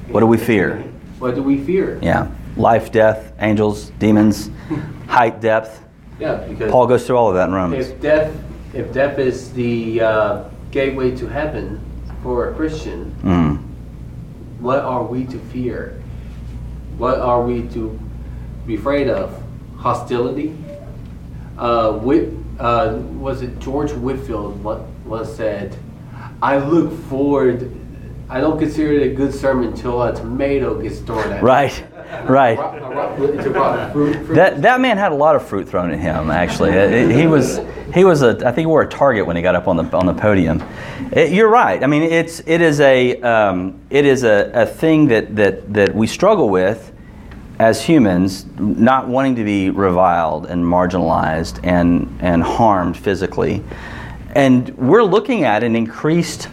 What 0.09 0.21
do 0.21 0.27
we 0.27 0.39
fear? 0.39 0.79
What 1.19 1.35
do 1.35 1.43
we 1.43 1.59
fear? 1.59 1.99
Yeah. 2.03 2.31
Life, 2.57 2.91
death, 2.91 3.33
angels, 3.39 3.91
demons, 3.99 4.51
height, 5.07 5.41
depth. 5.41 5.85
Yeah, 6.19 6.37
because 6.49 6.71
Paul 6.71 6.87
goes 6.87 7.07
through 7.07 7.17
all 7.17 7.29
of 7.29 7.35
that 7.35 7.49
in 7.49 7.55
Romans. 7.55 7.89
If 7.89 8.01
death, 8.01 8.35
if 8.75 8.93
death 8.93 9.19
is 9.19 9.53
the 9.53 10.01
uh, 10.01 10.45
gateway 10.71 11.15
to 11.17 11.27
heaven 11.29 11.81
for 12.23 12.51
a 12.51 12.55
Christian, 12.55 13.15
Mm. 13.23 13.63
what 14.61 14.81
are 14.81 15.05
we 15.05 15.25
to 15.27 15.39
fear? 15.39 16.03
What 16.97 17.21
are 17.21 17.43
we 17.43 17.69
to 17.69 17.99
be 18.67 18.75
afraid 18.77 19.09
of? 19.09 19.43
Hostility? 19.87 20.53
Uh, 21.57 21.93
Whit, 21.93 22.31
uh, 22.59 22.99
was 23.19 23.43
it 23.43 23.57
George 23.61 23.93
Whitefield 23.93 24.63
what 24.65 24.81
once 25.05 25.31
said, 25.31 25.77
I 26.43 26.59
look 26.59 26.93
forward, 27.05 27.71
I 28.29 28.41
don't 28.41 28.59
consider 28.59 28.95
it 28.95 29.13
a 29.13 29.15
good 29.15 29.33
sermon 29.33 29.69
until 29.69 30.03
a 30.03 30.13
tomato 30.13 30.81
gets 30.83 30.99
thrown 30.99 31.21
at 31.33 31.41
me." 31.43 31.47
Right. 31.49 31.85
Right. 32.29 32.57
Rot- 32.57 32.79
a 32.79 32.81
rot- 32.95 33.19
It's 33.35 33.47
a 33.47 33.51
rotten 33.51 33.93
fruit. 33.93 34.15
fruit. 34.27 34.35
That, 34.37 34.63
that 34.63 34.81
man 34.81 34.97
had 34.97 35.11
a 35.11 35.15
lot 35.17 35.35
of 35.35 35.45
fruit 35.47 35.69
thrown 35.69 35.91
at 35.91 35.99
him. 35.99 36.31
Actually, 36.31 37.13
he 37.13 37.27
was 37.27 37.61
he 37.93 38.05
was 38.05 38.23
a 38.23 38.37
I 38.47 38.53
think 38.53 38.59
he 38.61 38.67
wore 38.67 38.83
a 38.83 38.89
target 38.89 39.27
when 39.27 39.35
he 39.35 39.43
got 39.43 39.57
up 39.57 39.67
on 39.67 39.77
the 39.77 39.83
on 39.97 40.07
the 40.07 40.15
podium. 40.15 40.63
It- 41.13 41.33
you're 41.33 41.49
right. 41.51 41.83
I 41.83 41.89
mean, 41.89 42.05
it's 42.05 42.41
it 42.47 42.61
is 42.61 42.79
a 42.81 43.21
um, 43.23 43.81
it 43.91 44.07
is 44.07 44.23
a, 44.23 44.51
a 44.55 44.67
thing 44.67 45.09
that, 45.09 45.35
that 45.35 45.73
that 45.75 45.95
we 45.97 46.07
struggle 46.07 46.49
with 46.49 46.93
as 47.59 47.83
humans, 47.83 48.47
not 48.59 49.09
wanting 49.09 49.37
to 49.37 49.45
be 49.45 49.71
reviled 49.71 50.47
and 50.47 50.65
marginalized 50.65 51.61
and 51.65 52.19
and 52.21 52.43
harmed 52.43 52.97
physically, 52.97 53.63
and 54.35 54.69
we're 54.77 55.03
looking 55.03 55.45
at 55.45 55.65
an 55.65 55.75
increased 55.75 56.49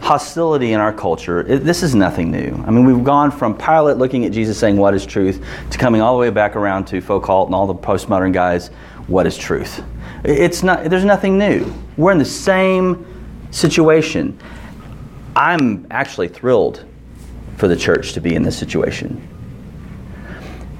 hostility 0.00 0.72
in 0.72 0.80
our 0.80 0.92
culture. 0.92 1.40
It, 1.40 1.64
this 1.64 1.82
is 1.82 1.94
nothing 1.94 2.30
new. 2.30 2.62
I 2.66 2.70
mean, 2.70 2.84
we've 2.84 3.02
gone 3.02 3.30
from 3.30 3.56
Pilate 3.56 3.96
looking 3.96 4.24
at 4.24 4.32
Jesus 4.32 4.58
saying, 4.58 4.76
What 4.76 4.94
is 4.94 5.04
truth? 5.04 5.44
to 5.70 5.78
coming 5.78 6.00
all 6.00 6.14
the 6.14 6.20
way 6.20 6.30
back 6.30 6.56
around 6.56 6.84
to 6.88 7.00
Foucault 7.00 7.46
and 7.46 7.54
all 7.54 7.66
the 7.66 7.74
postmodern 7.74 8.32
guys, 8.32 8.68
What 9.08 9.26
is 9.26 9.36
truth? 9.36 9.82
It's 10.22 10.62
not, 10.62 10.84
there's 10.84 11.04
nothing 11.04 11.38
new. 11.38 11.72
We're 11.96 12.12
in 12.12 12.18
the 12.18 12.24
same 12.24 13.04
situation. 13.50 14.38
I'm 15.34 15.86
actually 15.90 16.28
thrilled 16.28 16.84
for 17.56 17.66
the 17.66 17.76
church 17.76 18.12
to 18.12 18.20
be 18.20 18.34
in 18.34 18.42
this 18.42 18.56
situation 18.56 19.26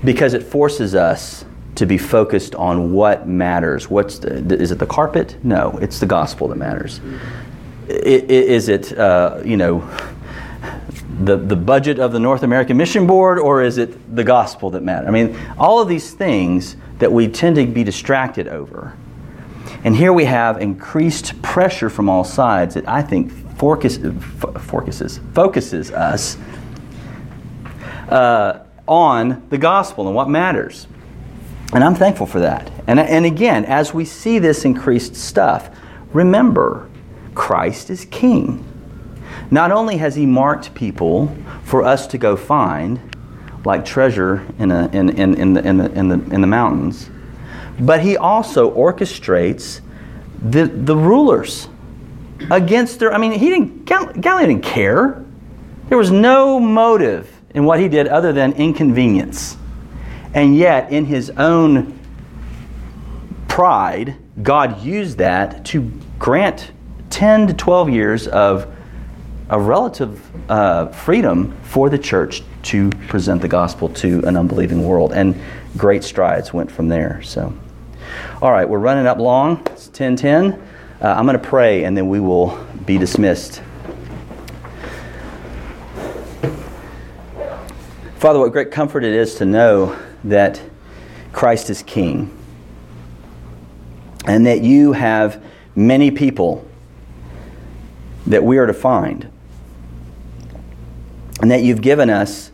because 0.04 0.34
it 0.34 0.42
forces 0.42 0.94
us 0.94 1.44
to 1.76 1.86
be 1.86 1.98
focused 1.98 2.54
on 2.54 2.92
what 2.92 3.26
matters. 3.26 3.90
What's 3.90 4.18
the, 4.18 4.36
is 4.54 4.70
it 4.70 4.78
the 4.78 4.86
carpet? 4.86 5.36
No, 5.42 5.78
it's 5.80 5.98
the 5.98 6.06
gospel 6.06 6.48
that 6.48 6.56
matters. 6.56 7.00
Is 7.88 8.68
it, 8.68 8.96
uh, 8.96 9.40
you 9.44 9.56
know, 9.56 9.80
the, 11.20 11.36
the 11.36 11.56
budget 11.56 11.98
of 11.98 12.12
the 12.12 12.20
North 12.20 12.42
American 12.42 12.76
Mission 12.76 13.06
Board, 13.06 13.38
or 13.38 13.62
is 13.62 13.78
it 13.78 14.14
the 14.14 14.24
gospel 14.24 14.70
that 14.70 14.82
matters? 14.82 15.08
I 15.08 15.10
mean, 15.10 15.36
all 15.58 15.80
of 15.80 15.88
these 15.88 16.12
things 16.12 16.76
that 16.98 17.10
we 17.10 17.28
tend 17.28 17.56
to 17.56 17.66
be 17.66 17.84
distracted 17.84 18.48
over. 18.48 18.96
And 19.84 19.94
here 19.94 20.12
we 20.12 20.24
have 20.24 20.62
increased 20.62 21.40
pressure 21.42 21.90
from 21.90 22.08
all 22.08 22.24
sides 22.24 22.74
that 22.74 22.88
I 22.88 23.02
think 23.02 23.30
focus, 23.58 23.98
focuses, 24.60 25.20
focuses 25.34 25.90
us 25.90 26.38
uh, 28.08 28.63
on 28.86 29.46
the 29.50 29.58
gospel 29.58 30.06
and 30.06 30.14
what 30.14 30.28
matters. 30.28 30.86
And 31.72 31.82
I'm 31.82 31.94
thankful 31.94 32.26
for 32.26 32.40
that. 32.40 32.70
And, 32.86 33.00
and 33.00 33.24
again, 33.24 33.64
as 33.64 33.92
we 33.92 34.04
see 34.04 34.38
this 34.38 34.64
increased 34.64 35.16
stuff, 35.16 35.70
remember 36.12 36.88
Christ 37.34 37.90
is 37.90 38.04
king. 38.06 38.64
Not 39.50 39.72
only 39.72 39.96
has 39.96 40.14
he 40.14 40.26
marked 40.26 40.74
people 40.74 41.36
for 41.64 41.82
us 41.82 42.06
to 42.08 42.18
go 42.18 42.36
find, 42.36 43.00
like 43.64 43.84
treasure 43.84 44.46
in, 44.58 44.70
a, 44.70 44.88
in, 44.92 45.10
in, 45.10 45.34
in, 45.34 45.54
the, 45.54 45.66
in, 45.66 45.76
the, 45.78 45.92
in, 45.92 46.08
the, 46.08 46.34
in 46.34 46.40
the 46.40 46.46
mountains, 46.46 47.10
but 47.80 48.00
he 48.00 48.16
also 48.16 48.70
orchestrates 48.74 49.80
the, 50.42 50.66
the 50.66 50.96
rulers 50.96 51.68
against 52.50 53.00
their. 53.00 53.12
I 53.12 53.18
mean, 53.18 53.32
he 53.32 53.48
didn't, 53.48 53.84
Gal- 53.84 54.12
didn't 54.12 54.62
care. 54.62 55.24
There 55.88 55.98
was 55.98 56.10
no 56.10 56.60
motive 56.60 57.33
in 57.54 57.64
what 57.64 57.80
he 57.80 57.88
did 57.88 58.08
other 58.08 58.32
than 58.32 58.52
inconvenience. 58.52 59.56
And 60.34 60.56
yet, 60.56 60.92
in 60.92 61.04
his 61.04 61.30
own 61.30 61.98
pride, 63.48 64.16
God 64.42 64.82
used 64.82 65.18
that 65.18 65.64
to 65.66 65.90
grant 66.18 66.72
10 67.10 67.46
to 67.46 67.54
12 67.54 67.90
years 67.90 68.26
of 68.26 68.66
a 69.50 69.60
relative 69.60 70.50
uh, 70.50 70.88
freedom 70.88 71.56
for 71.62 71.88
the 71.88 71.98
church 71.98 72.42
to 72.62 72.90
present 73.08 73.40
the 73.40 73.48
gospel 73.48 73.88
to 73.90 74.26
an 74.26 74.36
unbelieving 74.36 74.84
world. 74.84 75.12
And 75.12 75.40
great 75.76 76.02
strides 76.02 76.52
went 76.52 76.70
from 76.70 76.88
there. 76.88 77.22
So, 77.22 77.56
all 78.42 78.50
right, 78.50 78.68
we're 78.68 78.78
running 78.78 79.06
up 79.06 79.18
long. 79.18 79.58
It's 79.66 79.86
1010. 79.86 80.60
Uh, 81.00 81.06
I'm 81.06 81.26
going 81.26 81.38
to 81.38 81.48
pray 81.48 81.84
and 81.84 81.96
then 81.96 82.08
we 82.08 82.18
will 82.18 82.58
be 82.86 82.98
dismissed. 82.98 83.62
Father, 88.24 88.38
what 88.38 88.52
great 88.52 88.70
comfort 88.70 89.04
it 89.04 89.12
is 89.12 89.34
to 89.34 89.44
know 89.44 89.94
that 90.24 90.58
Christ 91.34 91.68
is 91.68 91.82
King 91.82 92.34
and 94.24 94.46
that 94.46 94.62
you 94.62 94.92
have 94.92 95.44
many 95.76 96.10
people 96.10 96.66
that 98.26 98.42
we 98.42 98.56
are 98.56 98.66
to 98.66 98.72
find, 98.72 99.28
and 101.42 101.50
that 101.50 101.64
you've 101.64 101.82
given 101.82 102.08
us 102.08 102.50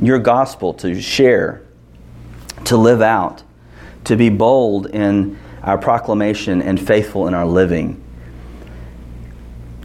your 0.00 0.20
gospel 0.20 0.72
to 0.74 1.02
share, 1.02 1.62
to 2.66 2.76
live 2.76 3.02
out, 3.02 3.42
to 4.04 4.14
be 4.14 4.28
bold 4.28 4.86
in 4.86 5.36
our 5.64 5.78
proclamation 5.78 6.62
and 6.62 6.80
faithful 6.80 7.26
in 7.26 7.34
our 7.34 7.44
living. 7.44 8.00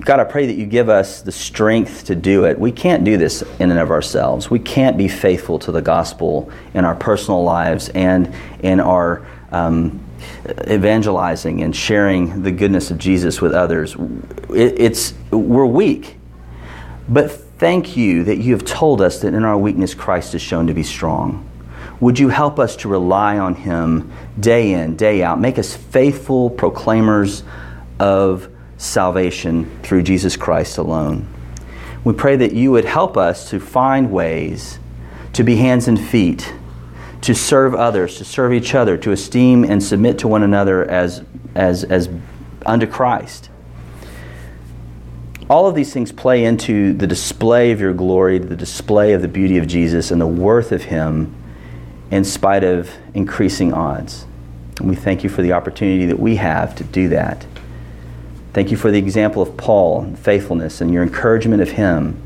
God, 0.01 0.19
I 0.21 0.23
pray 0.23 0.45
that 0.45 0.55
you 0.55 0.65
give 0.65 0.87
us 0.87 1.21
the 1.21 1.31
strength 1.31 2.05
to 2.05 2.15
do 2.15 2.45
it. 2.45 2.57
We 2.57 2.71
can't 2.71 3.03
do 3.03 3.17
this 3.17 3.41
in 3.59 3.69
and 3.69 3.79
of 3.79 3.91
ourselves. 3.91 4.49
We 4.49 4.59
can't 4.59 4.97
be 4.97 5.09
faithful 5.09 5.59
to 5.59 5.71
the 5.71 5.81
gospel 5.81 6.49
in 6.73 6.85
our 6.85 6.95
personal 6.95 7.43
lives 7.43 7.89
and 7.89 8.33
in 8.61 8.79
our 8.79 9.27
um, 9.51 9.99
evangelizing 10.69 11.63
and 11.63 11.75
sharing 11.75 12.43
the 12.43 12.51
goodness 12.51 12.91
of 12.91 12.97
Jesus 12.97 13.41
with 13.41 13.53
others. 13.53 13.95
It, 14.49 14.79
it's 14.79 15.13
we're 15.31 15.65
weak, 15.65 16.17
but 17.09 17.29
thank 17.29 17.97
you 17.97 18.23
that 18.23 18.37
you 18.37 18.53
have 18.53 18.63
told 18.63 19.01
us 19.01 19.19
that 19.21 19.33
in 19.33 19.43
our 19.43 19.57
weakness 19.57 19.93
Christ 19.93 20.33
is 20.33 20.41
shown 20.41 20.67
to 20.67 20.73
be 20.73 20.83
strong. 20.83 21.45
Would 21.99 22.17
you 22.17 22.29
help 22.29 22.57
us 22.59 22.77
to 22.77 22.87
rely 22.87 23.37
on 23.37 23.55
Him 23.55 24.13
day 24.39 24.71
in, 24.71 24.95
day 24.95 25.23
out? 25.23 25.41
Make 25.41 25.59
us 25.59 25.75
faithful 25.75 26.49
proclaimers 26.49 27.43
of 27.99 28.47
salvation 28.79 29.79
through 29.83 30.01
Jesus 30.01 30.35
Christ 30.35 30.79
alone. 30.79 31.27
We 32.03 32.13
pray 32.13 32.35
that 32.37 32.53
you 32.53 32.71
would 32.71 32.85
help 32.85 33.15
us 33.15 33.51
to 33.51 33.59
find 33.59 34.11
ways 34.11 34.79
to 35.33 35.43
be 35.43 35.57
hands 35.57 35.87
and 35.87 35.99
feet 35.99 36.51
to 37.21 37.35
serve 37.35 37.75
others, 37.75 38.17
to 38.17 38.25
serve 38.25 38.53
each 38.53 38.73
other, 38.73 38.97
to 38.97 39.11
esteem 39.11 39.63
and 39.63 39.83
submit 39.83 40.17
to 40.19 40.27
one 40.27 40.43
another 40.43 40.89
as, 40.89 41.23
as, 41.55 41.83
as 41.83 42.09
unto 42.65 42.87
Christ. 42.87 43.49
All 45.49 45.67
of 45.67 45.75
these 45.75 45.91
things 45.91 46.11
play 46.11 46.45
into 46.45 46.93
the 46.93 47.07
display 47.07 47.71
of 47.71 47.81
your 47.81 47.93
glory, 47.93 48.37
the 48.37 48.55
display 48.55 49.13
of 49.13 49.21
the 49.21 49.27
beauty 49.27 49.57
of 49.57 49.67
Jesus, 49.67 50.11
and 50.11 50.21
the 50.21 50.27
worth 50.27 50.71
of 50.71 50.83
Him 50.83 51.35
in 52.11 52.23
spite 52.23 52.63
of 52.63 52.89
increasing 53.13 53.73
odds. 53.73 54.25
And 54.77 54.87
we 54.87 54.95
thank 54.95 55.23
you 55.23 55.29
for 55.29 55.41
the 55.41 55.53
opportunity 55.53 56.05
that 56.05 56.19
we 56.19 56.37
have 56.37 56.75
to 56.75 56.83
do 56.83 57.09
that. 57.09 57.45
Thank 58.53 58.71
you 58.71 58.77
for 58.77 58.89
the 58.89 58.97
example 58.97 59.41
of 59.41 59.55
Paul 59.57 60.01
and 60.01 60.17
faithfulness 60.17 60.81
and 60.81 60.91
your 60.91 61.03
encouragement 61.03 61.61
of 61.61 61.71
him. 61.71 62.19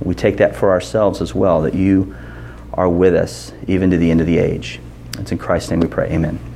We 0.00 0.14
take 0.14 0.36
that 0.36 0.54
for 0.54 0.70
ourselves 0.70 1.22
as 1.22 1.34
well, 1.34 1.62
that 1.62 1.74
you 1.74 2.14
are 2.74 2.88
with 2.88 3.14
us 3.14 3.52
even 3.66 3.90
to 3.90 3.96
the 3.96 4.10
end 4.10 4.20
of 4.20 4.26
the 4.26 4.38
age. 4.38 4.80
It's 5.18 5.32
in 5.32 5.38
Christ's 5.38 5.70
name 5.70 5.80
we 5.80 5.86
pray. 5.86 6.10
Amen. 6.10 6.51